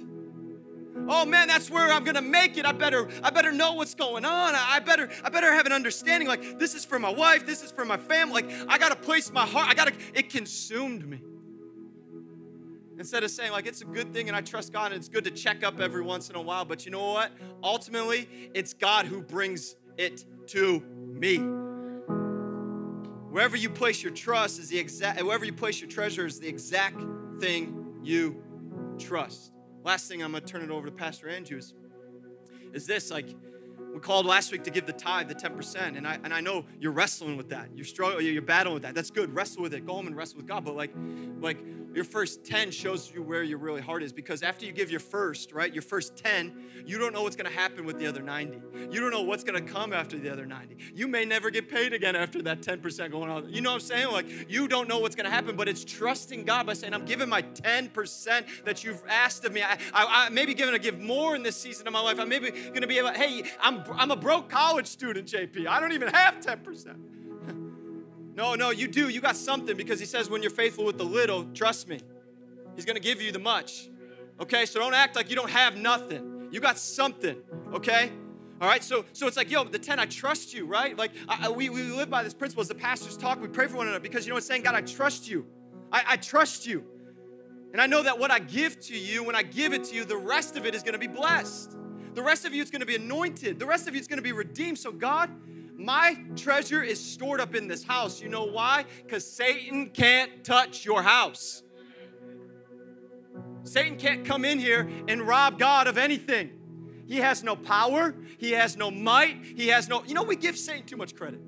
Oh 1.07 1.25
man, 1.25 1.47
that's 1.47 1.69
where 1.69 1.91
I'm 1.91 2.03
gonna 2.03 2.21
make 2.21 2.57
it. 2.57 2.65
I 2.65 2.71
better, 2.71 3.09
I 3.21 3.29
better 3.29 3.51
know 3.51 3.73
what's 3.73 3.95
going 3.95 4.25
on. 4.25 4.53
I 4.55 4.79
better, 4.79 5.09
I 5.23 5.29
better 5.29 5.51
have 5.51 5.65
an 5.65 5.71
understanding. 5.71 6.27
Like 6.27 6.57
this 6.57 6.73
is 6.73 6.85
for 6.85 6.99
my 6.99 7.11
wife. 7.11 7.45
This 7.45 7.63
is 7.63 7.71
for 7.71 7.85
my 7.85 7.97
family. 7.97 8.43
Like 8.43 8.51
I 8.67 8.77
gotta 8.77 8.95
place 8.95 9.31
my 9.31 9.45
heart. 9.45 9.67
I 9.67 9.73
gotta. 9.73 9.93
It 10.13 10.29
consumed 10.29 11.07
me. 11.07 11.21
Instead 12.97 13.23
of 13.23 13.31
saying, 13.31 13.51
like, 13.51 13.65
it's 13.65 13.81
a 13.81 13.85
good 13.85 14.13
thing 14.13 14.27
and 14.29 14.37
I 14.37 14.41
trust 14.41 14.71
God 14.71 14.87
and 14.87 14.95
it's 14.95 15.09
good 15.09 15.25
to 15.25 15.31
check 15.31 15.63
up 15.63 15.79
every 15.79 16.01
once 16.01 16.29
in 16.29 16.35
a 16.35 16.41
while, 16.41 16.63
but 16.65 16.85
you 16.85 16.91
know 16.91 17.13
what? 17.13 17.31
Ultimately, 17.63 18.29
it's 18.53 18.73
God 18.73 19.05
who 19.05 19.21
brings 19.21 19.75
it 19.97 20.25
to 20.47 20.79
me. 20.79 21.37
Wherever 23.29 23.57
you 23.57 23.69
place 23.69 24.01
your 24.01 24.13
trust 24.13 24.59
is 24.59 24.69
the 24.69 24.79
exact, 24.79 25.21
wherever 25.21 25.43
you 25.43 25.51
place 25.51 25.81
your 25.81 25.89
treasure 25.89 26.25
is 26.25 26.39
the 26.39 26.47
exact 26.47 27.01
thing 27.41 27.99
you 28.01 28.41
trust. 28.97 29.51
Last 29.83 30.07
thing 30.07 30.23
I'm 30.23 30.31
gonna 30.31 30.45
turn 30.45 30.61
it 30.61 30.71
over 30.71 30.85
to 30.85 30.91
Pastor 30.91 31.27
Andrews 31.27 31.73
is 32.73 32.87
this 32.87 33.11
like, 33.11 33.27
we 33.93 33.99
called 33.99 34.25
last 34.25 34.51
week 34.51 34.63
to 34.63 34.71
give 34.71 34.85
the 34.85 34.93
tithe, 34.93 35.29
the 35.29 35.35
10%, 35.35 35.97
and 35.97 36.07
I 36.07 36.19
and 36.23 36.33
I 36.33 36.41
know 36.41 36.65
you're 36.79 36.91
wrestling 36.91 37.37
with 37.37 37.49
that. 37.49 37.69
You're 37.75 37.85
struggling, 37.85 38.25
you're 38.25 38.41
battling 38.41 38.73
with 38.73 38.83
that. 38.83 38.93
That's 38.93 39.09
good. 39.09 39.33
Wrestle 39.33 39.61
with 39.61 39.73
it. 39.73 39.85
Go 39.85 39.93
home 39.93 40.07
and 40.07 40.15
wrestle 40.17 40.37
with 40.37 40.47
God. 40.47 40.65
But 40.65 40.75
like, 40.75 40.91
like 41.39 41.59
your 41.95 42.03
first 42.03 42.43
10 42.43 42.71
shows 42.71 43.09
you 43.15 43.23
where 43.23 43.41
your 43.41 43.57
really 43.57 43.81
heart 43.81 44.03
is 44.03 44.11
because 44.11 44.43
after 44.43 44.65
you 44.65 44.73
give 44.73 44.91
your 44.91 44.99
first, 44.99 45.53
right, 45.53 45.73
your 45.73 45.81
first 45.81 46.17
10, 46.17 46.53
you 46.85 46.97
don't 46.97 47.13
know 47.13 47.23
what's 47.23 47.37
going 47.37 47.49
to 47.49 47.57
happen 47.57 47.85
with 47.85 47.97
the 47.97 48.05
other 48.05 48.21
90. 48.21 48.59
You 48.91 48.99
don't 48.99 49.11
know 49.11 49.21
what's 49.21 49.45
going 49.45 49.65
to 49.65 49.73
come 49.73 49.93
after 49.93 50.19
the 50.19 50.29
other 50.29 50.45
90. 50.45 50.75
You 50.93 51.07
may 51.07 51.23
never 51.23 51.49
get 51.49 51.69
paid 51.69 51.93
again 51.93 52.15
after 52.17 52.41
that 52.43 52.61
10% 52.61 53.11
going 53.11 53.31
on. 53.31 53.49
You 53.49 53.61
know 53.61 53.69
what 53.69 53.75
I'm 53.75 53.87
saying? 53.87 54.11
Like, 54.11 54.51
you 54.51 54.67
don't 54.67 54.89
know 54.89 54.99
what's 54.99 55.15
going 55.15 55.23
to 55.25 55.31
happen, 55.31 55.55
but 55.55 55.69
it's 55.69 55.85
trusting 55.85 56.43
God 56.43 56.65
by 56.65 56.73
saying, 56.73 56.93
I'm 56.93 57.05
giving 57.05 57.29
my 57.29 57.43
10% 57.43 58.65
that 58.65 58.83
you've 58.83 59.01
asked 59.07 59.45
of 59.45 59.53
me. 59.53 59.63
I, 59.63 59.77
I, 59.93 60.25
I 60.25 60.29
maybe 60.29 60.53
going 60.53 60.73
to 60.73 60.79
give 60.79 60.99
more 60.99 61.33
in 61.33 61.43
this 61.43 61.55
season 61.55 61.87
of 61.87 61.93
my 61.93 62.01
life. 62.01 62.19
I'm 62.19 62.27
maybe 62.27 62.51
going 62.51 62.81
to 62.81 62.87
be 62.87 62.97
able, 62.97 63.13
hey, 63.13 63.43
I'm, 63.61 63.83
I'm 63.93 64.11
a 64.11 64.17
broke 64.17 64.49
college 64.49 64.87
student, 64.87 65.29
JP. 65.29 65.65
I 65.67 65.79
don't 65.79 65.93
even 65.93 66.09
have 66.09 66.41
10%. 66.41 66.95
No, 68.35 68.55
no, 68.55 68.69
you 68.69 68.87
do. 68.87 69.09
You 69.09 69.21
got 69.21 69.37
something 69.37 69.77
because 69.77 69.99
he 69.99 70.05
says 70.05 70.29
when 70.29 70.41
you're 70.41 70.51
faithful 70.51 70.85
with 70.85 70.97
the 70.97 71.05
little, 71.05 71.45
trust 71.53 71.87
me, 71.87 71.99
he's 72.75 72.85
going 72.85 72.97
to 72.97 73.01
give 73.01 73.21
you 73.21 73.31
the 73.31 73.39
much. 73.39 73.89
Okay? 74.39 74.65
So 74.65 74.79
don't 74.79 74.93
act 74.93 75.15
like 75.15 75.29
you 75.29 75.35
don't 75.35 75.49
have 75.49 75.77
nothing. 75.77 76.49
You 76.51 76.59
got 76.59 76.77
something, 76.77 77.37
okay? 77.73 78.11
All 78.61 78.67
right, 78.69 78.83
so 78.83 79.03
so 79.11 79.27
it's 79.27 79.35
like, 79.35 79.51
yo, 79.51 79.65
the 79.65 79.79
10, 79.79 79.99
I 79.99 80.05
trust 80.05 80.53
you, 80.53 80.65
right? 80.65 80.97
Like, 80.97 81.11
I, 81.27 81.49
we, 81.49 81.69
we 81.69 81.81
live 81.83 82.09
by 82.09 82.23
this 82.23 82.33
principle 82.33 82.61
as 82.61 82.69
the 82.69 82.75
pastors 82.75 83.17
talk, 83.17 83.41
we 83.41 83.49
pray 83.49 83.67
for 83.67 83.75
one 83.77 83.87
another 83.87 83.99
because 83.99 84.25
you 84.25 84.29
know 84.29 84.35
what 84.35 84.43
I'm 84.43 84.47
saying? 84.47 84.61
God, 84.61 84.75
I 84.75 84.81
trust 84.81 85.27
you. 85.27 85.45
I, 85.91 86.03
I 86.09 86.17
trust 86.17 86.65
you. 86.65 86.85
And 87.73 87.81
I 87.81 87.87
know 87.87 88.03
that 88.03 88.17
what 88.17 88.31
I 88.31 88.39
give 88.39 88.79
to 88.81 88.97
you, 88.97 89.23
when 89.23 89.35
I 89.35 89.43
give 89.43 89.73
it 89.73 89.83
to 89.85 89.95
you, 89.95 90.05
the 90.05 90.15
rest 90.15 90.55
of 90.55 90.65
it 90.65 90.73
is 90.73 90.83
to 90.83 90.97
be 90.97 91.07
blessed. 91.07 91.75
The 92.13 92.23
rest 92.23 92.45
of 92.45 92.53
you 92.53 92.63
is 92.63 92.69
to 92.69 92.85
be 92.85 92.95
anointed. 92.95 93.59
The 93.59 93.65
rest 93.65 93.89
of 93.89 93.95
you 93.95 93.99
is 93.99 94.07
to 94.07 94.21
be 94.21 94.31
redeemed. 94.31 94.79
So, 94.79 94.93
God, 94.93 95.29
my 95.77 96.17
treasure 96.35 96.81
is 96.81 97.03
stored 97.03 97.41
up 97.41 97.55
in 97.55 97.67
this 97.67 97.83
house. 97.83 98.21
You 98.21 98.29
know 98.29 98.45
why? 98.45 98.85
Because 99.03 99.29
Satan 99.29 99.89
can't 99.89 100.43
touch 100.43 100.85
your 100.85 101.01
house. 101.03 101.63
Satan 103.63 103.97
can't 103.97 104.23
come 104.23 104.45
in 104.45 104.59
here 104.59 104.89
and 105.07 105.21
rob 105.21 105.59
God 105.59 105.87
of 105.87 105.97
anything. 105.97 106.51
He 107.07 107.17
has 107.17 107.43
no 107.43 107.55
power, 107.55 108.15
he 108.37 108.51
has 108.51 108.77
no 108.77 108.89
might, 108.89 109.43
he 109.43 109.67
has 109.67 109.87
no. 109.87 110.03
You 110.05 110.13
know, 110.13 110.23
we 110.23 110.35
give 110.35 110.57
Satan 110.57 110.85
too 110.85 110.97
much 110.97 111.15
credit. 111.15 111.39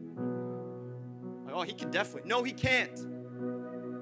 Like, 1.46 1.56
oh, 1.56 1.62
he 1.64 1.74
can 1.74 1.90
definitely. 1.90 2.30
No, 2.30 2.44
he 2.44 2.52
can't. 2.52 3.00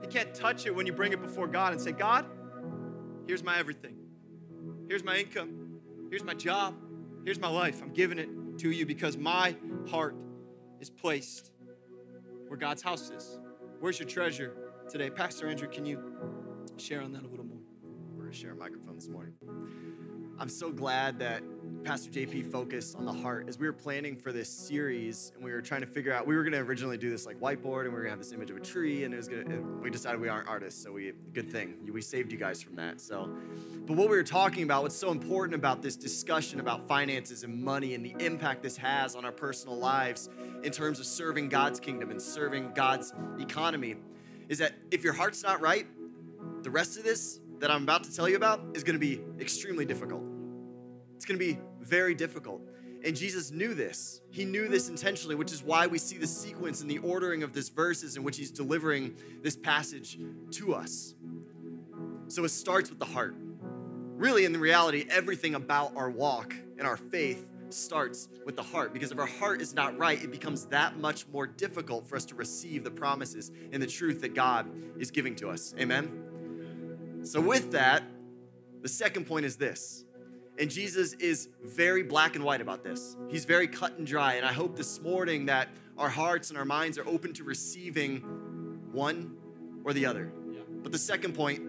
He 0.01 0.07
can't 0.07 0.33
touch 0.33 0.65
it 0.65 0.75
when 0.75 0.85
you 0.85 0.93
bring 0.93 1.13
it 1.13 1.21
before 1.21 1.47
God 1.47 1.73
and 1.73 1.81
say, 1.81 1.91
God, 1.91 2.25
here's 3.27 3.43
my 3.43 3.57
everything. 3.57 3.95
Here's 4.87 5.03
my 5.03 5.17
income. 5.17 5.79
Here's 6.09 6.23
my 6.23 6.33
job. 6.33 6.75
Here's 7.23 7.39
my 7.39 7.47
life. 7.47 7.81
I'm 7.81 7.93
giving 7.93 8.19
it 8.19 8.29
to 8.59 8.71
you 8.71 8.85
because 8.85 9.17
my 9.17 9.55
heart 9.89 10.15
is 10.79 10.89
placed 10.89 11.51
where 12.47 12.57
God's 12.57 12.81
house 12.81 13.09
is. 13.09 13.39
Where's 13.79 13.99
your 13.99 14.07
treasure 14.07 14.55
today? 14.89 15.09
Pastor 15.09 15.47
Andrew, 15.47 15.67
can 15.67 15.85
you 15.85 16.01
share 16.77 17.01
on 17.01 17.11
that 17.13 17.23
a 17.23 17.27
little 17.27 17.45
more? 17.45 17.59
We're 18.13 18.23
going 18.23 18.31
to 18.31 18.37
share 18.37 18.51
a 18.51 18.55
microphone 18.55 18.95
this 18.95 19.09
morning. 19.09 19.33
I'm 20.39 20.49
so 20.49 20.71
glad 20.71 21.19
that 21.19 21.43
Pastor 21.85 22.09
JP 22.09 22.51
focused 22.51 22.95
on 22.95 23.05
the 23.05 23.13
heart. 23.13 23.45
As 23.47 23.59
we 23.59 23.67
were 23.67 23.73
planning 23.73 24.15
for 24.15 24.31
this 24.31 24.49
series 24.49 25.31
and 25.35 25.43
we 25.43 25.51
were 25.51 25.61
trying 25.61 25.81
to 25.81 25.87
figure 25.87 26.11
out, 26.11 26.25
we 26.25 26.35
were 26.35 26.41
going 26.41 26.53
to 26.53 26.59
originally 26.59 26.97
do 26.97 27.11
this 27.11 27.27
like 27.27 27.39
whiteboard 27.39 27.81
and 27.81 27.89
we 27.89 27.97
were 27.99 28.01
going 28.01 28.05
to 28.05 28.09
have 28.09 28.17
this 28.17 28.31
image 28.31 28.49
of 28.49 28.57
a 28.57 28.59
tree 28.59 29.03
and 29.03 29.13
it 29.13 29.17
was 29.17 29.27
going 29.27 29.47
to, 29.47 29.79
we 29.83 29.91
decided 29.91 30.19
we 30.19 30.27
aren't 30.27 30.47
artists, 30.47 30.81
so 30.81 30.91
we, 30.91 31.13
good 31.33 31.51
thing. 31.51 31.75
We 31.93 32.01
saved 32.01 32.31
you 32.31 32.39
guys 32.39 32.59
from 32.59 32.75
that. 32.77 32.99
So, 32.99 33.29
but 33.85 33.95
what 33.95 34.09
we 34.09 34.17
were 34.17 34.23
talking 34.23 34.63
about, 34.63 34.81
what's 34.81 34.95
so 34.95 35.11
important 35.11 35.53
about 35.53 35.83
this 35.83 35.95
discussion 35.95 36.59
about 36.59 36.87
finances 36.87 37.43
and 37.43 37.63
money 37.63 37.93
and 37.93 38.03
the 38.03 38.15
impact 38.17 38.63
this 38.63 38.77
has 38.77 39.15
on 39.15 39.23
our 39.23 39.31
personal 39.31 39.77
lives 39.77 40.27
in 40.63 40.71
terms 40.71 40.99
of 40.99 41.05
serving 41.05 41.49
God's 41.49 41.79
kingdom 41.79 42.09
and 42.09 42.19
serving 42.19 42.71
God's 42.73 43.13
economy 43.37 43.95
is 44.49 44.57
that 44.57 44.73
if 44.89 45.03
your 45.03 45.13
heart's 45.13 45.43
not 45.43 45.61
right, 45.61 45.85
the 46.63 46.71
rest 46.71 46.97
of 46.97 47.03
this 47.03 47.41
that 47.59 47.69
I'm 47.69 47.83
about 47.83 48.05
to 48.05 48.15
tell 48.15 48.27
you 48.27 48.37
about 48.37 48.65
is 48.73 48.83
going 48.83 48.99
to 48.99 48.99
be 48.99 49.21
extremely 49.39 49.85
difficult. 49.85 50.34
It's 51.15 51.25
going 51.25 51.39
to 51.39 51.45
be 51.45 51.59
very 51.81 52.13
difficult. 52.13 52.61
And 53.03 53.15
Jesus 53.15 53.51
knew 53.51 53.75
this. 53.75 54.21
He 54.31 54.45
knew 54.45 54.67
this 54.67 54.89
intentionally, 54.89 55.35
which 55.35 55.53
is 55.53 55.61
why 55.61 55.85
we 55.85 55.99
see 55.99 56.17
the 56.17 56.27
sequence 56.27 56.81
and 56.81 56.89
the 56.89 56.97
ordering 56.99 57.43
of 57.43 57.53
this 57.53 57.69
verses 57.69 58.17
in 58.17 58.23
which 58.23 58.37
he's 58.37 58.51
delivering 58.51 59.15
this 59.43 59.55
passage 59.55 60.17
to 60.51 60.73
us. 60.73 61.13
So 62.27 62.43
it 62.43 62.49
starts 62.49 62.89
with 62.89 62.97
the 62.97 63.05
heart. 63.05 63.35
Really, 64.17 64.45
in 64.45 64.53
the 64.53 64.59
reality, 64.59 65.05
everything 65.09 65.53
about 65.53 65.95
our 65.95 66.09
walk 66.09 66.55
and 66.77 66.87
our 66.87 66.97
faith 66.97 67.51
starts 67.69 68.29
with 68.45 68.55
the 68.55 68.63
heart 68.63 68.93
because 68.93 69.11
if 69.11 69.19
our 69.19 69.25
heart 69.25 69.61
is 69.61 69.73
not 69.73 69.97
right, 69.97 70.23
it 70.23 70.31
becomes 70.31 70.65
that 70.67 70.97
much 70.97 71.27
more 71.27 71.45
difficult 71.45 72.07
for 72.07 72.15
us 72.15 72.25
to 72.25 72.35
receive 72.35 72.83
the 72.83 72.91
promises 72.91 73.51
and 73.71 73.81
the 73.83 73.87
truth 73.87 74.21
that 74.21 74.33
God 74.33 74.67
is 74.97 75.11
giving 75.11 75.35
to 75.35 75.49
us. 75.49 75.75
Amen? 75.79 77.21
So, 77.23 77.41
with 77.41 77.71
that, 77.71 78.03
the 78.81 78.87
second 78.87 79.25
point 79.25 79.45
is 79.45 79.57
this 79.57 80.05
and 80.57 80.69
Jesus 80.69 81.13
is 81.13 81.49
very 81.63 82.03
black 82.03 82.35
and 82.35 82.43
white 82.43 82.61
about 82.61 82.83
this. 82.83 83.17
He's 83.29 83.45
very 83.45 83.67
cut 83.67 83.97
and 83.97 84.07
dry. 84.07 84.35
And 84.35 84.45
I 84.45 84.53
hope 84.53 84.75
this 84.75 85.01
morning 85.01 85.47
that 85.47 85.67
our 85.97 86.09
hearts 86.09 86.49
and 86.49 86.57
our 86.57 86.65
minds 86.65 86.97
are 86.97 87.07
open 87.07 87.33
to 87.33 87.43
receiving 87.43 88.19
one 88.91 89.35
or 89.83 89.93
the 89.93 90.05
other. 90.05 90.31
Yeah. 90.51 90.61
But 90.81 90.91
the 90.91 90.97
second 90.97 91.35
point 91.35 91.61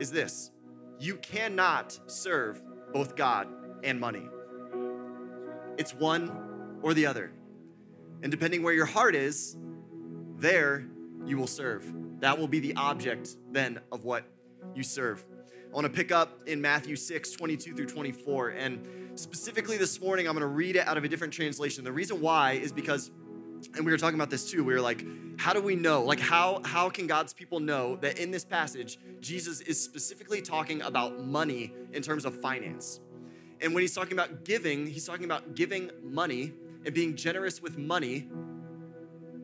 is 0.00 0.10
this 0.10 0.50
you 0.98 1.16
cannot 1.16 1.98
serve 2.06 2.62
both 2.92 3.16
God 3.16 3.48
and 3.82 4.00
money, 4.00 4.28
it's 5.76 5.94
one 5.94 6.78
or 6.82 6.94
the 6.94 7.06
other. 7.06 7.32
And 8.22 8.30
depending 8.30 8.62
where 8.62 8.74
your 8.74 8.86
heart 8.86 9.16
is, 9.16 9.56
there 10.36 10.86
you 11.26 11.36
will 11.36 11.46
serve. 11.48 11.84
That 12.20 12.38
will 12.38 12.46
be 12.46 12.60
the 12.60 12.76
object 12.76 13.36
then 13.50 13.80
of 13.90 14.04
what 14.04 14.24
you 14.74 14.84
serve. 14.84 15.24
I 15.72 15.74
want 15.74 15.86
to 15.86 15.92
pick 15.92 16.12
up 16.12 16.42
in 16.46 16.60
Matthew 16.60 16.96
6, 16.96 17.30
22 17.30 17.74
through 17.74 17.86
24. 17.86 18.50
And 18.50 19.18
specifically 19.18 19.78
this 19.78 19.98
morning, 20.02 20.28
I'm 20.28 20.34
going 20.34 20.42
to 20.42 20.46
read 20.46 20.76
it 20.76 20.86
out 20.86 20.98
of 20.98 21.04
a 21.04 21.08
different 21.08 21.32
translation. 21.32 21.82
The 21.82 21.90
reason 21.90 22.20
why 22.20 22.52
is 22.52 22.72
because, 22.72 23.10
and 23.74 23.86
we 23.86 23.90
were 23.90 23.96
talking 23.96 24.16
about 24.16 24.28
this 24.28 24.50
too, 24.50 24.64
we 24.64 24.74
were 24.74 24.82
like, 24.82 25.02
how 25.38 25.54
do 25.54 25.62
we 25.62 25.74
know? 25.74 26.02
Like, 26.02 26.20
how, 26.20 26.60
how 26.62 26.90
can 26.90 27.06
God's 27.06 27.32
people 27.32 27.58
know 27.58 27.96
that 27.96 28.18
in 28.18 28.30
this 28.30 28.44
passage, 28.44 28.98
Jesus 29.20 29.62
is 29.62 29.82
specifically 29.82 30.42
talking 30.42 30.82
about 30.82 31.24
money 31.24 31.72
in 31.94 32.02
terms 32.02 32.26
of 32.26 32.38
finance? 32.38 33.00
And 33.62 33.72
when 33.72 33.80
he's 33.80 33.94
talking 33.94 34.12
about 34.12 34.44
giving, 34.44 34.86
he's 34.86 35.06
talking 35.06 35.24
about 35.24 35.54
giving 35.54 35.90
money 36.02 36.52
and 36.84 36.94
being 36.94 37.16
generous 37.16 37.62
with 37.62 37.78
money 37.78 38.28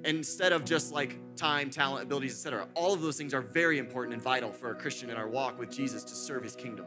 instead 0.05 0.53
of 0.53 0.67
just 0.67 0.93
like 0.93 1.19
time, 1.39 1.71
talent, 1.71 2.05
abilities, 2.05 2.33
etc. 2.33 2.67
All 2.75 2.93
of 2.93 3.01
those 3.01 3.17
things 3.17 3.33
are 3.33 3.41
very 3.41 3.79
important 3.79 4.13
and 4.13 4.23
vital 4.23 4.53
for 4.53 4.73
a 4.73 4.75
Christian 4.75 5.09
in 5.09 5.17
our 5.17 5.29
walk 5.29 5.59
with 5.59 5.71
Jesus 5.71 6.05
to 6.05 6.15
serve 6.15 6.43
his 6.43 6.57
kingdom. 6.57 6.87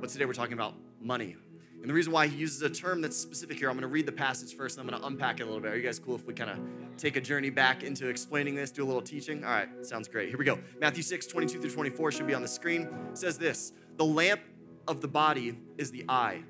But 0.00 0.10
today 0.10 0.26
we're 0.26 0.34
talking 0.34 0.52
about 0.52 0.74
money. 1.00 1.36
And 1.80 1.90
the 1.90 1.94
reason 1.94 2.12
why 2.12 2.28
he 2.28 2.36
uses 2.36 2.62
a 2.62 2.70
term 2.70 3.00
that's 3.00 3.16
specific 3.16 3.58
here, 3.58 3.68
I'm 3.68 3.74
going 3.74 3.82
to 3.82 3.88
read 3.88 4.06
the 4.06 4.12
passage 4.12 4.54
first 4.54 4.78
and 4.78 4.84
I'm 4.84 4.88
going 4.88 5.00
to 5.00 5.06
unpack 5.08 5.40
it 5.40 5.42
a 5.42 5.46
little 5.46 5.60
bit. 5.60 5.72
Are 5.72 5.76
you 5.76 5.82
guys 5.82 5.98
cool 5.98 6.14
if 6.14 6.24
we 6.24 6.32
kind 6.32 6.50
of 6.50 6.60
take 6.96 7.16
a 7.16 7.20
journey 7.20 7.50
back 7.50 7.82
into 7.82 8.08
explaining 8.08 8.54
this, 8.54 8.70
do 8.70 8.84
a 8.84 8.86
little 8.86 9.02
teaching? 9.02 9.42
All 9.42 9.50
right, 9.50 9.68
sounds 9.84 10.06
great. 10.06 10.28
Here 10.28 10.38
we 10.38 10.44
go. 10.44 10.60
Matthew 10.80 11.02
6, 11.02 11.26
22 11.26 11.58
through 11.60 11.70
24 11.70 12.12
should 12.12 12.26
be 12.28 12.34
on 12.34 12.42
the 12.42 12.46
screen. 12.46 12.82
It 13.10 13.18
says 13.18 13.36
this 13.36 13.72
The 13.96 14.04
lamp 14.04 14.42
of 14.86 15.00
the 15.00 15.08
body 15.08 15.58
is 15.76 15.90
the 15.90 16.04
eye. 16.08 16.44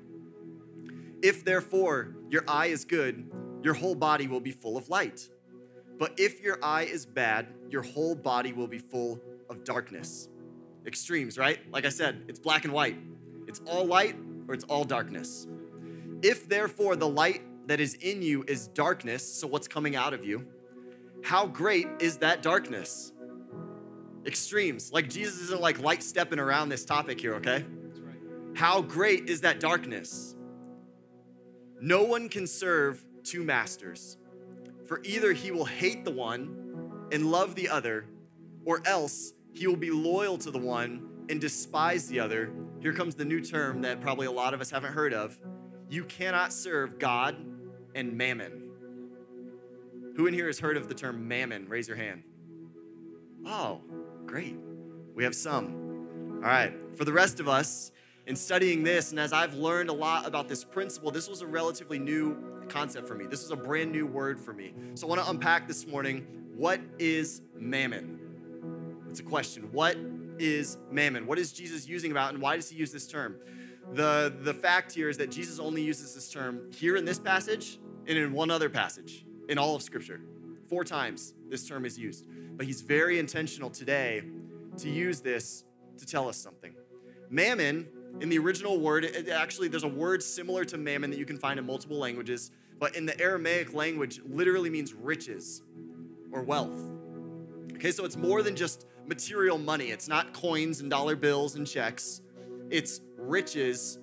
If 1.23 1.43
therefore 1.43 2.15
your 2.29 2.43
eye 2.47 2.67
is 2.67 2.85
good, 2.85 3.31
your 3.63 3.73
whole 3.73 3.95
body 3.95 4.27
will 4.27 4.41
be 4.41 4.51
full 4.51 4.77
of 4.77 4.89
light. 4.89 5.29
But 6.03 6.15
if 6.17 6.41
your 6.41 6.59
eye 6.61 6.83
is 6.83 7.05
bad, 7.05 7.47
your 7.69 7.81
whole 7.81 8.13
body 8.13 8.51
will 8.51 8.67
be 8.67 8.77
full 8.77 9.21
of 9.49 9.63
darkness. 9.63 10.27
Extremes, 10.85 11.37
right? 11.37 11.59
Like 11.71 11.85
I 11.85 11.89
said, 11.89 12.25
it's 12.27 12.39
black 12.39 12.65
and 12.65 12.73
white. 12.73 12.97
It's 13.47 13.61
all 13.65 13.85
light 13.85 14.17
or 14.45 14.53
it's 14.53 14.65
all 14.65 14.83
darkness. 14.83 15.47
If 16.21 16.49
therefore 16.49 16.97
the 16.97 17.07
light 17.07 17.41
that 17.69 17.79
is 17.79 17.93
in 17.93 18.21
you 18.21 18.43
is 18.49 18.67
darkness, 18.67 19.23
so 19.23 19.47
what's 19.47 19.69
coming 19.69 19.95
out 19.95 20.13
of 20.13 20.25
you, 20.25 20.45
how 21.23 21.47
great 21.47 21.87
is 22.01 22.17
that 22.17 22.41
darkness? 22.41 23.13
Extremes. 24.25 24.91
Like 24.91 25.09
Jesus 25.09 25.39
isn't 25.43 25.61
like 25.61 25.79
light 25.79 26.03
stepping 26.03 26.37
around 26.37 26.67
this 26.67 26.83
topic 26.83 27.21
here, 27.21 27.35
okay? 27.35 27.63
How 28.55 28.81
great 28.81 29.29
is 29.29 29.39
that 29.39 29.61
darkness? 29.61 30.35
No 31.79 32.03
one 32.03 32.27
can 32.27 32.45
serve 32.45 33.05
two 33.23 33.45
masters. 33.45 34.17
For 34.87 35.01
either 35.03 35.33
he 35.33 35.51
will 35.51 35.65
hate 35.65 36.03
the 36.03 36.11
one 36.11 37.07
and 37.11 37.31
love 37.31 37.55
the 37.55 37.69
other, 37.69 38.05
or 38.65 38.81
else 38.85 39.33
he 39.53 39.67
will 39.67 39.75
be 39.75 39.91
loyal 39.91 40.37
to 40.39 40.51
the 40.51 40.59
one 40.59 41.25
and 41.29 41.39
despise 41.39 42.07
the 42.07 42.19
other. 42.19 42.51
Here 42.81 42.93
comes 42.93 43.15
the 43.15 43.25
new 43.25 43.39
term 43.39 43.81
that 43.81 44.01
probably 44.01 44.27
a 44.27 44.31
lot 44.31 44.53
of 44.53 44.61
us 44.61 44.69
haven't 44.69 44.93
heard 44.93 45.13
of. 45.13 45.37
You 45.89 46.03
cannot 46.03 46.51
serve 46.51 46.99
God 46.99 47.35
and 47.95 48.17
mammon. 48.17 48.71
Who 50.15 50.27
in 50.27 50.33
here 50.33 50.47
has 50.47 50.59
heard 50.59 50.75
of 50.75 50.89
the 50.89 50.95
term 50.95 51.27
mammon? 51.27 51.67
Raise 51.69 51.87
your 51.87 51.97
hand. 51.97 52.23
Oh, 53.45 53.81
great. 54.25 54.55
We 55.15 55.23
have 55.23 55.35
some. 55.35 56.41
All 56.43 56.49
right. 56.49 56.73
For 56.95 57.05
the 57.05 57.13
rest 57.13 57.39
of 57.39 57.47
us, 57.47 57.91
in 58.25 58.35
studying 58.35 58.83
this, 58.83 59.11
and 59.11 59.19
as 59.19 59.33
I've 59.33 59.53
learned 59.53 59.89
a 59.89 59.93
lot 59.93 60.25
about 60.25 60.47
this 60.47 60.63
principle, 60.63 61.11
this 61.11 61.27
was 61.27 61.41
a 61.41 61.47
relatively 61.47 61.99
new 61.99 62.37
concept 62.69 63.07
for 63.07 63.15
me. 63.15 63.25
This 63.25 63.43
is 63.43 63.51
a 63.51 63.55
brand 63.55 63.91
new 63.91 64.05
word 64.05 64.39
for 64.39 64.53
me. 64.53 64.73
So 64.95 65.07
I 65.07 65.09
want 65.09 65.21
to 65.21 65.29
unpack 65.29 65.67
this 65.67 65.85
morning 65.85 66.25
what 66.55 66.79
is 66.99 67.41
mammon? 67.55 68.19
It's 69.09 69.19
a 69.19 69.23
question. 69.23 69.69
What 69.71 69.97
is 70.39 70.77
mammon? 70.91 71.25
What 71.25 71.39
is 71.39 71.51
Jesus 71.51 71.87
using 71.87 72.11
about 72.11 72.33
and 72.33 72.41
why 72.41 72.55
does 72.55 72.69
he 72.69 72.77
use 72.77 72.91
this 72.91 73.07
term? 73.07 73.35
The, 73.93 74.33
the 74.41 74.53
fact 74.53 74.93
here 74.93 75.09
is 75.09 75.17
that 75.17 75.29
Jesus 75.29 75.59
only 75.59 75.81
uses 75.81 76.15
this 76.15 76.31
term 76.31 76.71
here 76.71 76.95
in 76.95 77.05
this 77.05 77.19
passage 77.19 77.79
and 78.07 78.17
in 78.17 78.33
one 78.33 78.49
other 78.49 78.69
passage 78.69 79.25
in 79.49 79.57
all 79.57 79.75
of 79.75 79.81
Scripture. 79.81 80.21
Four 80.69 80.83
times 80.83 81.33
this 81.49 81.67
term 81.67 81.85
is 81.85 81.97
used. 81.97 82.25
But 82.55 82.65
he's 82.65 82.81
very 82.81 83.19
intentional 83.19 83.69
today 83.69 84.21
to 84.77 84.89
use 84.89 85.21
this 85.21 85.63
to 85.97 86.05
tell 86.05 86.29
us 86.29 86.37
something. 86.37 86.73
Mammon 87.29 87.87
in 88.21 88.29
the 88.29 88.37
original 88.37 88.79
word, 88.79 89.05
it 89.05 89.29
actually, 89.29 89.67
there's 89.67 89.83
a 89.83 89.87
word 89.87 90.21
similar 90.21 90.63
to 90.65 90.77
mammon 90.77 91.09
that 91.09 91.19
you 91.19 91.25
can 91.25 91.37
find 91.37 91.59
in 91.59 91.65
multiple 91.65 91.97
languages, 91.97 92.51
but 92.79 92.95
in 92.95 93.05
the 93.05 93.19
Aramaic 93.19 93.73
language, 93.73 94.21
literally 94.25 94.69
means 94.69 94.93
riches 94.93 95.61
or 96.31 96.43
wealth. 96.43 96.79
Okay, 97.73 97.91
so 97.91 98.05
it's 98.05 98.15
more 98.15 98.41
than 98.41 98.55
just 98.55 98.85
material 99.05 99.57
money. 99.57 99.91
It's 99.91 100.07
not 100.07 100.33
coins 100.33 100.79
and 100.79 100.89
dollar 100.89 101.15
bills 101.15 101.55
and 101.55 101.67
checks, 101.67 102.21
it's 102.69 103.01
riches 103.17 103.99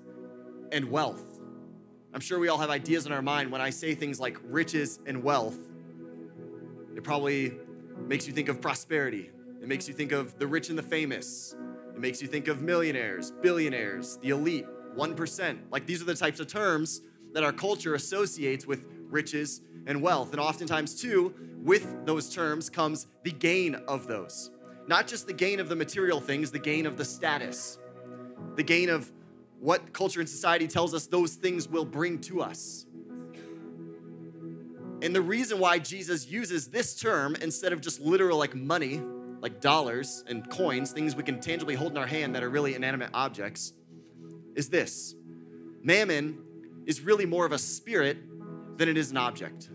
and 0.73 0.91
wealth. 0.91 1.41
I'm 2.13 2.21
sure 2.21 2.39
we 2.39 2.49
all 2.49 2.59
have 2.59 2.71
ideas 2.71 3.07
in 3.07 3.13
our 3.13 3.23
mind 3.23 3.53
when 3.53 3.61
I 3.61 3.71
say 3.71 3.95
things 3.95 4.19
like 4.19 4.37
riches 4.45 4.99
and 5.07 5.23
wealth. 5.23 5.59
It 6.97 7.05
probably 7.05 7.53
makes 8.07 8.27
you 8.27 8.33
think 8.33 8.49
of 8.49 8.61
prosperity. 8.61 9.31
It 9.63 9.69
makes 9.69 9.87
you 9.87 9.95
think 9.95 10.11
of 10.11 10.39
the 10.39 10.47
rich 10.47 10.71
and 10.71 10.79
the 10.79 10.83
famous. 10.83 11.55
It 12.01 12.05
makes 12.05 12.23
you 12.23 12.29
think 12.29 12.49
of 12.49 12.63
millionaires, 12.63 13.31
billionaires, 13.43 14.17
the 14.23 14.31
elite, 14.31 14.65
1%. 14.97 15.59
Like 15.71 15.85
these 15.85 16.01
are 16.01 16.07
the 16.07 16.15
types 16.15 16.41
of 16.41 16.47
terms 16.47 17.03
that 17.35 17.45
our 17.45 17.53
culture 17.53 17.95
associates 17.95 18.67
with 18.67 18.87
riches 19.11 19.61
and 19.87 20.01
wealth. 20.01 20.33
And 20.33 20.41
oftentimes, 20.41 20.99
too, 20.99 21.35
with 21.63 22.07
those 22.07 22.35
terms 22.35 22.71
comes 22.71 23.07
the 23.23 23.33
gain 23.33 23.75
of 23.87 24.07
those. 24.07 24.51
Not 24.87 25.09
just 25.09 25.27
the 25.27 25.35
gain 25.35 25.61
of 25.61 25.69
the 25.69 25.77
material 25.77 26.23
things, 26.23 26.51
the 26.51 26.59
gain 26.59 26.87
of 26.87 26.97
the 26.97 27.05
status, 27.05 27.79
the 28.57 28.63
gain 28.63 28.89
of 28.89 29.13
what 29.59 29.93
culture 29.93 30.21
and 30.21 30.29
society 30.29 30.69
tells 30.69 30.95
us 30.95 31.07
those 31.07 31.35
things 31.35 31.69
will 31.69 31.85
bring 31.85 32.19
to 32.23 32.41
us. 32.41 32.87
And 35.03 35.15
the 35.15 35.21
reason 35.21 35.59
why 35.59 35.79
Jesus 35.79 36.27
uses 36.27 36.69
this 36.69 36.99
term 36.99 37.37
instead 37.43 37.75
of 37.75 37.83
just 37.83 38.01
literal 38.01 38.39
like 38.39 38.55
money 38.55 39.03
like 39.41 39.61
dollars 39.61 40.25
and 40.29 40.49
coins, 40.51 40.93
things 40.93 41.17
we 41.17 41.23
can 41.23 41.41
tangibly 41.41 41.75
hold 41.75 41.93
in 41.93 41.99
our 41.99 42.07
hand 42.07 42.35
that 42.35 42.43
are 42.43 42.51
really 42.51 42.75
inanimate 42.75 43.11
objects, 43.15 43.73
is 44.55 44.69
this 44.69 45.15
Mammon 45.83 46.39
is 46.87 47.01
really 47.01 47.27
more 47.27 47.47
of 47.47 47.53
a 47.53 47.59
spirit 47.59 48.19
than 48.77 48.89
it 48.89 48.97
is 48.97 49.11
an 49.11 49.17
object. 49.17 49.71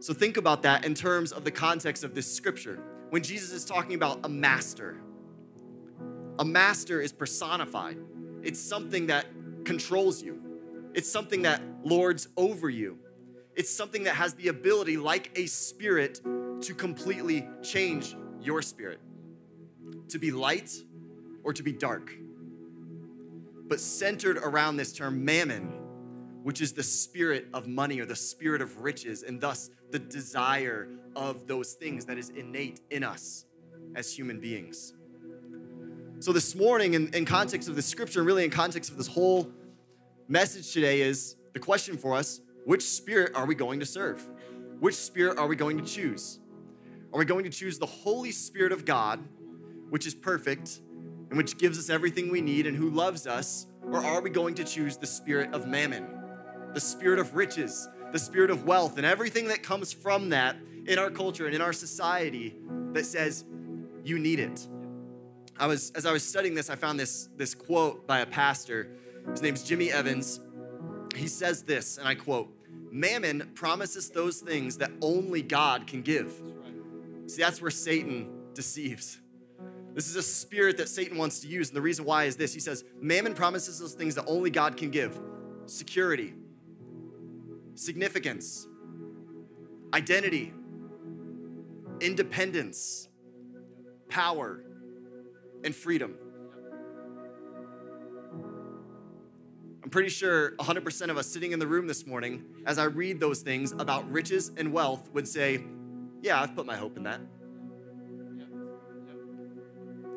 So 0.00 0.12
think 0.12 0.36
about 0.36 0.62
that 0.62 0.84
in 0.84 0.94
terms 0.94 1.32
of 1.32 1.44
the 1.44 1.50
context 1.50 2.04
of 2.04 2.14
this 2.14 2.30
scripture. 2.30 2.78
When 3.10 3.22
Jesus 3.22 3.52
is 3.52 3.64
talking 3.64 3.94
about 3.94 4.20
a 4.24 4.28
master, 4.28 5.00
a 6.38 6.44
master 6.44 7.00
is 7.00 7.12
personified. 7.12 7.96
It's 8.42 8.60
something 8.60 9.06
that 9.06 9.26
controls 9.64 10.22
you, 10.22 10.40
it's 10.94 11.10
something 11.10 11.42
that 11.42 11.62
lords 11.84 12.28
over 12.36 12.68
you. 12.68 12.98
It's 13.56 13.70
something 13.70 14.02
that 14.04 14.16
has 14.16 14.34
the 14.34 14.48
ability, 14.48 14.96
like 14.96 15.30
a 15.36 15.46
spirit, 15.46 16.20
to 16.64 16.74
completely 16.74 17.46
change 17.62 18.16
your 18.40 18.62
spirit 18.62 19.00
to 20.08 20.18
be 20.18 20.30
light 20.30 20.70
or 21.42 21.52
to 21.52 21.62
be 21.62 21.72
dark. 21.72 22.10
But 23.66 23.80
centered 23.80 24.36
around 24.38 24.76
this 24.76 24.92
term 24.92 25.24
mammon, 25.24 25.72
which 26.42 26.60
is 26.60 26.72
the 26.72 26.82
spirit 26.82 27.46
of 27.54 27.66
money 27.66 28.00
or 28.00 28.06
the 28.06 28.16
spirit 28.16 28.60
of 28.60 28.82
riches, 28.82 29.22
and 29.22 29.40
thus 29.40 29.70
the 29.90 29.98
desire 29.98 30.88
of 31.16 31.46
those 31.46 31.72
things 31.72 32.04
that 32.06 32.18
is 32.18 32.30
innate 32.30 32.80
in 32.90 33.04
us 33.04 33.46
as 33.94 34.14
human 34.14 34.40
beings. 34.40 34.94
So, 36.20 36.32
this 36.32 36.54
morning, 36.54 36.94
in, 36.94 37.12
in 37.14 37.24
context 37.24 37.68
of 37.68 37.76
the 37.76 37.82
scripture, 37.82 38.20
and 38.20 38.26
really 38.26 38.44
in 38.44 38.50
context 38.50 38.90
of 38.90 38.96
this 38.96 39.06
whole 39.06 39.50
message 40.28 40.72
today, 40.72 41.00
is 41.00 41.36
the 41.52 41.60
question 41.60 41.98
for 41.98 42.14
us 42.14 42.40
which 42.64 42.82
spirit 42.82 43.32
are 43.34 43.46
we 43.46 43.54
going 43.54 43.80
to 43.80 43.86
serve? 43.86 44.26
Which 44.80 44.94
spirit 44.94 45.38
are 45.38 45.46
we 45.46 45.56
going 45.56 45.78
to 45.78 45.84
choose? 45.84 46.38
Are 47.14 47.18
we 47.18 47.24
going 47.24 47.44
to 47.44 47.50
choose 47.50 47.78
the 47.78 47.86
Holy 47.86 48.32
Spirit 48.32 48.72
of 48.72 48.84
God, 48.84 49.20
which 49.88 50.04
is 50.04 50.16
perfect 50.16 50.80
and 51.30 51.38
which 51.38 51.56
gives 51.58 51.78
us 51.78 51.88
everything 51.88 52.28
we 52.28 52.40
need 52.40 52.66
and 52.66 52.76
who 52.76 52.90
loves 52.90 53.28
us? 53.28 53.66
Or 53.84 54.04
are 54.04 54.20
we 54.20 54.30
going 54.30 54.56
to 54.56 54.64
choose 54.64 54.96
the 54.96 55.06
spirit 55.06 55.54
of 55.54 55.68
mammon, 55.68 56.08
the 56.72 56.80
spirit 56.80 57.20
of 57.20 57.36
riches, 57.36 57.88
the 58.10 58.18
spirit 58.18 58.50
of 58.50 58.64
wealth, 58.64 58.96
and 58.96 59.06
everything 59.06 59.46
that 59.46 59.62
comes 59.62 59.92
from 59.92 60.30
that 60.30 60.56
in 60.86 60.98
our 60.98 61.08
culture 61.08 61.46
and 61.46 61.54
in 61.54 61.60
our 61.60 61.72
society 61.72 62.56
that 62.92 63.06
says 63.06 63.44
you 64.02 64.18
need 64.18 64.40
it? 64.40 64.66
I 65.56 65.68
was 65.68 65.92
as 65.92 66.06
I 66.06 66.12
was 66.12 66.24
studying 66.24 66.56
this, 66.56 66.68
I 66.68 66.74
found 66.74 66.98
this, 66.98 67.28
this 67.36 67.54
quote 67.54 68.08
by 68.08 68.20
a 68.20 68.26
pastor. 68.26 68.88
His 69.30 69.40
name's 69.40 69.62
Jimmy 69.62 69.92
Evans. 69.92 70.40
He 71.14 71.28
says 71.28 71.62
this, 71.62 71.96
and 71.96 72.08
I 72.08 72.16
quote, 72.16 72.52
Mammon 72.90 73.52
promises 73.54 74.10
those 74.10 74.40
things 74.40 74.78
that 74.78 74.90
only 75.00 75.42
God 75.42 75.86
can 75.86 76.02
give. 76.02 76.32
See, 77.26 77.42
that's 77.42 77.60
where 77.60 77.70
Satan 77.70 78.28
deceives. 78.54 79.18
This 79.94 80.08
is 80.08 80.16
a 80.16 80.22
spirit 80.22 80.76
that 80.78 80.88
Satan 80.88 81.16
wants 81.16 81.40
to 81.40 81.48
use. 81.48 81.68
And 81.68 81.76
the 81.76 81.82
reason 81.82 82.04
why 82.04 82.24
is 82.24 82.36
this 82.36 82.52
He 82.52 82.60
says, 82.60 82.84
Mammon 83.00 83.34
promises 83.34 83.78
those 83.78 83.94
things 83.94 84.14
that 84.16 84.24
only 84.26 84.50
God 84.50 84.76
can 84.76 84.90
give 84.90 85.18
security, 85.66 86.34
significance, 87.74 88.66
identity, 89.94 90.52
independence, 92.00 93.08
power, 94.08 94.62
and 95.62 95.74
freedom. 95.74 96.16
I'm 99.82 99.90
pretty 99.90 100.08
sure 100.08 100.56
100% 100.56 101.08
of 101.10 101.16
us 101.16 101.26
sitting 101.26 101.52
in 101.52 101.58
the 101.58 101.66
room 101.66 101.86
this 101.86 102.06
morning, 102.06 102.44
as 102.66 102.78
I 102.78 102.84
read 102.84 103.20
those 103.20 103.40
things 103.40 103.72
about 103.72 104.10
riches 104.10 104.50
and 104.56 104.72
wealth, 104.72 105.10
would 105.12 105.28
say, 105.28 105.62
Yeah, 106.24 106.40
I've 106.40 106.56
put 106.56 106.64
my 106.64 106.74
hope 106.74 106.96
in 106.96 107.02
that. 107.02 107.20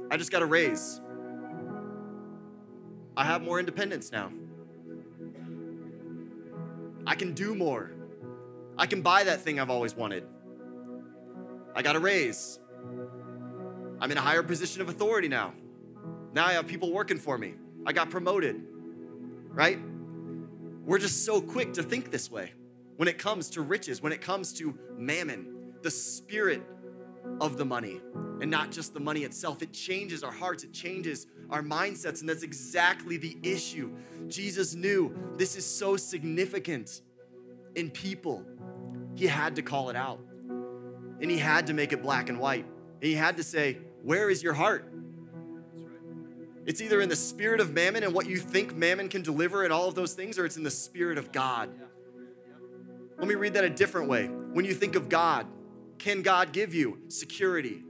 I 0.10 0.16
just 0.16 0.32
got 0.32 0.42
a 0.42 0.46
raise. 0.46 1.02
I 3.18 3.26
have 3.26 3.42
more 3.42 3.60
independence 3.60 4.10
now. 4.10 4.32
I 7.06 7.14
can 7.16 7.34
do 7.34 7.54
more. 7.54 7.92
I 8.78 8.86
can 8.86 9.02
buy 9.02 9.26
that 9.26 9.42
thing 9.42 9.60
I've 9.60 9.70
always 9.70 9.98
wanted. 9.98 10.24
I 11.76 11.82
got 11.82 11.98
a 11.98 12.00
raise. 12.00 12.58
I'm 14.00 14.10
in 14.10 14.18
a 14.18 14.22
higher 14.22 14.44
position 14.44 14.82
of 14.82 14.88
authority 14.88 15.28
now. 15.28 15.52
Now 16.32 16.46
I 16.46 16.54
have 16.54 16.68
people 16.68 16.94
working 16.94 17.18
for 17.18 17.38
me. 17.38 17.56
I 17.86 17.92
got 17.92 18.10
promoted, 18.10 18.66
right? 19.50 19.78
We're 20.86 21.00
just 21.00 21.26
so 21.26 21.42
quick 21.42 21.74
to 21.74 21.84
think 21.84 22.12
this 22.12 22.32
way 22.32 22.54
when 22.96 23.10
it 23.10 23.18
comes 23.18 23.50
to 23.50 23.62
riches, 23.62 24.02
when 24.02 24.14
it 24.14 24.22
comes 24.22 24.54
to 24.54 24.74
mammon, 24.98 25.57
the 25.84 25.92
spirit 25.92 26.62
of 27.40 27.58
the 27.58 27.66
money, 27.66 28.02
and 28.42 28.50
not 28.50 28.72
just 28.72 28.94
the 28.94 29.00
money 29.00 29.24
itself. 29.24 29.62
It 29.62 29.74
changes 29.74 30.24
our 30.24 30.32
hearts, 30.32 30.64
it 30.64 30.74
changes 30.74 31.28
our 31.50 31.62
mindsets, 31.62 32.22
and 32.22 32.30
that's 32.30 32.44
exactly 32.44 33.18
the 33.18 33.38
issue. 33.44 33.92
Jesus 34.28 34.76
knew 34.76 35.16
this 35.38 35.56
is 35.56 35.66
so 35.66 35.98
significant 35.98 37.02
in 37.76 37.90
people. 37.90 38.44
He 39.16 39.28
had 39.28 39.56
to 39.56 39.62
call 39.62 39.90
it 39.90 39.96
out, 39.96 40.20
and 41.22 41.30
he 41.30 41.38
had 41.38 41.68
to 41.68 41.74
make 41.74 41.94
it 41.94 42.02
black 42.02 42.30
and 42.30 42.40
white. 42.40 42.66
And 42.66 43.04
he 43.04 43.14
had 43.14 43.38
to 43.38 43.44
say, 43.44 43.78
Where 44.04 44.30
is 44.30 44.42
your 44.42 44.54
heart? 44.54 44.92
It's 46.66 46.82
either 46.82 47.00
in 47.00 47.08
the 47.08 47.16
spirit 47.16 47.62
of 47.62 47.72
mammon 47.72 48.04
and 48.04 48.14
what 48.14 48.28
you 48.28 48.38
think 48.38 48.76
mammon 48.76 49.08
can 49.08 49.22
deliver 49.22 49.64
and 49.64 49.72
all 49.72 49.88
of 49.88 49.96
those 49.96 50.14
things, 50.14 50.38
or 50.38 50.46
it's 50.46 50.58
in 50.58 50.64
the 50.64 50.72
spirit 50.72 51.18
of 51.18 51.32
God. 51.32 51.70
Let 53.18 53.28
me 53.28 53.36
read 53.36 53.54
that 53.54 53.64
a 53.64 53.70
different 53.70 54.10
way. 54.10 54.28
When 54.28 54.66
you 54.66 54.74
think 54.74 54.96
of 54.96 55.08
God, 55.08 55.48
can 56.00 56.22
God 56.22 56.52
give 56.52 56.74
you 56.74 57.00
security, 57.08 57.84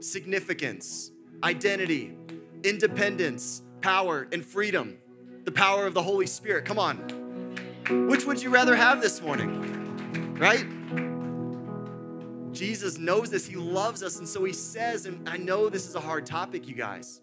significance, 0.00 1.10
identity, 1.42 2.16
independence, 2.62 3.62
power, 3.80 4.28
and 4.32 4.44
freedom? 4.44 4.98
The 5.44 5.52
power 5.52 5.86
of 5.86 5.94
the 5.94 6.02
Holy 6.02 6.26
Spirit. 6.26 6.64
Come 6.64 6.78
on. 6.78 6.96
Which 8.08 8.26
would 8.26 8.42
you 8.42 8.50
rather 8.50 8.76
have 8.76 9.00
this 9.00 9.22
morning? 9.22 10.34
Right? 10.38 10.66
Jesus 12.52 12.98
knows 12.98 13.30
this. 13.30 13.46
He 13.46 13.56
loves 13.56 14.02
us. 14.02 14.18
And 14.18 14.28
so 14.28 14.44
he 14.44 14.52
says, 14.52 15.06
and 15.06 15.28
I 15.28 15.36
know 15.36 15.68
this 15.68 15.86
is 15.86 15.94
a 15.94 16.00
hard 16.00 16.26
topic, 16.26 16.68
you 16.68 16.74
guys, 16.74 17.20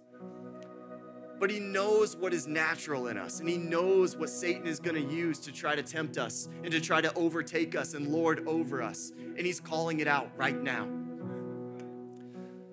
but 1.39 1.49
he 1.49 1.59
knows 1.59 2.15
what 2.15 2.33
is 2.33 2.47
natural 2.47 3.07
in 3.07 3.17
us. 3.17 3.39
And 3.39 3.49
he 3.49 3.57
knows 3.57 4.15
what 4.15 4.29
Satan 4.29 4.67
is 4.67 4.79
going 4.79 4.95
to 4.95 5.13
use 5.13 5.39
to 5.39 5.51
try 5.51 5.75
to 5.75 5.83
tempt 5.83 6.17
us 6.17 6.47
and 6.63 6.71
to 6.71 6.79
try 6.79 7.01
to 7.01 7.13
overtake 7.15 7.75
us 7.75 7.93
and 7.93 8.07
lord 8.07 8.47
over 8.47 8.81
us. 8.81 9.11
And 9.17 9.45
he's 9.45 9.59
calling 9.59 9.99
it 9.99 10.07
out 10.07 10.31
right 10.37 10.61
now. 10.61 10.87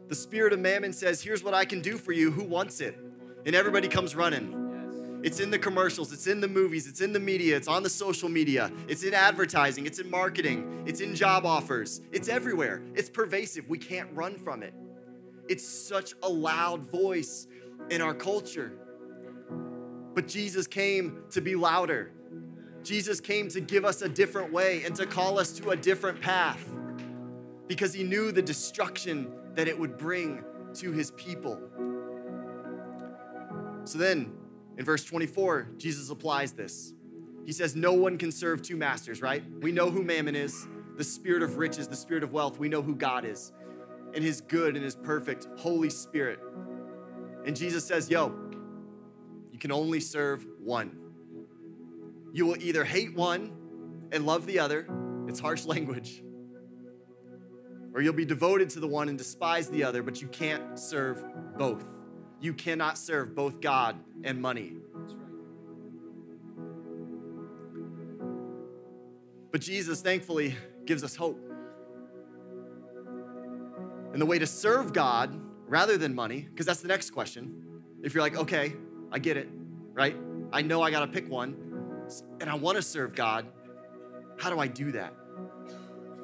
The 0.08 0.14
spirit 0.14 0.52
of 0.52 0.60
mammon 0.60 0.92
says, 0.92 1.22
Here's 1.22 1.42
what 1.42 1.54
I 1.54 1.64
can 1.64 1.80
do 1.80 1.96
for 1.96 2.12
you. 2.12 2.30
Who 2.30 2.44
wants 2.44 2.80
it? 2.80 2.98
And 3.44 3.54
everybody 3.54 3.88
comes 3.88 4.14
running. 4.14 5.20
It's 5.22 5.38
in 5.38 5.50
the 5.50 5.58
commercials, 5.58 6.12
it's 6.12 6.26
in 6.26 6.40
the 6.40 6.48
movies, 6.48 6.88
it's 6.88 7.00
in 7.00 7.12
the 7.12 7.20
media, 7.20 7.56
it's 7.56 7.68
on 7.68 7.84
the 7.84 7.88
social 7.88 8.28
media, 8.28 8.72
it's 8.88 9.04
in 9.04 9.14
advertising, 9.14 9.86
it's 9.86 10.00
in 10.00 10.10
marketing, 10.10 10.82
it's 10.84 11.00
in 11.00 11.14
job 11.14 11.46
offers, 11.46 12.00
it's 12.10 12.28
everywhere. 12.28 12.82
It's 12.94 13.08
pervasive. 13.08 13.68
We 13.68 13.78
can't 13.78 14.08
run 14.14 14.36
from 14.36 14.64
it. 14.64 14.74
It's 15.48 15.66
such 15.66 16.14
a 16.22 16.28
loud 16.28 16.82
voice 16.82 17.46
in 17.92 18.00
our 18.00 18.14
culture. 18.14 18.72
But 20.14 20.26
Jesus 20.26 20.66
came 20.66 21.24
to 21.30 21.42
be 21.42 21.54
louder. 21.54 22.10
Jesus 22.82 23.20
came 23.20 23.48
to 23.48 23.60
give 23.60 23.84
us 23.84 24.00
a 24.00 24.08
different 24.08 24.50
way 24.50 24.82
and 24.84 24.96
to 24.96 25.04
call 25.04 25.38
us 25.38 25.52
to 25.58 25.70
a 25.70 25.76
different 25.76 26.18
path 26.20 26.66
because 27.68 27.92
he 27.92 28.02
knew 28.02 28.32
the 28.32 28.40
destruction 28.40 29.30
that 29.54 29.68
it 29.68 29.78
would 29.78 29.98
bring 29.98 30.42
to 30.74 30.90
his 30.90 31.10
people. 31.12 31.60
So 33.84 33.98
then, 33.98 34.32
in 34.78 34.84
verse 34.86 35.04
24, 35.04 35.72
Jesus 35.76 36.08
applies 36.08 36.52
this. 36.52 36.94
He 37.44 37.52
says, 37.52 37.76
No 37.76 37.92
one 37.92 38.16
can 38.16 38.32
serve 38.32 38.62
two 38.62 38.76
masters, 38.76 39.20
right? 39.20 39.42
We 39.60 39.70
know 39.70 39.90
who 39.90 40.02
mammon 40.02 40.34
is, 40.34 40.66
the 40.96 41.04
spirit 41.04 41.42
of 41.42 41.58
riches, 41.58 41.88
the 41.88 41.96
spirit 41.96 42.22
of 42.22 42.32
wealth. 42.32 42.58
We 42.58 42.70
know 42.70 42.80
who 42.80 42.94
God 42.94 43.26
is, 43.26 43.52
and 44.14 44.24
his 44.24 44.40
good 44.40 44.76
and 44.76 44.84
his 44.84 44.96
perfect 44.96 45.46
Holy 45.58 45.90
Spirit. 45.90 46.40
And 47.44 47.56
Jesus 47.56 47.84
says, 47.84 48.10
Yo, 48.10 48.34
you 49.50 49.58
can 49.58 49.72
only 49.72 50.00
serve 50.00 50.46
one. 50.62 50.96
You 52.32 52.46
will 52.46 52.62
either 52.62 52.84
hate 52.84 53.14
one 53.14 53.52
and 54.10 54.24
love 54.26 54.46
the 54.46 54.58
other, 54.58 54.86
it's 55.26 55.40
harsh 55.40 55.64
language, 55.66 56.22
or 57.94 58.00
you'll 58.00 58.12
be 58.14 58.24
devoted 58.24 58.70
to 58.70 58.80
the 58.80 58.86
one 58.86 59.08
and 59.08 59.18
despise 59.18 59.68
the 59.68 59.84
other, 59.84 60.02
but 60.02 60.22
you 60.22 60.28
can't 60.28 60.78
serve 60.78 61.24
both. 61.58 61.84
You 62.40 62.54
cannot 62.54 62.98
serve 62.98 63.34
both 63.34 63.60
God 63.60 63.96
and 64.24 64.40
money. 64.40 64.76
But 69.52 69.60
Jesus, 69.60 70.00
thankfully, 70.00 70.56
gives 70.86 71.04
us 71.04 71.14
hope. 71.14 71.38
And 74.12 74.20
the 74.20 74.26
way 74.26 74.38
to 74.38 74.46
serve 74.46 74.92
God 74.92 75.38
rather 75.72 75.96
than 75.96 76.14
money, 76.14 76.46
because 76.50 76.66
that's 76.66 76.82
the 76.82 76.88
next 76.88 77.12
question. 77.12 77.64
If 78.02 78.12
you're 78.12 78.22
like, 78.22 78.36
okay, 78.36 78.74
I 79.10 79.18
get 79.18 79.38
it, 79.38 79.48
right? 79.94 80.14
I 80.52 80.60
know 80.60 80.82
I 80.82 80.90
got 80.90 81.00
to 81.00 81.06
pick 81.06 81.30
one, 81.30 81.56
and 82.42 82.50
I 82.50 82.56
want 82.56 82.76
to 82.76 82.82
serve 82.82 83.14
God. 83.14 83.46
How 84.38 84.50
do 84.50 84.58
I 84.58 84.66
do 84.66 84.92
that? 84.92 85.14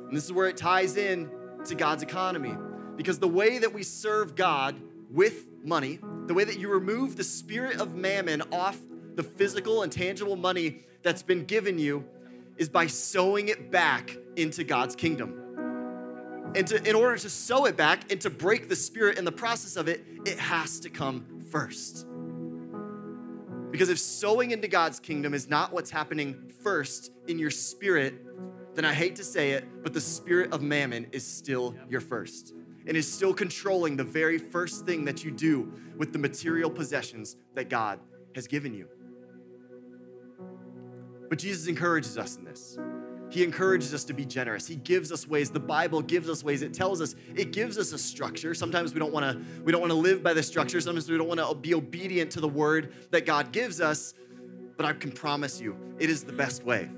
And 0.07 0.15
this 0.15 0.27
is 0.27 0.35
where 0.35 0.49
it 0.49 0.59
ties 0.59 0.99
in 0.99 1.31
to 1.65 1.75
God's 1.75 2.03
economy. 2.03 2.55
Because 2.95 3.19
the 3.19 3.29
way 3.29 3.57
that 3.59 3.73
we 3.73 3.83
serve 3.85 4.37
God 4.37 4.77
with 5.11 5.47
money, 5.65 5.99
the 6.27 6.35
way 6.35 6.45
that 6.45 6.59
you 6.59 6.69
remove 6.69 7.17
the 7.17 7.25
spirit 7.25 7.81
of 7.81 7.95
mammon 7.95 8.43
off 8.53 8.79
the 9.15 9.23
physical 9.23 9.83
and 9.83 9.91
tangible 9.91 10.37
money 10.37 10.81
that's 11.03 11.23
been 11.23 11.47
given 11.47 11.79
you, 11.79 12.05
is 12.59 12.69
by 12.69 12.87
sowing 12.87 13.49
it 13.49 13.71
back 13.71 14.15
into 14.37 14.63
God's 14.63 14.95
kingdom. 14.95 15.48
And 16.59 16.67
to, 16.67 16.89
in 16.89 16.97
order 16.97 17.17
to 17.17 17.31
sow 17.31 17.67
it 17.67 17.77
back 17.77 18.11
and 18.11 18.21
to 18.23 18.31
break 18.31 18.69
the 18.69 18.75
spirit 18.75 19.17
in 19.17 19.25
the 19.25 19.31
process 19.31 19.77
of 19.77 19.87
it, 19.87 20.05
it 20.27 20.41
has 20.41 20.81
to 20.81 20.91
come 20.91 21.45
first. 21.53 22.05
Because 23.71 23.89
if 23.91 24.01
sowing 24.01 24.51
into 24.51 24.67
God's 24.67 24.99
kingdom 24.99 25.35
is 25.35 25.49
not 25.49 25.73
what's 25.73 25.89
happening 25.89 26.51
first 26.65 27.13
in 27.29 27.39
your 27.39 27.53
spirit, 27.53 28.27
then 28.75 28.85
I 28.85 28.93
hate 28.93 29.15
to 29.17 29.25
say 29.25 29.53
it, 29.53 29.85
but 29.85 29.95
the 29.95 30.01
spirit 30.01 30.53
of 30.53 30.61
mammon 30.61 31.07
is 31.13 31.25
still 31.25 31.77
your 31.89 32.01
first 32.01 32.55
and 32.89 32.97
is 32.97 33.09
still 33.11 33.33
controlling 33.33 33.97
the 33.97 34.03
very 34.03 34.39
first 34.39 34.85
thing 34.85 35.05
that 35.05 35.23
you 35.23 35.31
do 35.31 35.73
with 35.97 36.13
the 36.13 36.19
material 36.19 36.71
possessions 36.71 37.37
that 37.55 37.69
God 37.69 38.01
has 38.35 38.49
given 38.49 38.75
you. 38.75 38.89
But 41.29 41.39
Jesus 41.39 41.69
encourages 41.69 42.19
us 42.19 42.37
in 42.37 42.45
this. 42.45 42.77
He 43.31 43.45
encourages 43.45 43.93
us 43.93 44.05
to 44.05 44.13
be 44.13 44.25
generous. 44.25 44.67
He 44.67 44.77
gives 44.77 45.13
us 45.13 45.27
ways. 45.27 45.51
The 45.51 45.61
Bible 45.61 46.01
gives 46.01 46.29
us 46.29 46.43
ways. 46.43 46.63
It 46.63 46.73
tells 46.73 47.01
us, 47.01 47.15
it 47.35 47.53
gives 47.53 47.77
us 47.77 47.93
a 47.93 47.99
structure. 47.99 48.55
Sometimes 48.55 48.95
we 48.95 49.01
don't 49.01 49.13
want 49.13 49.25
to 49.31 49.63
we 49.63 49.73
don't 49.73 49.81
want 49.81 49.93
to 49.93 49.99
live 49.99 50.23
by 50.23 50.33
the 50.33 50.43
structure. 50.43 50.81
Sometimes 50.81 51.11
we 51.11 51.19
don't 51.19 51.29
want 51.29 51.41
to 51.41 51.55
be 51.55 51.75
obedient 51.75 52.31
to 52.33 52.41
the 52.41 52.49
word 52.49 52.95
that 53.11 53.27
God 53.27 53.53
gives 53.53 53.81
us, 53.81 54.15
but 54.77 54.87
I 54.87 54.93
can 54.93 55.13
promise 55.13 55.61
you, 55.61 55.77
it 55.99 56.09
is 56.09 56.25
the 56.25 56.33
best 56.33 56.65
way. 56.65 56.89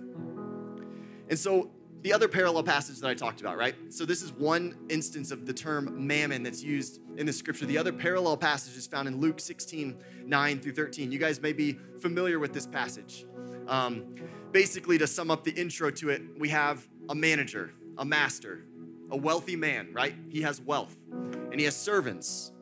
And 1.29 1.39
so 1.39 1.71
the 2.03 2.13
other 2.13 2.29
parallel 2.29 2.63
passage 2.63 2.99
that 3.01 3.09
I 3.09 3.15
talked 3.15 3.41
about, 3.41 3.59
right? 3.59 3.75
So 3.91 4.05
this 4.07 4.23
is 4.23 4.33
one 4.33 4.77
instance 4.89 5.31
of 5.31 5.47
the 5.47 5.53
term 5.53 6.07
mammon 6.07 6.43
that's 6.43 6.63
used 6.63 7.01
in 7.17 7.27
the 7.27 7.33
scripture. 7.33 7.67
The 7.67 7.77
other 7.77 7.93
parallel 7.93 8.37
passage 8.37 8.77
is 8.77 8.87
found 8.87 9.07
in 9.07 9.21
Luke 9.21 9.39
16, 9.39 9.97
9 10.25 10.61
through 10.61 10.73
13. 10.73 11.13
You 11.13 11.19
guys 11.19 11.41
may 11.43 11.53
be 11.53 11.79
familiar 12.01 12.39
with 12.39 12.55
this 12.55 12.67
passage. 12.67 13.27
Um, 13.71 14.17
basically, 14.51 14.99
to 14.99 15.07
sum 15.07 15.31
up 15.31 15.45
the 15.45 15.53
intro 15.53 15.91
to 15.93 16.11
it, 16.11 16.23
we 16.39 16.49
have 16.49 16.87
a 17.09 17.15
manager, 17.15 17.73
a 17.97 18.05
master, 18.05 18.65
a 19.11 19.17
wealthy 19.17 19.57
man, 19.57 19.91
right? 19.93 20.15
He 20.29 20.43
has 20.43 20.61
wealth 20.61 20.97
and 21.13 21.59
he 21.59 21.65
has 21.65 21.77
servants. 21.77 22.53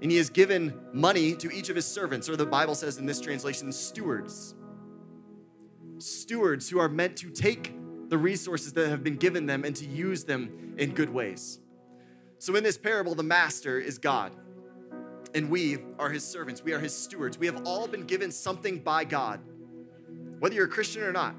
And 0.00 0.10
he 0.12 0.18
has 0.18 0.30
given 0.30 0.78
money 0.92 1.34
to 1.36 1.50
each 1.50 1.70
of 1.70 1.76
his 1.76 1.86
servants, 1.86 2.28
or 2.28 2.36
the 2.36 2.46
Bible 2.46 2.76
says 2.76 2.98
in 2.98 3.06
this 3.06 3.20
translation, 3.20 3.72
stewards. 3.72 4.54
Stewards 5.98 6.68
who 6.68 6.78
are 6.78 6.88
meant 6.88 7.16
to 7.16 7.30
take 7.30 7.74
the 8.08 8.16
resources 8.16 8.74
that 8.74 8.88
have 8.90 9.02
been 9.02 9.16
given 9.16 9.46
them 9.46 9.64
and 9.64 9.74
to 9.74 9.84
use 9.86 10.24
them 10.24 10.74
in 10.78 10.94
good 10.94 11.12
ways. 11.12 11.58
So, 12.38 12.54
in 12.54 12.62
this 12.62 12.78
parable, 12.78 13.16
the 13.16 13.24
master 13.24 13.80
is 13.80 13.98
God, 13.98 14.32
and 15.34 15.50
we 15.50 15.78
are 15.98 16.10
his 16.10 16.24
servants. 16.24 16.62
We 16.62 16.72
are 16.72 16.78
his 16.78 16.96
stewards. 16.96 17.36
We 17.36 17.46
have 17.46 17.66
all 17.66 17.88
been 17.88 18.04
given 18.04 18.30
something 18.30 18.78
by 18.78 19.02
God. 19.02 19.40
Whether 20.38 20.54
you're 20.54 20.66
a 20.66 20.68
Christian 20.68 21.02
or 21.02 21.12
not, 21.12 21.34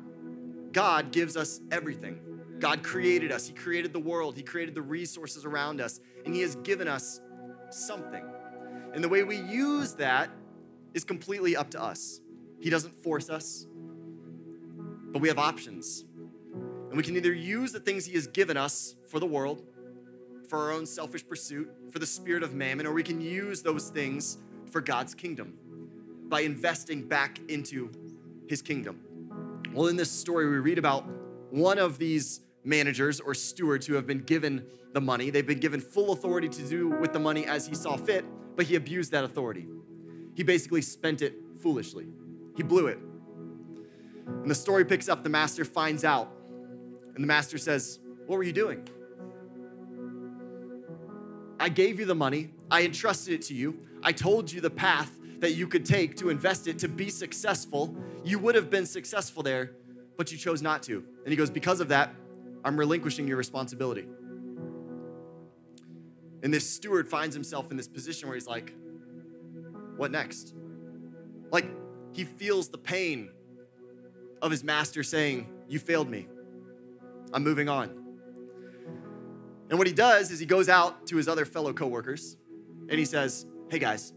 God 0.71 1.11
gives 1.11 1.37
us 1.37 1.61
everything. 1.71 2.19
God 2.59 2.83
created 2.83 3.31
us, 3.31 3.47
He 3.47 3.53
created 3.53 3.93
the 3.93 3.99
world, 3.99 4.35
He 4.35 4.43
created 4.43 4.75
the 4.75 4.81
resources 4.81 5.45
around 5.45 5.79
us, 5.79 6.01
and 6.25 6.35
He 6.35 6.41
has 6.41 6.55
given 6.57 6.87
us 6.87 7.21
something. 7.69 8.23
And 8.93 9.03
the 9.03 9.09
way 9.09 9.23
we 9.23 9.37
use 9.37 9.93
that 9.95 10.29
is 10.93 11.03
completely 11.03 11.55
up 11.55 11.71
to 11.71 11.81
us. 11.81 12.19
He 12.59 12.69
doesn't 12.69 12.95
force 13.03 13.29
us, 13.29 13.65
but 15.11 15.21
we 15.21 15.29
have 15.29 15.39
options. 15.39 16.03
And 16.89 16.97
we 16.97 17.03
can 17.03 17.15
either 17.15 17.31
use 17.33 17.71
the 17.71 17.79
things 17.79 18.05
He 18.05 18.15
has 18.15 18.27
given 18.27 18.57
us 18.57 18.95
for 19.07 19.19
the 19.19 19.25
world, 19.25 19.63
for 20.47 20.59
our 20.59 20.71
own 20.71 20.85
selfish 20.85 21.25
pursuit, 21.25 21.71
for 21.91 21.99
the 21.99 22.05
spirit 22.05 22.43
of 22.43 22.53
mammon, 22.53 22.85
or 22.85 22.93
we 22.93 23.03
can 23.03 23.21
use 23.21 23.61
those 23.61 23.89
things 23.89 24.39
for 24.69 24.81
God's 24.81 25.13
kingdom 25.13 25.53
by 26.27 26.41
investing 26.41 27.07
back 27.07 27.39
into 27.47 27.91
His 28.49 28.63
kingdom. 28.63 28.99
Well, 29.73 29.87
in 29.87 29.95
this 29.95 30.09
story, 30.09 30.49
we 30.49 30.57
read 30.57 30.79
about 30.79 31.05
one 31.51 31.77
of 31.77 31.99
these 31.99 32.41
managers 32.63 33.19
or 33.19 33.35
stewards 33.35 33.85
who 33.85 33.93
have 33.93 34.07
been 34.07 34.23
given 34.23 34.65
the 34.91 34.99
money. 34.99 35.29
They've 35.29 35.45
been 35.45 35.59
given 35.59 35.79
full 35.79 36.13
authority 36.13 36.49
to 36.49 36.67
do 36.67 36.89
with 36.89 37.13
the 37.13 37.19
money 37.19 37.45
as 37.45 37.67
he 37.67 37.75
saw 37.75 37.95
fit, 37.95 38.25
but 38.55 38.65
he 38.65 38.75
abused 38.75 39.11
that 39.11 39.23
authority. 39.23 39.67
He 40.33 40.41
basically 40.41 40.81
spent 40.81 41.21
it 41.21 41.35
foolishly, 41.61 42.07
he 42.57 42.63
blew 42.63 42.87
it. 42.87 42.97
And 44.25 44.49
the 44.49 44.55
story 44.55 44.83
picks 44.83 45.07
up, 45.07 45.23
the 45.23 45.29
master 45.29 45.63
finds 45.63 46.03
out, 46.03 46.31
and 47.13 47.23
the 47.23 47.27
master 47.27 47.59
says, 47.59 47.99
What 48.25 48.37
were 48.37 48.43
you 48.43 48.53
doing? 48.53 48.87
I 51.59 51.69
gave 51.69 51.99
you 51.99 52.05
the 52.05 52.15
money, 52.15 52.49
I 52.71 52.81
entrusted 52.81 53.35
it 53.35 53.43
to 53.43 53.53
you, 53.53 53.79
I 54.01 54.11
told 54.11 54.51
you 54.51 54.59
the 54.59 54.71
path 54.71 55.18
that 55.39 55.53
you 55.53 55.67
could 55.67 55.85
take 55.85 56.17
to 56.17 56.29
invest 56.29 56.67
it 56.67 56.79
to 56.79 56.87
be 56.87 57.09
successful. 57.09 57.95
You 58.23 58.39
would 58.39 58.55
have 58.55 58.69
been 58.69 58.85
successful 58.85 59.43
there, 59.43 59.71
but 60.17 60.31
you 60.31 60.37
chose 60.37 60.61
not 60.61 60.83
to. 60.83 61.03
And 61.23 61.29
he 61.29 61.35
goes, 61.35 61.49
Because 61.49 61.79
of 61.79 61.89
that, 61.89 62.13
I'm 62.63 62.77
relinquishing 62.77 63.27
your 63.27 63.37
responsibility. 63.37 64.07
And 66.41 66.53
this 66.53 66.69
steward 66.69 67.07
finds 67.07 67.35
himself 67.35 67.71
in 67.71 67.77
this 67.77 67.87
position 67.87 68.27
where 68.27 68.35
he's 68.35 68.47
like, 68.47 68.73
What 69.97 70.11
next? 70.11 70.53
Like, 71.51 71.65
he 72.13 72.25
feels 72.25 72.69
the 72.69 72.77
pain 72.77 73.29
of 74.41 74.51
his 74.51 74.63
master 74.63 75.03
saying, 75.03 75.47
You 75.67 75.79
failed 75.79 76.09
me. 76.09 76.27
I'm 77.33 77.43
moving 77.43 77.69
on. 77.69 77.95
And 79.69 79.77
what 79.77 79.87
he 79.87 79.93
does 79.93 80.31
is 80.31 80.39
he 80.39 80.45
goes 80.45 80.67
out 80.67 81.07
to 81.07 81.15
his 81.15 81.27
other 81.27 81.45
fellow 81.45 81.73
coworkers 81.73 82.37
and 82.89 82.97
he 82.97 83.05
says, 83.05 83.45
Hey 83.69 83.77
guys, 83.79 84.13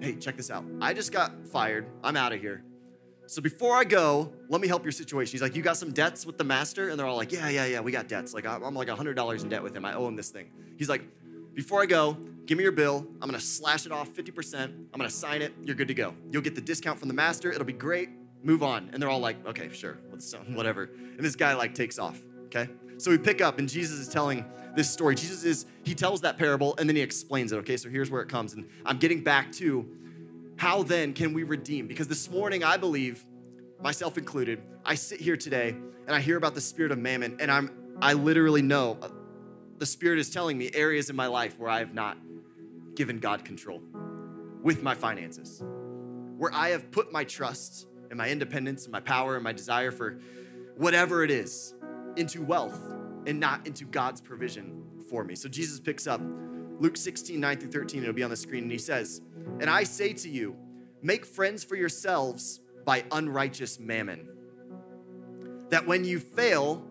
hey, 0.00 0.16
check 0.16 0.36
this 0.36 0.50
out. 0.50 0.64
I 0.80 0.94
just 0.94 1.12
got 1.12 1.46
fired. 1.48 1.86
I'm 2.02 2.16
out 2.16 2.32
of 2.32 2.40
here. 2.40 2.64
So 3.26 3.40
before 3.40 3.74
I 3.74 3.84
go, 3.84 4.32
let 4.48 4.60
me 4.60 4.68
help 4.68 4.84
your 4.84 4.92
situation. 4.92 5.32
He's 5.32 5.42
like, 5.42 5.56
You 5.56 5.62
got 5.62 5.76
some 5.76 5.92
debts 5.92 6.26
with 6.26 6.36
the 6.36 6.44
master? 6.44 6.90
And 6.90 6.98
they're 6.98 7.06
all 7.06 7.16
like, 7.16 7.32
Yeah, 7.32 7.48
yeah, 7.48 7.64
yeah, 7.64 7.80
we 7.80 7.90
got 7.92 8.08
debts. 8.08 8.34
Like, 8.34 8.46
I'm 8.46 8.74
like 8.74 8.88
$100 8.88 9.42
in 9.42 9.48
debt 9.48 9.62
with 9.62 9.74
him. 9.74 9.84
I 9.84 9.94
owe 9.94 10.06
him 10.06 10.16
this 10.16 10.30
thing. 10.30 10.50
He's 10.76 10.88
like, 10.88 11.02
Before 11.54 11.82
I 11.82 11.86
go, 11.86 12.18
give 12.46 12.58
me 12.58 12.62
your 12.62 12.72
bill. 12.72 13.06
I'm 13.22 13.28
gonna 13.28 13.40
slash 13.40 13.86
it 13.86 13.92
off 13.92 14.10
50%. 14.10 14.64
I'm 14.64 14.86
gonna 14.94 15.08
sign 15.08 15.40
it. 15.40 15.54
You're 15.62 15.76
good 15.76 15.88
to 15.88 15.94
go. 15.94 16.14
You'll 16.30 16.42
get 16.42 16.54
the 16.54 16.60
discount 16.60 16.98
from 16.98 17.08
the 17.08 17.14
master. 17.14 17.50
It'll 17.50 17.64
be 17.64 17.72
great. 17.72 18.10
Move 18.42 18.62
on. 18.62 18.90
And 18.92 19.02
they're 19.02 19.10
all 19.10 19.20
like, 19.20 19.44
Okay, 19.46 19.70
sure, 19.72 19.98
uh, 20.12 20.36
whatever. 20.52 20.84
And 20.84 21.20
this 21.20 21.36
guy 21.36 21.54
like 21.54 21.74
takes 21.74 21.98
off. 21.98 22.20
Okay? 22.46 22.68
So 23.04 23.10
we 23.10 23.18
pick 23.18 23.42
up, 23.42 23.58
and 23.58 23.68
Jesus 23.68 23.98
is 23.98 24.08
telling 24.08 24.46
this 24.74 24.88
story. 24.88 25.14
Jesus 25.14 25.44
is, 25.44 25.66
he 25.82 25.94
tells 25.94 26.22
that 26.22 26.38
parable 26.38 26.74
and 26.78 26.88
then 26.88 26.96
he 26.96 27.02
explains 27.02 27.52
it. 27.52 27.56
Okay, 27.56 27.76
so 27.76 27.90
here's 27.90 28.10
where 28.10 28.22
it 28.22 28.30
comes. 28.30 28.54
And 28.54 28.66
I'm 28.86 28.96
getting 28.96 29.22
back 29.22 29.52
to 29.56 29.86
how 30.56 30.84
then 30.84 31.12
can 31.12 31.34
we 31.34 31.42
redeem? 31.42 31.86
Because 31.86 32.08
this 32.08 32.30
morning, 32.30 32.64
I 32.64 32.78
believe, 32.78 33.22
myself 33.78 34.16
included, 34.16 34.62
I 34.86 34.94
sit 34.94 35.20
here 35.20 35.36
today 35.36 35.76
and 36.06 36.16
I 36.16 36.20
hear 36.20 36.38
about 36.38 36.54
the 36.54 36.62
spirit 36.62 36.92
of 36.92 36.98
mammon, 36.98 37.36
and 37.40 37.50
I'm 37.50 37.72
I 38.00 38.14
literally 38.14 38.62
know 38.62 38.96
uh, 39.02 39.10
the 39.76 39.84
spirit 39.84 40.18
is 40.18 40.30
telling 40.30 40.56
me 40.56 40.70
areas 40.72 41.10
in 41.10 41.16
my 41.16 41.26
life 41.26 41.58
where 41.58 41.68
I 41.68 41.80
have 41.80 41.92
not 41.92 42.16
given 42.94 43.18
God 43.18 43.44
control 43.44 43.82
with 44.62 44.82
my 44.82 44.94
finances, 44.94 45.62
where 46.38 46.54
I 46.54 46.70
have 46.70 46.90
put 46.90 47.12
my 47.12 47.24
trust 47.24 47.86
and 48.08 48.16
my 48.16 48.30
independence 48.30 48.84
and 48.84 48.92
my 48.92 49.00
power 49.00 49.34
and 49.34 49.44
my 49.44 49.52
desire 49.52 49.90
for 49.90 50.20
whatever 50.78 51.22
it 51.22 51.30
is 51.30 51.74
into 52.16 52.42
wealth 52.42 52.80
and 53.26 53.40
not 53.40 53.66
into 53.66 53.84
God's 53.84 54.20
provision 54.20 54.82
for 55.08 55.24
me. 55.24 55.34
So 55.34 55.48
Jesus 55.48 55.80
picks 55.80 56.06
up 56.06 56.20
Luke 56.80 56.96
16, 56.96 57.38
9 57.38 57.58
through 57.58 57.70
13. 57.70 58.02
It'll 58.02 58.14
be 58.14 58.22
on 58.22 58.30
the 58.30 58.36
screen. 58.36 58.64
And 58.64 58.72
he 58.72 58.78
says, 58.78 59.20
And 59.60 59.70
I 59.70 59.84
say 59.84 60.12
to 60.14 60.28
you, 60.28 60.56
make 61.02 61.24
friends 61.24 61.64
for 61.64 61.76
yourselves 61.76 62.60
by 62.84 63.04
unrighteous 63.12 63.78
mammon, 63.78 64.28
that 65.70 65.86
when 65.86 66.04
you 66.04 66.18
fail, 66.20 66.84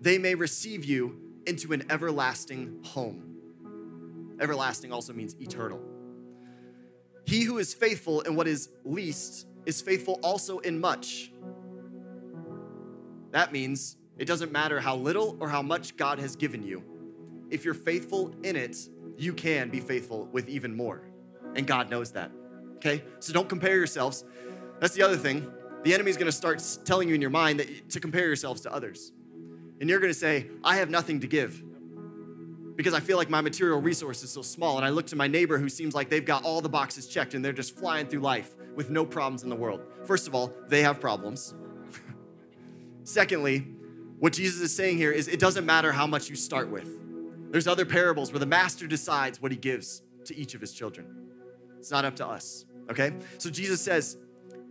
they 0.00 0.18
may 0.18 0.34
receive 0.34 0.84
you 0.84 1.18
into 1.46 1.72
an 1.72 1.84
everlasting 1.90 2.80
home. 2.84 4.36
Everlasting 4.40 4.92
also 4.92 5.12
means 5.12 5.34
eternal. 5.40 5.80
He 7.26 7.44
who 7.44 7.58
is 7.58 7.72
faithful 7.72 8.20
in 8.22 8.36
what 8.36 8.46
is 8.46 8.68
least 8.84 9.46
is 9.64 9.80
faithful 9.80 10.18
also 10.22 10.58
in 10.58 10.78
much. 10.78 11.32
That 13.30 13.52
means 13.52 13.96
it 14.18 14.26
doesn't 14.26 14.52
matter 14.52 14.80
how 14.80 14.96
little 14.96 15.36
or 15.40 15.48
how 15.48 15.62
much 15.62 15.96
God 15.96 16.18
has 16.18 16.36
given 16.36 16.62
you. 16.62 16.82
If 17.50 17.64
you're 17.64 17.74
faithful 17.74 18.34
in 18.42 18.56
it, 18.56 18.76
you 19.16 19.32
can 19.32 19.70
be 19.70 19.80
faithful 19.80 20.26
with 20.32 20.48
even 20.48 20.74
more. 20.74 21.02
And 21.54 21.66
God 21.66 21.90
knows 21.90 22.12
that. 22.12 22.30
Okay? 22.76 23.02
So 23.20 23.32
don't 23.32 23.48
compare 23.48 23.76
yourselves. 23.76 24.24
That's 24.80 24.94
the 24.94 25.02
other 25.02 25.16
thing. 25.16 25.50
The 25.82 25.94
enemy's 25.94 26.16
gonna 26.16 26.32
start 26.32 26.62
telling 26.84 27.08
you 27.08 27.14
in 27.14 27.20
your 27.20 27.30
mind 27.30 27.60
that 27.60 27.90
to 27.90 28.00
compare 28.00 28.26
yourselves 28.26 28.62
to 28.62 28.72
others. 28.72 29.12
And 29.80 29.90
you're 29.90 30.00
gonna 30.00 30.14
say, 30.14 30.48
I 30.62 30.76
have 30.76 30.90
nothing 30.90 31.20
to 31.20 31.26
give 31.26 31.62
because 32.76 32.94
I 32.94 33.00
feel 33.00 33.16
like 33.16 33.30
my 33.30 33.40
material 33.40 33.80
resource 33.80 34.22
is 34.22 34.30
so 34.30 34.42
small. 34.42 34.76
And 34.76 34.84
I 34.84 34.88
look 34.88 35.06
to 35.08 35.16
my 35.16 35.28
neighbor 35.28 35.58
who 35.58 35.68
seems 35.68 35.94
like 35.94 36.08
they've 36.08 36.24
got 36.24 36.44
all 36.44 36.60
the 36.60 36.68
boxes 36.68 37.06
checked 37.06 37.34
and 37.34 37.44
they're 37.44 37.52
just 37.52 37.76
flying 37.76 38.06
through 38.06 38.20
life 38.20 38.54
with 38.74 38.90
no 38.90 39.04
problems 39.06 39.42
in 39.42 39.48
the 39.48 39.56
world. 39.56 39.80
First 40.04 40.26
of 40.26 40.34
all, 40.34 40.52
they 40.68 40.82
have 40.82 41.00
problems. 41.00 41.54
Secondly, 43.04 43.66
what 44.24 44.32
Jesus 44.32 44.62
is 44.62 44.74
saying 44.74 44.96
here 44.96 45.12
is 45.12 45.28
it 45.28 45.38
doesn't 45.38 45.66
matter 45.66 45.92
how 45.92 46.06
much 46.06 46.30
you 46.30 46.34
start 46.34 46.70
with. 46.70 46.88
There's 47.52 47.66
other 47.66 47.84
parables 47.84 48.32
where 48.32 48.38
the 48.38 48.46
master 48.46 48.86
decides 48.86 49.42
what 49.42 49.52
he 49.52 49.58
gives 49.58 50.00
to 50.24 50.34
each 50.34 50.54
of 50.54 50.62
his 50.62 50.72
children. 50.72 51.28
It's 51.78 51.90
not 51.90 52.06
up 52.06 52.16
to 52.16 52.26
us, 52.26 52.64
okay? 52.90 53.12
So 53.36 53.50
Jesus 53.50 53.82
says, 53.82 54.16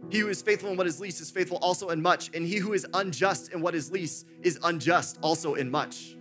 He 0.09 0.17
who 0.17 0.29
is 0.29 0.41
faithful 0.41 0.71
in 0.71 0.75
what 0.75 0.87
is 0.87 0.99
least 0.99 1.21
is 1.21 1.29
faithful 1.29 1.59
also 1.61 1.89
in 1.89 2.01
much, 2.01 2.31
and 2.33 2.47
he 2.47 2.55
who 2.55 2.73
is 2.73 2.87
unjust 2.95 3.53
in 3.53 3.61
what 3.61 3.75
is 3.75 3.91
least 3.91 4.25
is 4.41 4.57
unjust 4.63 5.19
also 5.21 5.53
in 5.53 5.69
much. 5.69 6.17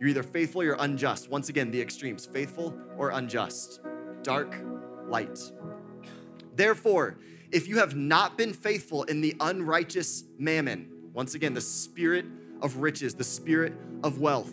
You're 0.00 0.08
either 0.08 0.24
faithful 0.24 0.62
or 0.62 0.74
unjust. 0.80 1.30
Once 1.30 1.48
again, 1.48 1.70
the 1.70 1.80
extremes 1.80 2.26
faithful 2.26 2.76
or 2.96 3.10
unjust, 3.10 3.82
dark, 4.24 4.52
light. 5.06 5.38
Therefore, 6.56 7.18
if 7.52 7.68
you 7.68 7.78
have 7.78 7.94
not 7.94 8.36
been 8.36 8.52
faithful 8.52 9.04
in 9.04 9.20
the 9.20 9.36
unrighteous 9.38 10.24
mammon, 10.38 10.97
once 11.18 11.34
again, 11.34 11.52
the 11.52 11.60
spirit 11.60 12.24
of 12.62 12.76
riches, 12.76 13.12
the 13.12 13.24
spirit 13.24 13.72
of 14.04 14.20
wealth. 14.20 14.52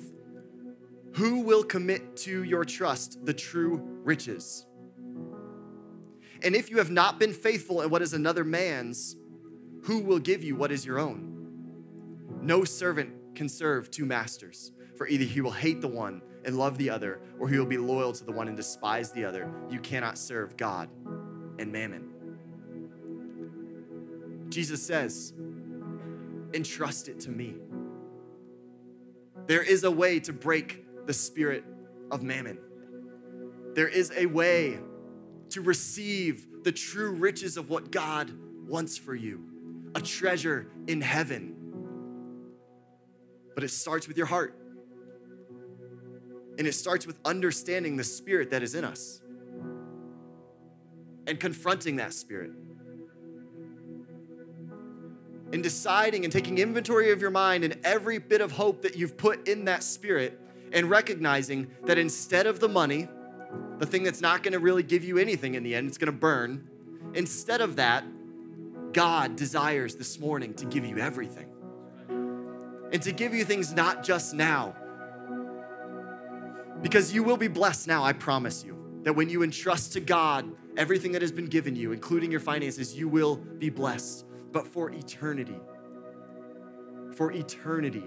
Who 1.13 1.41
will 1.41 1.63
commit 1.63 2.18
to 2.18 2.41
your 2.41 2.66
trust 2.66 3.24
the 3.24 3.36
true 3.36 3.99
riches? 4.03 4.66
And 6.41 6.55
if 6.55 6.72
you 6.72 6.80
have 6.80 6.89
not 6.89 7.20
been 7.20 7.34
faithful 7.34 7.84
in 7.84 7.91
what 7.91 8.01
is 8.01 8.13
another 8.13 8.43
man's, 8.43 9.16
who 9.84 9.99
will 9.99 10.18
give 10.18 10.43
you 10.43 10.55
what 10.55 10.72
is 10.72 10.84
your 10.84 10.97
own? 10.97 12.39
No 12.41 12.63
servant 12.63 13.36
can 13.36 13.47
serve 13.47 13.91
two 13.91 14.07
masters, 14.07 14.72
for 14.97 15.07
either 15.07 15.24
he 15.24 15.41
will 15.41 15.51
hate 15.51 15.82
the 15.82 15.88
one 15.88 16.24
and 16.45 16.57
love 16.57 16.80
the 16.80 16.89
other, 16.89 17.22
or 17.39 17.47
he 17.47 17.59
will 17.59 17.68
be 17.68 17.78
loyal 17.78 18.11
to 18.11 18.24
the 18.24 18.32
one 18.32 18.47
and 18.47 18.57
despise 18.57 19.11
the 19.11 19.24
other. 19.24 19.53
You 19.70 19.80
cannot 19.82 20.18
serve 20.18 20.57
God 20.57 20.89
and 21.59 21.72
mammon. 21.72 22.09
Jesus 24.49 24.82
says, 24.82 25.32
entrust 26.54 27.08
it 27.08 27.20
to 27.22 27.30
me. 27.30 27.56
There 29.48 29.62
is 29.62 29.84
a 29.84 29.91
way 29.91 30.20
to 30.22 30.34
break 30.34 30.86
the 31.06 31.14
spirit 31.14 31.64
of 32.12 32.24
mammon. 32.24 32.58
There 33.74 33.88
is 33.88 34.12
a 34.16 34.26
way 34.26 34.80
to 35.50 35.62
receive 35.62 36.48
the 36.64 36.72
true 36.72 37.12
riches 37.12 37.58
of 37.58 37.70
what 37.70 37.91
God 37.91 38.32
wants 38.68 38.98
for 38.98 39.14
you 39.14 39.52
a 39.93 40.02
treasure 40.02 40.68
in 40.88 41.00
heaven. 41.00 41.56
But 43.54 43.64
it 43.64 43.70
starts 43.70 44.10
with 44.10 44.18
your 44.18 44.26
heart. 44.26 44.60
And 46.58 46.68
it 46.68 46.74
starts 46.74 47.08
with 47.08 47.18
understanding 47.24 47.96
the 47.96 48.04
spirit 48.04 48.52
that 48.52 48.62
is 48.62 48.76
in 48.76 48.84
us 48.84 49.22
and 51.28 51.39
confronting 51.39 51.98
that 51.98 52.14
spirit 52.14 52.52
and 55.52 55.62
deciding 55.64 56.24
and 56.24 56.34
taking 56.34 56.58
inventory 56.58 57.12
of 57.12 57.22
your 57.22 57.32
mind 57.32 57.64
and 57.64 57.78
every 57.84 58.18
bit 58.18 58.41
of 58.41 58.54
hope 58.54 58.82
that 58.82 58.96
you've 58.98 59.18
put 59.18 59.48
in 59.48 59.66
that 59.66 59.84
spirit 59.84 60.39
and 60.74 60.89
recognizing 60.89 61.68
that 61.86 61.98
instead 61.98 62.48
of 62.48 62.60
the 62.60 62.68
money, 62.68 63.08
the 63.78 63.86
thing 63.86 64.04
that's 64.04 64.22
not 64.22 64.43
gonna 64.43 64.60
really 64.60 64.84
give 64.84 65.04
you 65.04 65.18
anything 65.18 65.56
in 65.56 65.64
the 65.64 65.76
end, 65.76 65.88
it's 65.88 65.98
gonna 65.98 66.12
burn, 66.12 66.68
instead 67.14 67.62
of 67.62 67.76
that, 67.76 68.04
God 68.93 69.36
desires 69.36 69.96
this 69.96 70.20
morning 70.20 70.54
to 70.56 70.66
give 70.66 70.86
you 70.86 70.98
everything. 70.98 71.48
And 72.91 73.02
to 73.02 73.12
give 73.12 73.34
you 73.34 73.43
things 73.43 73.74
not 73.74 74.04
just 74.04 74.34
now, 74.34 74.76
because 76.82 77.14
you 77.14 77.24
will 77.24 77.38
be 77.38 77.48
blessed 77.48 77.88
now, 77.88 78.04
I 78.04 78.14
promise 78.14 78.64
you. 78.64 78.74
that 79.04 79.14
when 79.14 79.30
you 79.30 79.43
entrust 79.43 79.93
to 79.93 80.00
God 80.00 80.52
everything 80.78 81.12
that 81.12 81.22
has 81.22 81.32
been 81.32 81.46
given 81.46 81.76
you, 81.76 81.91
including 81.91 82.32
your 82.32 82.39
finances, 82.39 82.98
you 82.98 83.08
will 83.08 83.36
be 83.36 83.70
blessed. 83.70 84.24
But 84.56 84.66
for 84.66 84.89
eternity, 84.89 85.60
for 87.14 87.34
eternity, 87.34 88.06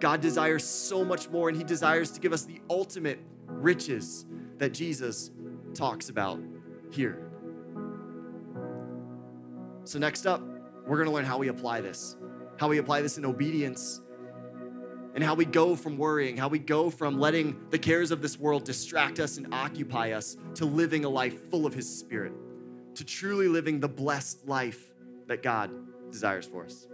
God 0.00 0.22
desires 0.22 0.64
so 0.64 1.04
much 1.04 1.28
more, 1.28 1.50
and 1.50 1.58
He 1.58 1.64
desires 1.64 2.10
to 2.12 2.20
give 2.20 2.32
us 2.32 2.44
the 2.44 2.62
ultimate 2.70 3.20
riches 3.46 4.24
that 4.56 4.72
Jesus 4.72 5.32
talks 5.74 6.08
about 6.08 6.40
here. 6.90 7.30
So, 9.84 9.98
next 9.98 10.24
up, 10.24 10.40
we're 10.86 10.96
gonna 10.96 11.12
learn 11.12 11.26
how 11.26 11.36
we 11.36 11.48
apply 11.48 11.82
this, 11.82 12.16
how 12.56 12.68
we 12.68 12.78
apply 12.78 13.02
this 13.02 13.18
in 13.18 13.26
obedience, 13.26 14.00
and 15.14 15.22
how 15.22 15.34
we 15.34 15.44
go 15.44 15.76
from 15.76 15.98
worrying, 15.98 16.38
how 16.38 16.48
we 16.48 16.58
go 16.58 16.88
from 16.88 17.20
letting 17.20 17.68
the 17.68 17.78
cares 17.78 18.10
of 18.10 18.22
this 18.22 18.38
world 18.38 18.64
distract 18.64 19.20
us 19.20 19.36
and 19.36 19.52
occupy 19.52 20.12
us 20.12 20.38
to 20.54 20.64
living 20.64 21.04
a 21.04 21.10
life 21.10 21.50
full 21.50 21.66
of 21.66 21.74
His 21.74 21.86
Spirit, 21.86 22.32
to 22.94 23.04
truly 23.04 23.46
living 23.46 23.78
the 23.78 23.88
blessed 23.88 24.48
life 24.48 24.91
that 25.26 25.42
God 25.42 25.70
desires 26.10 26.46
for 26.46 26.64
us. 26.64 26.86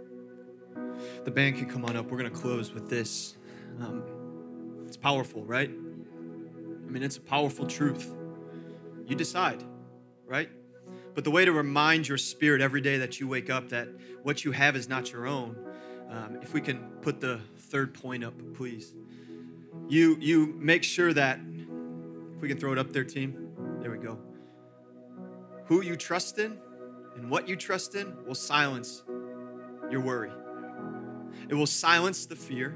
The 1.23 1.31
band 1.31 1.57
can 1.57 1.69
come 1.69 1.85
on 1.85 1.95
up. 1.95 2.09
We're 2.09 2.17
going 2.17 2.31
to 2.31 2.37
close 2.37 2.73
with 2.73 2.89
this. 2.89 3.35
Um, 3.79 4.03
it's 4.87 4.97
powerful, 4.97 5.43
right? 5.43 5.69
I 5.69 6.91
mean, 6.91 7.03
it's 7.03 7.17
a 7.17 7.21
powerful 7.21 7.67
truth. 7.67 8.13
You 9.05 9.15
decide, 9.15 9.63
right? 10.25 10.49
But 11.13 11.23
the 11.23 11.31
way 11.31 11.45
to 11.45 11.51
remind 11.51 12.07
your 12.07 12.17
spirit 12.17 12.61
every 12.61 12.81
day 12.81 12.97
that 12.97 13.19
you 13.19 13.27
wake 13.27 13.49
up 13.49 13.69
that 13.69 13.89
what 14.23 14.45
you 14.45 14.51
have 14.51 14.75
is 14.75 14.87
not 14.87 15.11
your 15.11 15.27
own, 15.27 15.55
um, 16.09 16.39
if 16.41 16.53
we 16.53 16.61
can 16.61 16.79
put 17.01 17.19
the 17.19 17.39
third 17.57 17.93
point 17.93 18.23
up, 18.23 18.33
please. 18.55 18.93
You, 19.87 20.17
you 20.19 20.55
make 20.57 20.83
sure 20.83 21.13
that, 21.13 21.39
if 22.35 22.41
we 22.41 22.47
can 22.47 22.57
throw 22.57 22.71
it 22.71 22.77
up 22.77 22.91
there, 22.93 23.03
team. 23.03 23.51
There 23.81 23.91
we 23.91 23.97
go. 23.97 24.17
Who 25.65 25.81
you 25.81 25.95
trust 25.95 26.39
in 26.39 26.57
and 27.15 27.29
what 27.29 27.47
you 27.47 27.55
trust 27.55 27.95
in 27.95 28.15
will 28.25 28.35
silence 28.35 29.03
your 29.89 30.01
worry. 30.01 30.31
It 31.49 31.55
will 31.55 31.67
silence 31.67 32.25
the 32.25 32.35
fear. 32.35 32.75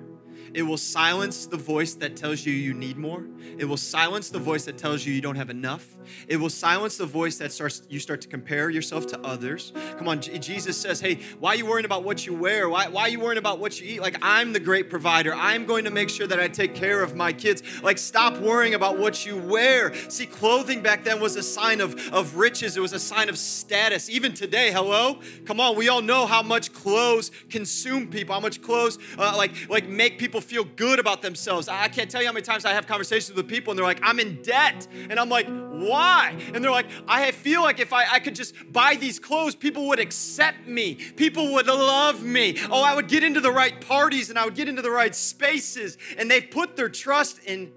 It 0.54 0.64
will 0.64 0.78
silence 0.78 1.46
the 1.46 1.58
voice 1.58 1.94
that 1.96 2.16
tells 2.16 2.46
you 2.46 2.54
you 2.54 2.74
need 2.74 2.98
more. 2.98 3.26
It 3.58 3.66
will 3.66 3.78
silence 3.78 4.30
the 4.30 4.40
voice 4.40 4.66
that 4.66 4.78
tells 4.78 5.06
you 5.06 5.14
you 5.14 5.22
don't 5.22 5.36
have 5.36 5.50
enough. 5.50 5.86
It 6.28 6.38
will 6.38 6.50
silence 6.50 6.98
the 6.98 7.06
voice 7.06 7.38
that 7.38 7.52
starts 7.52 7.84
you 7.90 8.00
start 8.00 8.22
to 8.22 8.28
compare 8.28 8.70
yourself 8.70 9.08
to 9.08 9.20
others. 9.22 9.74
Come 9.98 10.08
on, 10.08 10.22
Jesus 10.22 10.78
says, 10.78 11.00
"Hey, 11.00 11.20
why 11.40 11.52
are 11.52 11.56
you 11.56 11.66
worrying 11.66 11.86
about 11.86 12.04
what 12.04 12.26
you 12.26 12.34
wear? 12.34 12.70
Why, 12.70 12.88
why 12.88 13.04
are 13.04 13.10
you 13.10 13.20
worrying 13.20 13.38
about 13.38 13.60
what 13.60 13.80
you 13.80 13.88
eat? 13.88 14.02
Like 14.02 14.18
I'm 14.22 14.54
the 14.54 14.60
great 14.60 14.90
provider. 14.90 15.34
I'm 15.34 15.66
going 15.66 15.86
to 15.86 15.92
make 15.92 16.10
sure 16.10 16.28
that 16.28 16.40
I 16.40 16.48
take 16.48 16.76
care 16.76 17.02
of 17.04 17.16
my 17.16 17.34
kids. 17.34 17.64
Like 17.82 17.98
stop 17.98 18.38
worrying 18.38 18.74
about 18.74 18.98
what 19.00 19.26
you 19.26 19.38
wear. 19.38 19.94
See, 20.10 20.26
clothing 20.26 20.82
back 20.82 21.04
then 21.04 21.20
was 21.20 21.36
a 21.36 21.44
sign 21.44 21.82
of, 21.82 21.96
of 22.14 22.36
riches. 22.36 22.78
It 22.78 22.82
was 22.82 22.94
a 22.94 23.00
sign 23.00 23.30
of 23.30 23.38
status. 23.38 24.10
Even 24.10 24.34
today, 24.34 24.72
hello? 24.72 25.20
Come 25.46 25.60
on, 25.60 25.76
we 25.76 25.90
all 25.90 26.02
know 26.02 26.26
how 26.26 26.42
much 26.42 26.74
clothes 26.74 27.32
consume 27.50 28.08
people, 28.08 28.34
how 28.34 28.42
much 28.42 28.62
clothes 28.62 28.98
uh, 29.18 29.34
like, 29.36 29.70
like 29.70 29.88
make 29.88 30.20
people 30.20 30.33
feel 30.42 30.64
good 30.64 31.00
about 31.00 31.22
themselves. 31.22 31.68
I 31.68 31.88
can't 31.88 32.10
tell 32.10 32.22
you 32.22 32.28
how 32.28 32.34
many 32.34 32.44
times 32.44 32.66
I 32.66 32.74
have 32.74 32.88
conversations 32.88 33.36
with 33.36 33.48
people 33.48 33.72
and 33.72 33.78
they're 33.78 33.86
like, 33.86 34.00
I'm 34.04 34.20
in 34.20 34.42
debt. 34.42 34.88
And 35.10 35.20
I'm 35.20 35.30
like, 35.30 35.48
why? 35.48 36.38
And 36.54 36.64
they're 36.64 36.72
like, 36.72 36.88
I 37.08 37.32
feel 37.32 37.62
like 37.62 37.80
if 37.80 37.94
I, 37.94 38.06
I 38.14 38.20
could 38.20 38.36
just 38.36 38.54
buy 38.72 38.96
these 38.96 39.20
clothes, 39.20 39.56
people 39.56 39.88
would 39.88 40.00
accept 40.00 40.68
me. 40.68 40.96
People 40.96 41.54
would 41.54 41.68
love 41.68 42.24
me. 42.24 42.58
Oh, 42.70 42.84
I 42.84 42.96
would 42.96 43.08
get 43.08 43.24
into 43.24 43.40
the 43.40 43.52
right 43.52 43.80
parties 43.82 44.30
and 44.30 44.38
I 44.38 44.46
would 44.46 44.56
get 44.56 44.68
into 44.68 44.82
the 44.82 44.92
right 44.92 45.14
spaces. 45.14 45.98
And 46.18 46.30
they've 46.30 46.50
put 46.50 46.76
their 46.76 46.90
trust 46.90 47.40
in 47.46 47.72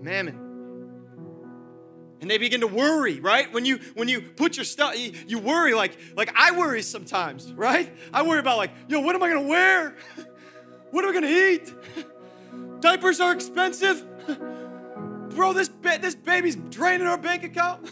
mammon 0.00 0.50
and 2.20 2.30
they 2.30 2.38
begin 2.38 2.60
to 2.60 2.66
worry 2.66 3.20
right 3.20 3.52
when 3.52 3.64
you 3.64 3.78
when 3.94 4.08
you 4.08 4.20
put 4.20 4.56
your 4.56 4.64
stuff 4.64 4.98
you, 4.98 5.12
you, 5.26 5.38
worry 5.38 5.74
like 5.74 5.96
like 6.16 6.30
i 6.34 6.56
worry 6.56 6.82
sometimes 6.82 7.52
right 7.54 7.92
i 8.12 8.22
worry 8.22 8.38
about 8.38 8.58
like 8.58 8.70
yo 8.88 9.00
what 9.00 9.14
am 9.14 9.22
i 9.22 9.28
gonna 9.28 9.46
wear 9.46 9.96
What 10.90 11.04
are 11.04 11.08
we 11.08 11.14
gonna 11.14 11.28
eat? 11.28 11.72
Diapers 12.80 13.20
are 13.20 13.32
expensive. 13.32 14.04
Bro, 15.30 15.52
this 15.52 15.68
ba- 15.68 15.98
this 16.00 16.14
baby's 16.14 16.56
draining 16.56 17.06
our 17.06 17.18
bank 17.18 17.44
account. 17.44 17.88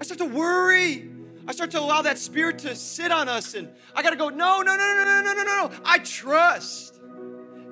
I 0.00 0.04
start 0.04 0.18
to 0.18 0.26
worry. 0.26 1.10
I 1.46 1.52
start 1.52 1.70
to 1.72 1.80
allow 1.80 2.02
that 2.02 2.18
spirit 2.18 2.58
to 2.60 2.76
sit 2.76 3.10
on 3.10 3.28
us, 3.28 3.54
and 3.54 3.68
I 3.94 4.02
gotta 4.02 4.16
go. 4.16 4.28
No, 4.28 4.62
no, 4.62 4.76
no, 4.76 4.94
no, 4.94 5.04
no, 5.04 5.22
no, 5.22 5.32
no, 5.34 5.44
no. 5.44 5.70
I 5.84 5.98
trust 5.98 7.00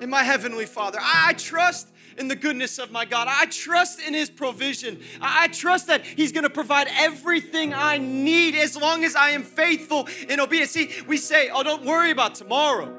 in 0.01 0.09
my 0.09 0.23
heavenly 0.23 0.65
Father. 0.65 0.99
I, 1.01 1.29
I 1.29 1.33
trust 1.33 1.89
in 2.17 2.27
the 2.27 2.35
goodness 2.35 2.79
of 2.79 2.91
my 2.91 3.05
God. 3.05 3.27
I 3.29 3.45
trust 3.45 4.01
in 4.01 4.13
His 4.13 4.29
provision. 4.29 4.99
I 5.21 5.47
trust 5.47 5.87
that 5.87 6.05
He's 6.05 6.31
going 6.31 6.43
to 6.43 6.49
provide 6.49 6.87
everything 6.95 7.73
I 7.73 7.97
need 7.97 8.55
as 8.55 8.75
long 8.75 9.03
as 9.03 9.15
I 9.15 9.31
am 9.31 9.43
faithful 9.43 10.07
in 10.27 10.39
obedience. 10.39 10.71
See, 10.71 10.89
we 11.07 11.17
say, 11.17 11.49
oh, 11.49 11.63
don't 11.63 11.85
worry 11.85 12.11
about 12.11 12.35
tomorrow. 12.35 12.96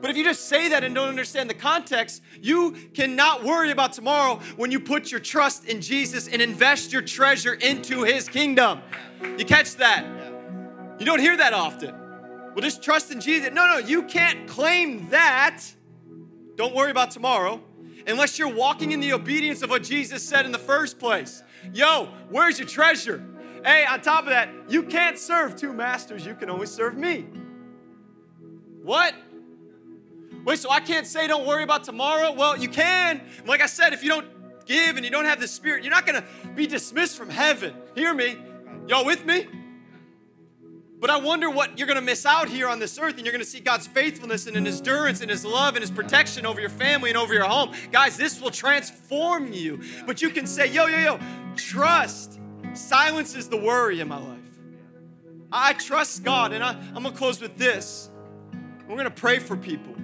But 0.00 0.10
if 0.10 0.16
you 0.16 0.24
just 0.24 0.48
say 0.48 0.68
that 0.68 0.84
and 0.84 0.94
don't 0.94 1.08
understand 1.08 1.50
the 1.50 1.54
context, 1.54 2.22
you 2.40 2.72
cannot 2.94 3.44
worry 3.44 3.70
about 3.70 3.92
tomorrow 3.92 4.40
when 4.56 4.70
you 4.70 4.80
put 4.80 5.10
your 5.10 5.20
trust 5.20 5.64
in 5.64 5.80
Jesus 5.80 6.28
and 6.28 6.40
invest 6.40 6.92
your 6.92 7.02
treasure 7.02 7.54
into 7.54 8.04
His 8.04 8.28
kingdom. 8.28 8.80
You 9.36 9.44
catch 9.44 9.76
that? 9.76 10.06
You 10.98 11.06
don't 11.06 11.20
hear 11.20 11.36
that 11.36 11.52
often. 11.52 11.94
Well, 12.54 12.62
just 12.62 12.82
trust 12.82 13.10
in 13.12 13.20
Jesus. 13.20 13.50
No, 13.52 13.66
no, 13.66 13.78
you 13.78 14.02
can't 14.04 14.48
claim 14.48 15.08
that. 15.10 15.62
Don't 16.56 16.74
worry 16.74 16.90
about 16.90 17.10
tomorrow 17.10 17.60
unless 18.06 18.38
you're 18.38 18.52
walking 18.52 18.92
in 18.92 19.00
the 19.00 19.12
obedience 19.12 19.62
of 19.62 19.70
what 19.70 19.82
Jesus 19.82 20.22
said 20.22 20.46
in 20.46 20.52
the 20.52 20.58
first 20.58 20.98
place. 20.98 21.42
Yo, 21.72 22.08
where's 22.30 22.58
your 22.58 22.66
treasure? 22.66 23.24
Hey, 23.64 23.84
on 23.84 24.00
top 24.00 24.24
of 24.24 24.30
that, 24.30 24.48
you 24.68 24.82
can't 24.84 25.18
serve 25.18 25.56
two 25.56 25.72
masters, 25.72 26.24
you 26.24 26.34
can 26.34 26.48
only 26.50 26.66
serve 26.66 26.96
me. 26.96 27.26
What? 28.82 29.14
Wait, 30.48 30.58
so 30.58 30.70
I 30.70 30.80
can't 30.80 31.06
say 31.06 31.26
don't 31.26 31.46
worry 31.46 31.62
about 31.62 31.84
tomorrow? 31.84 32.32
Well, 32.32 32.56
you 32.56 32.70
can. 32.70 33.20
Like 33.44 33.60
I 33.60 33.66
said, 33.66 33.92
if 33.92 34.02
you 34.02 34.08
don't 34.08 34.26
give 34.64 34.96
and 34.96 35.04
you 35.04 35.10
don't 35.10 35.26
have 35.26 35.40
the 35.40 35.46
Spirit, 35.46 35.84
you're 35.84 35.92
not 35.92 36.06
gonna 36.06 36.24
be 36.54 36.66
dismissed 36.66 37.18
from 37.18 37.28
heaven. 37.28 37.74
Hear 37.94 38.14
me? 38.14 38.38
Y'all 38.86 39.04
with 39.04 39.26
me? 39.26 39.46
But 40.98 41.10
I 41.10 41.18
wonder 41.18 41.50
what 41.50 41.78
you're 41.78 41.86
going 41.86 41.98
to 41.98 42.04
miss 42.04 42.26
out 42.26 42.48
here 42.48 42.66
on 42.66 42.80
this 42.80 42.98
earth, 42.98 43.18
and 43.18 43.24
you're 43.24 43.32
going 43.32 43.44
to 43.44 43.48
see 43.48 43.60
God's 43.60 43.86
faithfulness 43.86 44.48
and 44.48 44.66
His 44.66 44.78
endurance 44.78 45.20
and 45.20 45.30
His 45.30 45.44
love 45.44 45.76
and 45.76 45.82
His 45.82 45.92
protection 45.92 46.44
over 46.44 46.60
your 46.60 46.70
family 46.70 47.10
and 47.10 47.16
over 47.16 47.32
your 47.32 47.44
home. 47.44 47.72
Guys, 47.92 48.16
this 48.16 48.40
will 48.40 48.50
transform 48.50 49.52
you. 49.52 49.80
But 50.06 50.22
you 50.22 50.30
can 50.30 50.44
say, 50.44 50.72
yo, 50.72 50.86
yo, 50.86 50.98
yo, 50.98 51.20
trust 51.54 52.40
silences 52.72 53.48
the 53.48 53.56
worry 53.56 54.00
in 54.00 54.08
my 54.08 54.18
life. 54.18 54.58
I 55.52 55.74
trust 55.74 56.24
God, 56.24 56.52
and 56.52 56.64
I, 56.64 56.72
am 56.72 56.94
going 56.94 57.12
to 57.12 57.12
close 57.12 57.40
with 57.40 57.56
this. 57.56 58.10
We're 58.88 58.96
going 58.96 59.04
to 59.04 59.10
pray 59.12 59.38
for 59.38 59.56
people 59.56 59.94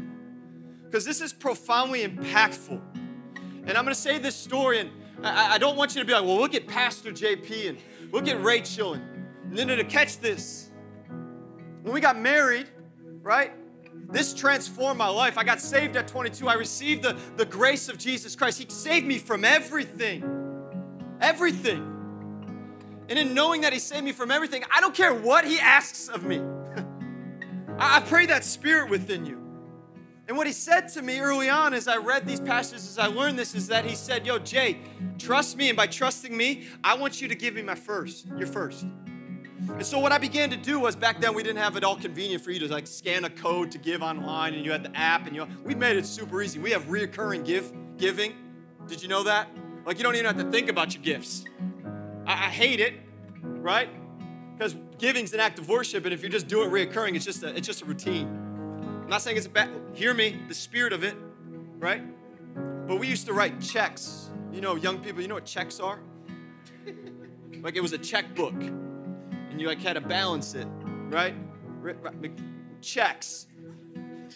because 0.95 1.05
this 1.05 1.21
is 1.21 1.33
profoundly 1.33 2.07
impactful. 2.07 2.81
And 3.67 3.71
I'm 3.71 3.83
going 3.83 3.87
to 3.87 4.01
say 4.01 4.21
this 4.21 4.37
story, 4.37 4.79
and 4.79 4.91
I, 5.25 5.55
I, 5.55 5.59
don't 5.59 5.77
want 5.77 5.97
you 5.97 6.01
to 6.01 6.07
be 6.07 6.13
like, 6.13 6.23
well, 6.23 6.37
we'll 6.37 6.47
get 6.47 6.69
Pastor 6.69 7.11
JP 7.11 7.71
and 7.71 7.79
we'll 8.13 8.23
get 8.23 8.41
Rachel, 8.41 8.95
and, 8.95 9.03
and 9.43 9.59
then 9.59 9.67
to 9.67 9.83
catch 9.83 10.21
this. 10.21 10.71
When 11.83 11.93
we 11.93 12.01
got 12.01 12.17
married, 12.17 12.69
right? 13.23 13.51
This 14.09 14.35
transformed 14.35 14.97
my 14.97 15.09
life. 15.09 15.37
I 15.37 15.43
got 15.43 15.61
saved 15.61 15.97
at 15.97 16.07
22. 16.07 16.47
I 16.47 16.55
received 16.55 17.03
the, 17.03 17.19
the 17.37 17.45
grace 17.45 17.89
of 17.89 17.99
Jesus 17.99 18.37
Christ. 18.37 18.61
He 18.61 18.71
saved 18.71 19.05
me 19.05 19.19
from 19.19 19.45
everything. 19.45 20.23
Everything. 21.21 21.91
And 23.09 23.19
in 23.19 23.35
knowing 23.35 23.63
that 23.63 23.73
He 23.73 23.81
saved 23.81 24.05
me 24.05 24.13
from 24.13 24.31
everything, 24.31 24.63
I 24.73 24.81
don't 24.81 24.95
care 24.95 25.13
what 25.13 25.45
He 25.45 25.59
asks 25.59 26.09
of 26.09 26.23
me. 26.23 26.41
I 27.81 27.99
pray 27.99 28.27
that 28.27 28.45
spirit 28.45 28.89
within 28.89 29.27
you. 29.27 29.44
And 30.27 30.37
what 30.37 30.47
he 30.47 30.53
said 30.55 30.89
to 30.91 31.03
me 31.03 31.21
early 31.21 31.51
on 31.51 31.75
as 31.75 31.87
I 31.87 31.97
read 31.97 32.27
these 32.27 32.41
passages, 32.41 32.89
as 32.89 32.99
I 32.99 33.07
learned 33.07 33.39
this, 33.39 33.55
is 33.55 33.67
that 33.69 33.85
he 33.85 33.95
said, 33.95 34.27
Yo, 34.27 34.39
Jay, 34.39 34.79
trust 35.19 35.57
me. 35.57 35.69
And 35.69 35.77
by 35.77 35.87
trusting 35.87 36.35
me, 36.35 36.67
I 36.83 36.95
want 36.97 37.21
you 37.21 37.29
to 37.29 37.35
give 37.35 37.55
me 37.55 37.63
my 37.63 37.75
first, 37.75 38.27
your 38.39 38.47
first. 38.47 38.87
And 39.69 39.85
so 39.85 39.99
what 39.99 40.13
I 40.13 40.19
began 40.19 40.51
to 40.51 40.57
do 40.57 40.81
was 40.81 40.95
back 40.97 41.21
then 41.21 41.35
we 41.35 41.43
didn't 41.43 41.59
have 41.59 41.77
it 41.77 41.85
all 41.85 41.97
convenient 41.97 42.43
for 42.43 42.51
you 42.51 42.59
to 42.61 42.69
like 42.69 42.87
scan 42.87 43.25
a 43.25 43.31
code 43.31 43.71
to 43.73 43.79
give 43.79 44.03
online 44.03 44.55
and 44.55 44.65
you 44.65 44.73
had 44.73 44.83
the 44.83 44.97
app 44.97 45.27
and 45.27 45.35
you 45.35 45.47
we 45.63 45.75
made 45.75 45.97
it 45.97 46.07
super 46.07 46.43
easy. 46.43 46.59
We 46.59 46.71
have 46.71 46.85
reoccurring 46.85 47.45
give 47.45 47.73
giving. 47.97 48.35
Did 48.87 49.03
you 49.03 49.09
know 49.09 49.23
that? 49.25 49.49
Like 49.87 49.99
you 49.99 50.05
don't 50.05 50.15
even 50.15 50.27
have 50.27 50.39
to 50.39 50.51
think 50.51 50.69
about 50.69 50.95
your 50.95 51.03
gifts. 51.03 51.45
I, 52.27 52.33
I 52.33 52.51
hate 52.51 52.81
it, 52.81 52.95
right? 53.43 53.89
Because 54.57 54.77
giving's 54.99 55.33
an 55.33 55.41
act 55.41 55.59
of 55.59 55.69
worship, 55.69 56.05
and 56.05 56.15
if 56.15 56.23
you're 56.23 56.31
just 56.31 56.47
do 56.47 56.63
it 56.63 56.71
reoccurring, 56.71 57.17
it's 57.17 57.25
just 57.25 57.43
a, 57.43 57.55
it's 57.57 57.67
just 57.67 57.83
a 57.83 57.85
routine. 57.85 58.44
I'm 59.05 59.11
not 59.11 59.21
saying 59.21 59.37
it's 59.37 59.45
a 59.45 59.51
bad. 59.51 59.69
Hear 59.93 60.15
me, 60.15 60.41
the 60.49 60.55
spirit 60.55 60.95
of 60.95 61.05
it, 61.05 61.15
right? 61.79 62.03
But 62.89 62.97
we 62.97 63.07
used 63.07 63.27
to 63.27 63.35
write 63.35 63.61
checks. 63.61 64.31
You 64.51 64.63
know, 64.63 64.77
young 64.77 64.99
people, 64.99 65.21
you 65.21 65.29
know 65.29 65.35
what 65.35 65.45
checks 65.45 65.79
are? 65.79 66.01
like 67.63 67.77
it 67.77 67.83
was 67.83 67.93
a 67.93 67.99
checkbook 67.99 68.55
and 68.55 69.61
you 69.61 69.69
like 69.69 69.81
had 69.83 69.93
to 69.93 70.01
balance 70.01 70.55
it, 70.55 70.67
right? 71.11 71.35
Checks. 72.81 73.47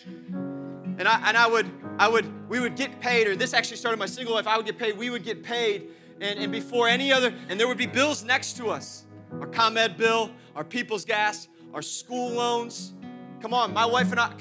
And 0.04 1.08
I 1.08 1.28
and 1.28 1.36
I 1.36 1.46
would 1.46 1.70
I 1.98 2.06
would 2.08 2.48
we 2.50 2.60
would 2.60 2.76
get 2.76 3.00
paid, 3.00 3.26
or 3.26 3.36
this 3.36 3.54
actually 3.54 3.78
started 3.78 3.98
my 3.98 4.06
single 4.06 4.34
life. 4.34 4.46
I 4.46 4.58
would 4.58 4.66
get 4.66 4.78
paid. 4.78 4.98
We 4.98 5.08
would 5.08 5.24
get 5.24 5.42
paid, 5.42 5.88
and, 6.20 6.38
and 6.38 6.52
before 6.52 6.88
any 6.88 7.10
other, 7.10 7.32
and 7.48 7.58
there 7.58 7.66
would 7.66 7.78
be 7.78 7.86
bills 7.86 8.22
next 8.22 8.58
to 8.58 8.68
us 8.68 9.06
our 9.40 9.46
ComEd 9.46 9.96
bill, 9.96 10.30
our 10.54 10.64
People's 10.64 11.06
Gas, 11.06 11.48
our 11.72 11.82
school 11.82 12.32
loans. 12.32 12.92
Come 13.40 13.54
on, 13.54 13.72
my 13.72 13.86
wife 13.86 14.10
and 14.10 14.20
I, 14.20 14.32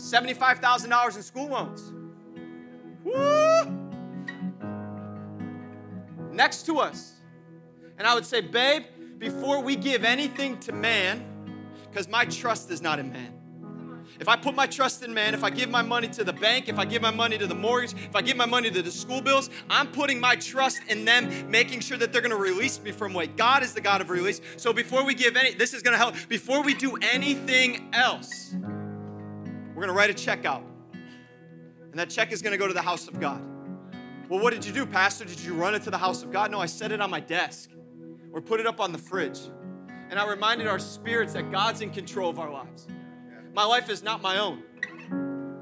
$75,000 0.00 1.16
in 1.16 1.22
school 1.22 1.48
loans. 1.48 1.92
Woo! 3.04 3.78
Next 6.32 6.64
to 6.66 6.78
us. 6.78 7.14
And 7.98 8.06
I 8.06 8.14
would 8.14 8.24
say, 8.24 8.40
babe, 8.40 8.84
before 9.18 9.60
we 9.60 9.76
give 9.76 10.04
anything 10.04 10.58
to 10.60 10.72
man, 10.72 11.24
because 11.90 12.08
my 12.08 12.24
trust 12.24 12.70
is 12.70 12.80
not 12.80 12.98
in 12.98 13.12
man. 13.12 13.34
If 14.18 14.28
I 14.28 14.36
put 14.36 14.54
my 14.54 14.66
trust 14.66 15.02
in 15.04 15.14
man, 15.14 15.34
if 15.34 15.44
I 15.44 15.50
give 15.50 15.70
my 15.70 15.82
money 15.82 16.08
to 16.08 16.24
the 16.24 16.32
bank, 16.32 16.68
if 16.68 16.78
I 16.78 16.84
give 16.84 17.02
my 17.02 17.10
money 17.10 17.38
to 17.38 17.46
the 17.46 17.54
mortgage, 17.54 17.92
if 17.92 18.16
I 18.16 18.22
give 18.22 18.36
my 18.36 18.46
money 18.46 18.70
to 18.70 18.82
the 18.82 18.90
school 18.90 19.20
bills, 19.20 19.50
I'm 19.68 19.86
putting 19.88 20.18
my 20.18 20.34
trust 20.36 20.80
in 20.88 21.04
them, 21.04 21.50
making 21.50 21.80
sure 21.80 21.96
that 21.98 22.12
they're 22.12 22.22
gonna 22.22 22.36
release 22.36 22.80
me 22.80 22.90
from 22.90 23.12
weight. 23.12 23.36
God 23.36 23.62
is 23.62 23.74
the 23.74 23.80
God 23.80 24.00
of 24.00 24.10
release. 24.10 24.40
So 24.56 24.72
before 24.72 25.04
we 25.04 25.14
give 25.14 25.36
any, 25.36 25.54
this 25.54 25.74
is 25.74 25.82
gonna 25.82 25.96
help. 25.96 26.14
Before 26.28 26.62
we 26.62 26.74
do 26.74 26.96
anything 27.02 27.90
else, 27.92 28.54
we're 29.80 29.86
gonna 29.86 29.96
write 29.96 30.10
a 30.10 30.14
check 30.14 30.44
out. 30.44 30.62
And 30.92 31.98
that 31.98 32.10
check 32.10 32.32
is 32.32 32.42
gonna 32.42 32.58
go 32.58 32.68
to 32.68 32.74
the 32.74 32.82
house 32.82 33.08
of 33.08 33.18
God. 33.18 33.42
Well, 34.28 34.38
what 34.38 34.52
did 34.52 34.62
you 34.62 34.74
do, 34.74 34.84
Pastor? 34.84 35.24
Did 35.24 35.40
you 35.40 35.54
run 35.54 35.74
it 35.74 35.82
to 35.84 35.90
the 35.90 35.96
house 35.96 36.22
of 36.22 36.30
God? 36.30 36.50
No, 36.50 36.60
I 36.60 36.66
set 36.66 36.92
it 36.92 37.00
on 37.00 37.08
my 37.08 37.20
desk 37.20 37.70
or 38.34 38.42
put 38.42 38.60
it 38.60 38.66
up 38.66 38.78
on 38.78 38.92
the 38.92 38.98
fridge. 38.98 39.40
And 40.10 40.18
I 40.18 40.28
reminded 40.28 40.66
our 40.66 40.78
spirits 40.78 41.32
that 41.32 41.50
God's 41.50 41.80
in 41.80 41.88
control 41.88 42.28
of 42.28 42.38
our 42.38 42.50
lives. 42.50 42.88
My 43.54 43.64
life 43.64 43.88
is 43.88 44.02
not 44.02 44.20
my 44.20 44.36
own. 44.36 44.62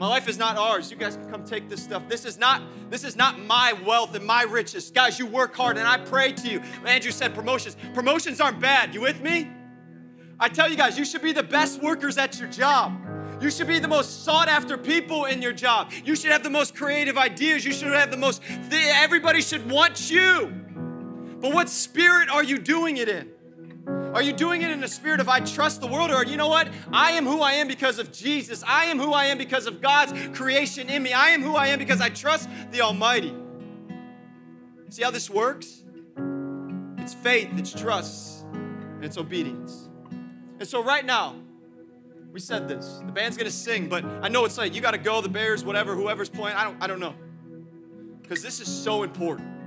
My 0.00 0.08
life 0.08 0.26
is 0.28 0.36
not 0.36 0.56
ours. 0.56 0.90
You 0.90 0.96
guys 0.96 1.16
can 1.16 1.30
come 1.30 1.44
take 1.44 1.68
this 1.68 1.80
stuff. 1.80 2.02
This 2.08 2.24
is 2.24 2.38
not 2.38 2.62
this 2.90 3.04
is 3.04 3.14
not 3.14 3.38
my 3.38 3.72
wealth 3.86 4.16
and 4.16 4.26
my 4.26 4.42
riches. 4.42 4.90
Guys, 4.90 5.20
you 5.20 5.26
work 5.26 5.54
hard 5.54 5.78
and 5.78 5.86
I 5.86 5.96
pray 5.96 6.32
to 6.32 6.48
you. 6.48 6.58
Andrew 6.84 7.12
said 7.12 7.36
promotions. 7.36 7.76
Promotions 7.94 8.40
aren't 8.40 8.58
bad. 8.58 8.94
You 8.94 9.00
with 9.00 9.20
me? 9.20 9.48
I 10.40 10.48
tell 10.48 10.68
you 10.68 10.76
guys, 10.76 10.98
you 10.98 11.04
should 11.04 11.22
be 11.22 11.32
the 11.32 11.44
best 11.44 11.80
workers 11.80 12.18
at 12.18 12.40
your 12.40 12.48
job. 12.48 13.07
You 13.40 13.50
should 13.50 13.68
be 13.68 13.78
the 13.78 13.88
most 13.88 14.24
sought 14.24 14.48
after 14.48 14.76
people 14.76 15.26
in 15.26 15.40
your 15.40 15.52
job. 15.52 15.92
You 16.04 16.16
should 16.16 16.32
have 16.32 16.42
the 16.42 16.50
most 16.50 16.74
creative 16.74 17.16
ideas. 17.16 17.64
You 17.64 17.72
should 17.72 17.92
have 17.92 18.10
the 18.10 18.16
most 18.16 18.42
everybody 18.72 19.40
should 19.40 19.70
want 19.70 20.10
you. 20.10 20.52
But 21.40 21.54
what 21.54 21.68
spirit 21.68 22.28
are 22.28 22.42
you 22.42 22.58
doing 22.58 22.96
it 22.96 23.08
in? 23.08 23.30
Are 24.12 24.22
you 24.22 24.32
doing 24.32 24.62
it 24.62 24.70
in 24.70 24.80
the 24.80 24.88
spirit 24.88 25.20
of 25.20 25.28
I 25.28 25.40
trust 25.40 25.80
the 25.80 25.86
world? 25.86 26.10
Or 26.10 26.24
you 26.24 26.36
know 26.36 26.48
what? 26.48 26.68
I 26.92 27.12
am 27.12 27.26
who 27.26 27.40
I 27.40 27.52
am 27.52 27.68
because 27.68 27.98
of 27.98 28.10
Jesus. 28.10 28.64
I 28.66 28.86
am 28.86 28.98
who 28.98 29.12
I 29.12 29.26
am 29.26 29.38
because 29.38 29.66
of 29.66 29.80
God's 29.80 30.12
creation 30.36 30.88
in 30.88 31.02
me. 31.02 31.12
I 31.12 31.28
am 31.30 31.42
who 31.42 31.54
I 31.54 31.68
am 31.68 31.78
because 31.78 32.00
I 32.00 32.08
trust 32.08 32.48
the 32.72 32.80
Almighty. 32.80 33.34
See 34.88 35.02
how 35.02 35.10
this 35.10 35.30
works? 35.30 35.84
It's 36.96 37.14
faith, 37.14 37.50
it's 37.56 37.72
trust, 37.72 38.44
it's 39.00 39.16
obedience. 39.16 39.88
And 40.58 40.66
so, 40.66 40.82
right 40.82 41.04
now, 41.04 41.36
we 42.32 42.40
said 42.40 42.68
this. 42.68 43.00
The 43.04 43.12
band's 43.12 43.36
gonna 43.36 43.50
sing, 43.50 43.88
but 43.88 44.04
I 44.04 44.28
know 44.28 44.44
it's 44.44 44.58
like 44.58 44.74
you 44.74 44.80
gotta 44.80 44.98
go, 44.98 45.20
the 45.20 45.28
Bears, 45.28 45.64
whatever, 45.64 45.94
whoever's 45.94 46.28
playing. 46.28 46.56
I 46.56 46.64
don't, 46.64 46.82
I 46.82 46.86
don't 46.86 47.00
know. 47.00 47.14
Because 48.22 48.42
this 48.42 48.60
is 48.60 48.68
so 48.68 49.04
important. 49.04 49.58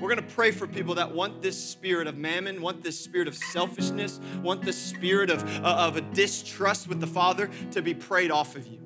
We're 0.00 0.14
going 0.14 0.26
to 0.28 0.34
pray 0.34 0.50
for 0.50 0.66
people 0.66 0.96
that 0.96 1.14
want 1.14 1.40
this 1.40 1.62
spirit 1.62 2.08
of 2.08 2.16
mammon, 2.16 2.60
want 2.60 2.82
this 2.82 2.98
spirit 2.98 3.28
of 3.28 3.34
selfishness, 3.34 4.20
want 4.42 4.62
this 4.62 4.76
spirit 4.76 5.30
of, 5.30 5.44
uh, 5.64 5.68
of 5.68 5.96
a 5.96 6.00
distrust 6.00 6.88
with 6.88 7.00
the 7.00 7.06
Father 7.06 7.48
to 7.70 7.80
be 7.80 7.94
prayed 7.94 8.30
off 8.30 8.56
of 8.56 8.66
you. 8.66 8.80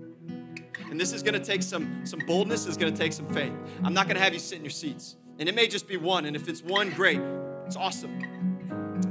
And 0.91 1.01
this 1.01 1.13
is 1.13 1.23
going 1.23 1.35
to 1.35 1.45
take 1.45 1.63
some, 1.63 2.05
some 2.05 2.21
boldness, 2.21 2.67
it's 2.67 2.77
going 2.77 2.93
to 2.93 2.99
take 2.99 3.13
some 3.13 3.27
faith. 3.33 3.53
I'm 3.83 3.95
not 3.95 4.07
going 4.07 4.17
to 4.17 4.23
have 4.23 4.33
you 4.33 4.39
sit 4.39 4.59
in 4.59 4.65
your 4.65 4.71
seats. 4.71 5.17
And 5.39 5.49
it 5.49 5.55
may 5.55 5.67
just 5.67 5.89
be 5.89 5.97
one. 5.97 6.25
And 6.25 6.37
if 6.37 6.49
it's 6.49 6.63
one, 6.63 6.91
great. 6.91 7.21
It's 7.67 7.77
awesome. 7.77 8.21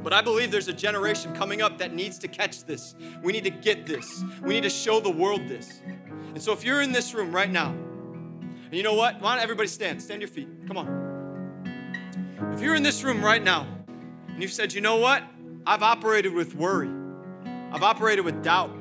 But 0.08 0.14
I 0.14 0.22
believe 0.22 0.52
there's 0.52 0.70
a 0.70 0.74
generation 0.74 1.36
coming 1.36 1.62
up 1.62 1.80
that 1.80 1.94
needs 1.94 2.18
to 2.20 2.30
catch 2.30 2.64
this. 2.64 2.96
We 3.22 3.34
need 3.34 3.44
to 3.44 3.50
get 3.50 3.86
this. 3.86 4.24
We 4.42 4.54
need 4.54 4.64
to 4.64 4.70
show 4.70 5.02
the 5.02 5.10
world 5.10 5.50
this. 5.50 5.82
And 6.30 6.42
so 6.42 6.54
if 6.54 6.64
you're 6.64 6.82
in 6.82 6.94
this 6.94 7.14
room 7.14 7.36
right 7.36 7.52
now, 7.52 7.72
and 7.72 8.74
you 8.74 8.84
know 8.84 8.94
what? 8.94 9.20
Why 9.20 9.36
don't 9.36 9.44
everybody 9.44 9.68
stand? 9.68 10.02
Stand 10.02 10.22
your 10.22 10.30
feet. 10.30 10.48
Come 10.66 10.78
on. 10.78 12.54
If 12.54 12.62
you're 12.62 12.76
in 12.76 12.84
this 12.84 13.04
room 13.04 13.22
right 13.22 13.44
now 13.44 13.68
and 14.30 14.42
you've 14.42 14.54
said, 14.54 14.72
you 14.72 14.80
know 14.80 14.96
what? 14.96 15.24
I've 15.66 15.84
operated 15.84 16.34
with 16.34 16.56
worry, 16.56 16.90
I've 17.74 17.84
operated 17.84 18.24
with 18.24 18.42
doubt. 18.42 18.72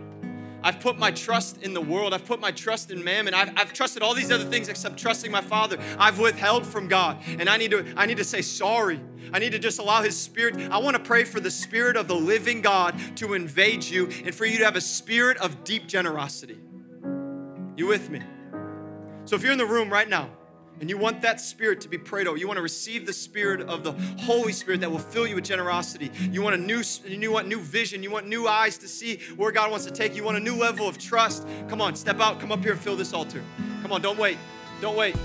I've 0.62 0.80
put 0.80 0.98
my 0.98 1.10
trust 1.10 1.62
in 1.62 1.74
the 1.74 1.80
world. 1.80 2.12
I've 2.12 2.24
put 2.24 2.40
my 2.40 2.50
trust 2.50 2.90
in 2.90 3.02
mammon. 3.02 3.34
I've, 3.34 3.52
I've 3.56 3.72
trusted 3.72 4.02
all 4.02 4.14
these 4.14 4.30
other 4.30 4.44
things 4.44 4.68
except 4.68 4.98
trusting 4.98 5.30
my 5.30 5.40
Father. 5.40 5.78
I've 5.98 6.18
withheld 6.18 6.66
from 6.66 6.88
God. 6.88 7.18
And 7.26 7.48
I 7.48 7.56
need 7.56 7.70
to, 7.70 7.84
I 7.96 8.06
need 8.06 8.16
to 8.16 8.24
say 8.24 8.42
sorry. 8.42 9.00
I 9.32 9.38
need 9.38 9.52
to 9.52 9.58
just 9.58 9.78
allow 9.78 10.02
His 10.02 10.16
Spirit. 10.16 10.56
I 10.70 10.78
want 10.78 10.96
to 10.96 11.02
pray 11.02 11.24
for 11.24 11.40
the 11.40 11.50
Spirit 11.50 11.96
of 11.96 12.08
the 12.08 12.14
living 12.14 12.62
God 12.62 12.98
to 13.16 13.34
invade 13.34 13.84
you 13.84 14.08
and 14.24 14.34
for 14.34 14.44
you 14.46 14.58
to 14.58 14.64
have 14.64 14.76
a 14.76 14.80
spirit 14.80 15.36
of 15.38 15.64
deep 15.64 15.86
generosity. 15.86 16.58
You 17.76 17.86
with 17.86 18.10
me? 18.10 18.22
So 19.24 19.36
if 19.36 19.42
you're 19.42 19.52
in 19.52 19.58
the 19.58 19.66
room 19.66 19.92
right 19.92 20.08
now, 20.08 20.30
and 20.80 20.90
you 20.90 20.98
want 20.98 21.22
that 21.22 21.40
spirit 21.40 21.80
to 21.82 21.88
be 21.88 21.98
prayed 21.98 22.26
over. 22.26 22.36
You 22.36 22.46
want 22.46 22.58
to 22.58 22.62
receive 22.62 23.06
the 23.06 23.12
spirit 23.12 23.62
of 23.62 23.84
the 23.84 23.92
Holy 24.22 24.52
Spirit 24.52 24.80
that 24.80 24.90
will 24.90 24.98
fill 24.98 25.26
you 25.26 25.36
with 25.36 25.44
generosity. 25.44 26.10
You 26.30 26.42
want 26.42 26.54
a 26.54 26.58
new, 26.58 26.82
you 27.06 27.32
want 27.32 27.48
new 27.48 27.60
vision. 27.60 28.02
You 28.02 28.10
want 28.10 28.26
new 28.26 28.46
eyes 28.46 28.78
to 28.78 28.88
see 28.88 29.20
where 29.36 29.52
God 29.52 29.70
wants 29.70 29.86
to 29.86 29.92
take 29.92 30.12
you. 30.12 30.18
You 30.18 30.24
want 30.24 30.36
a 30.36 30.40
new 30.40 30.56
level 30.56 30.88
of 30.88 30.98
trust. 30.98 31.46
Come 31.68 31.80
on, 31.80 31.94
step 31.94 32.20
out, 32.20 32.40
come 32.40 32.52
up 32.52 32.62
here 32.62 32.72
and 32.72 32.80
fill 32.80 32.96
this 32.96 33.12
altar. 33.12 33.42
Come 33.82 33.92
on, 33.92 34.02
don't 34.02 34.18
wait. 34.18 34.38
Don't 34.80 34.96
wait. 34.96 35.16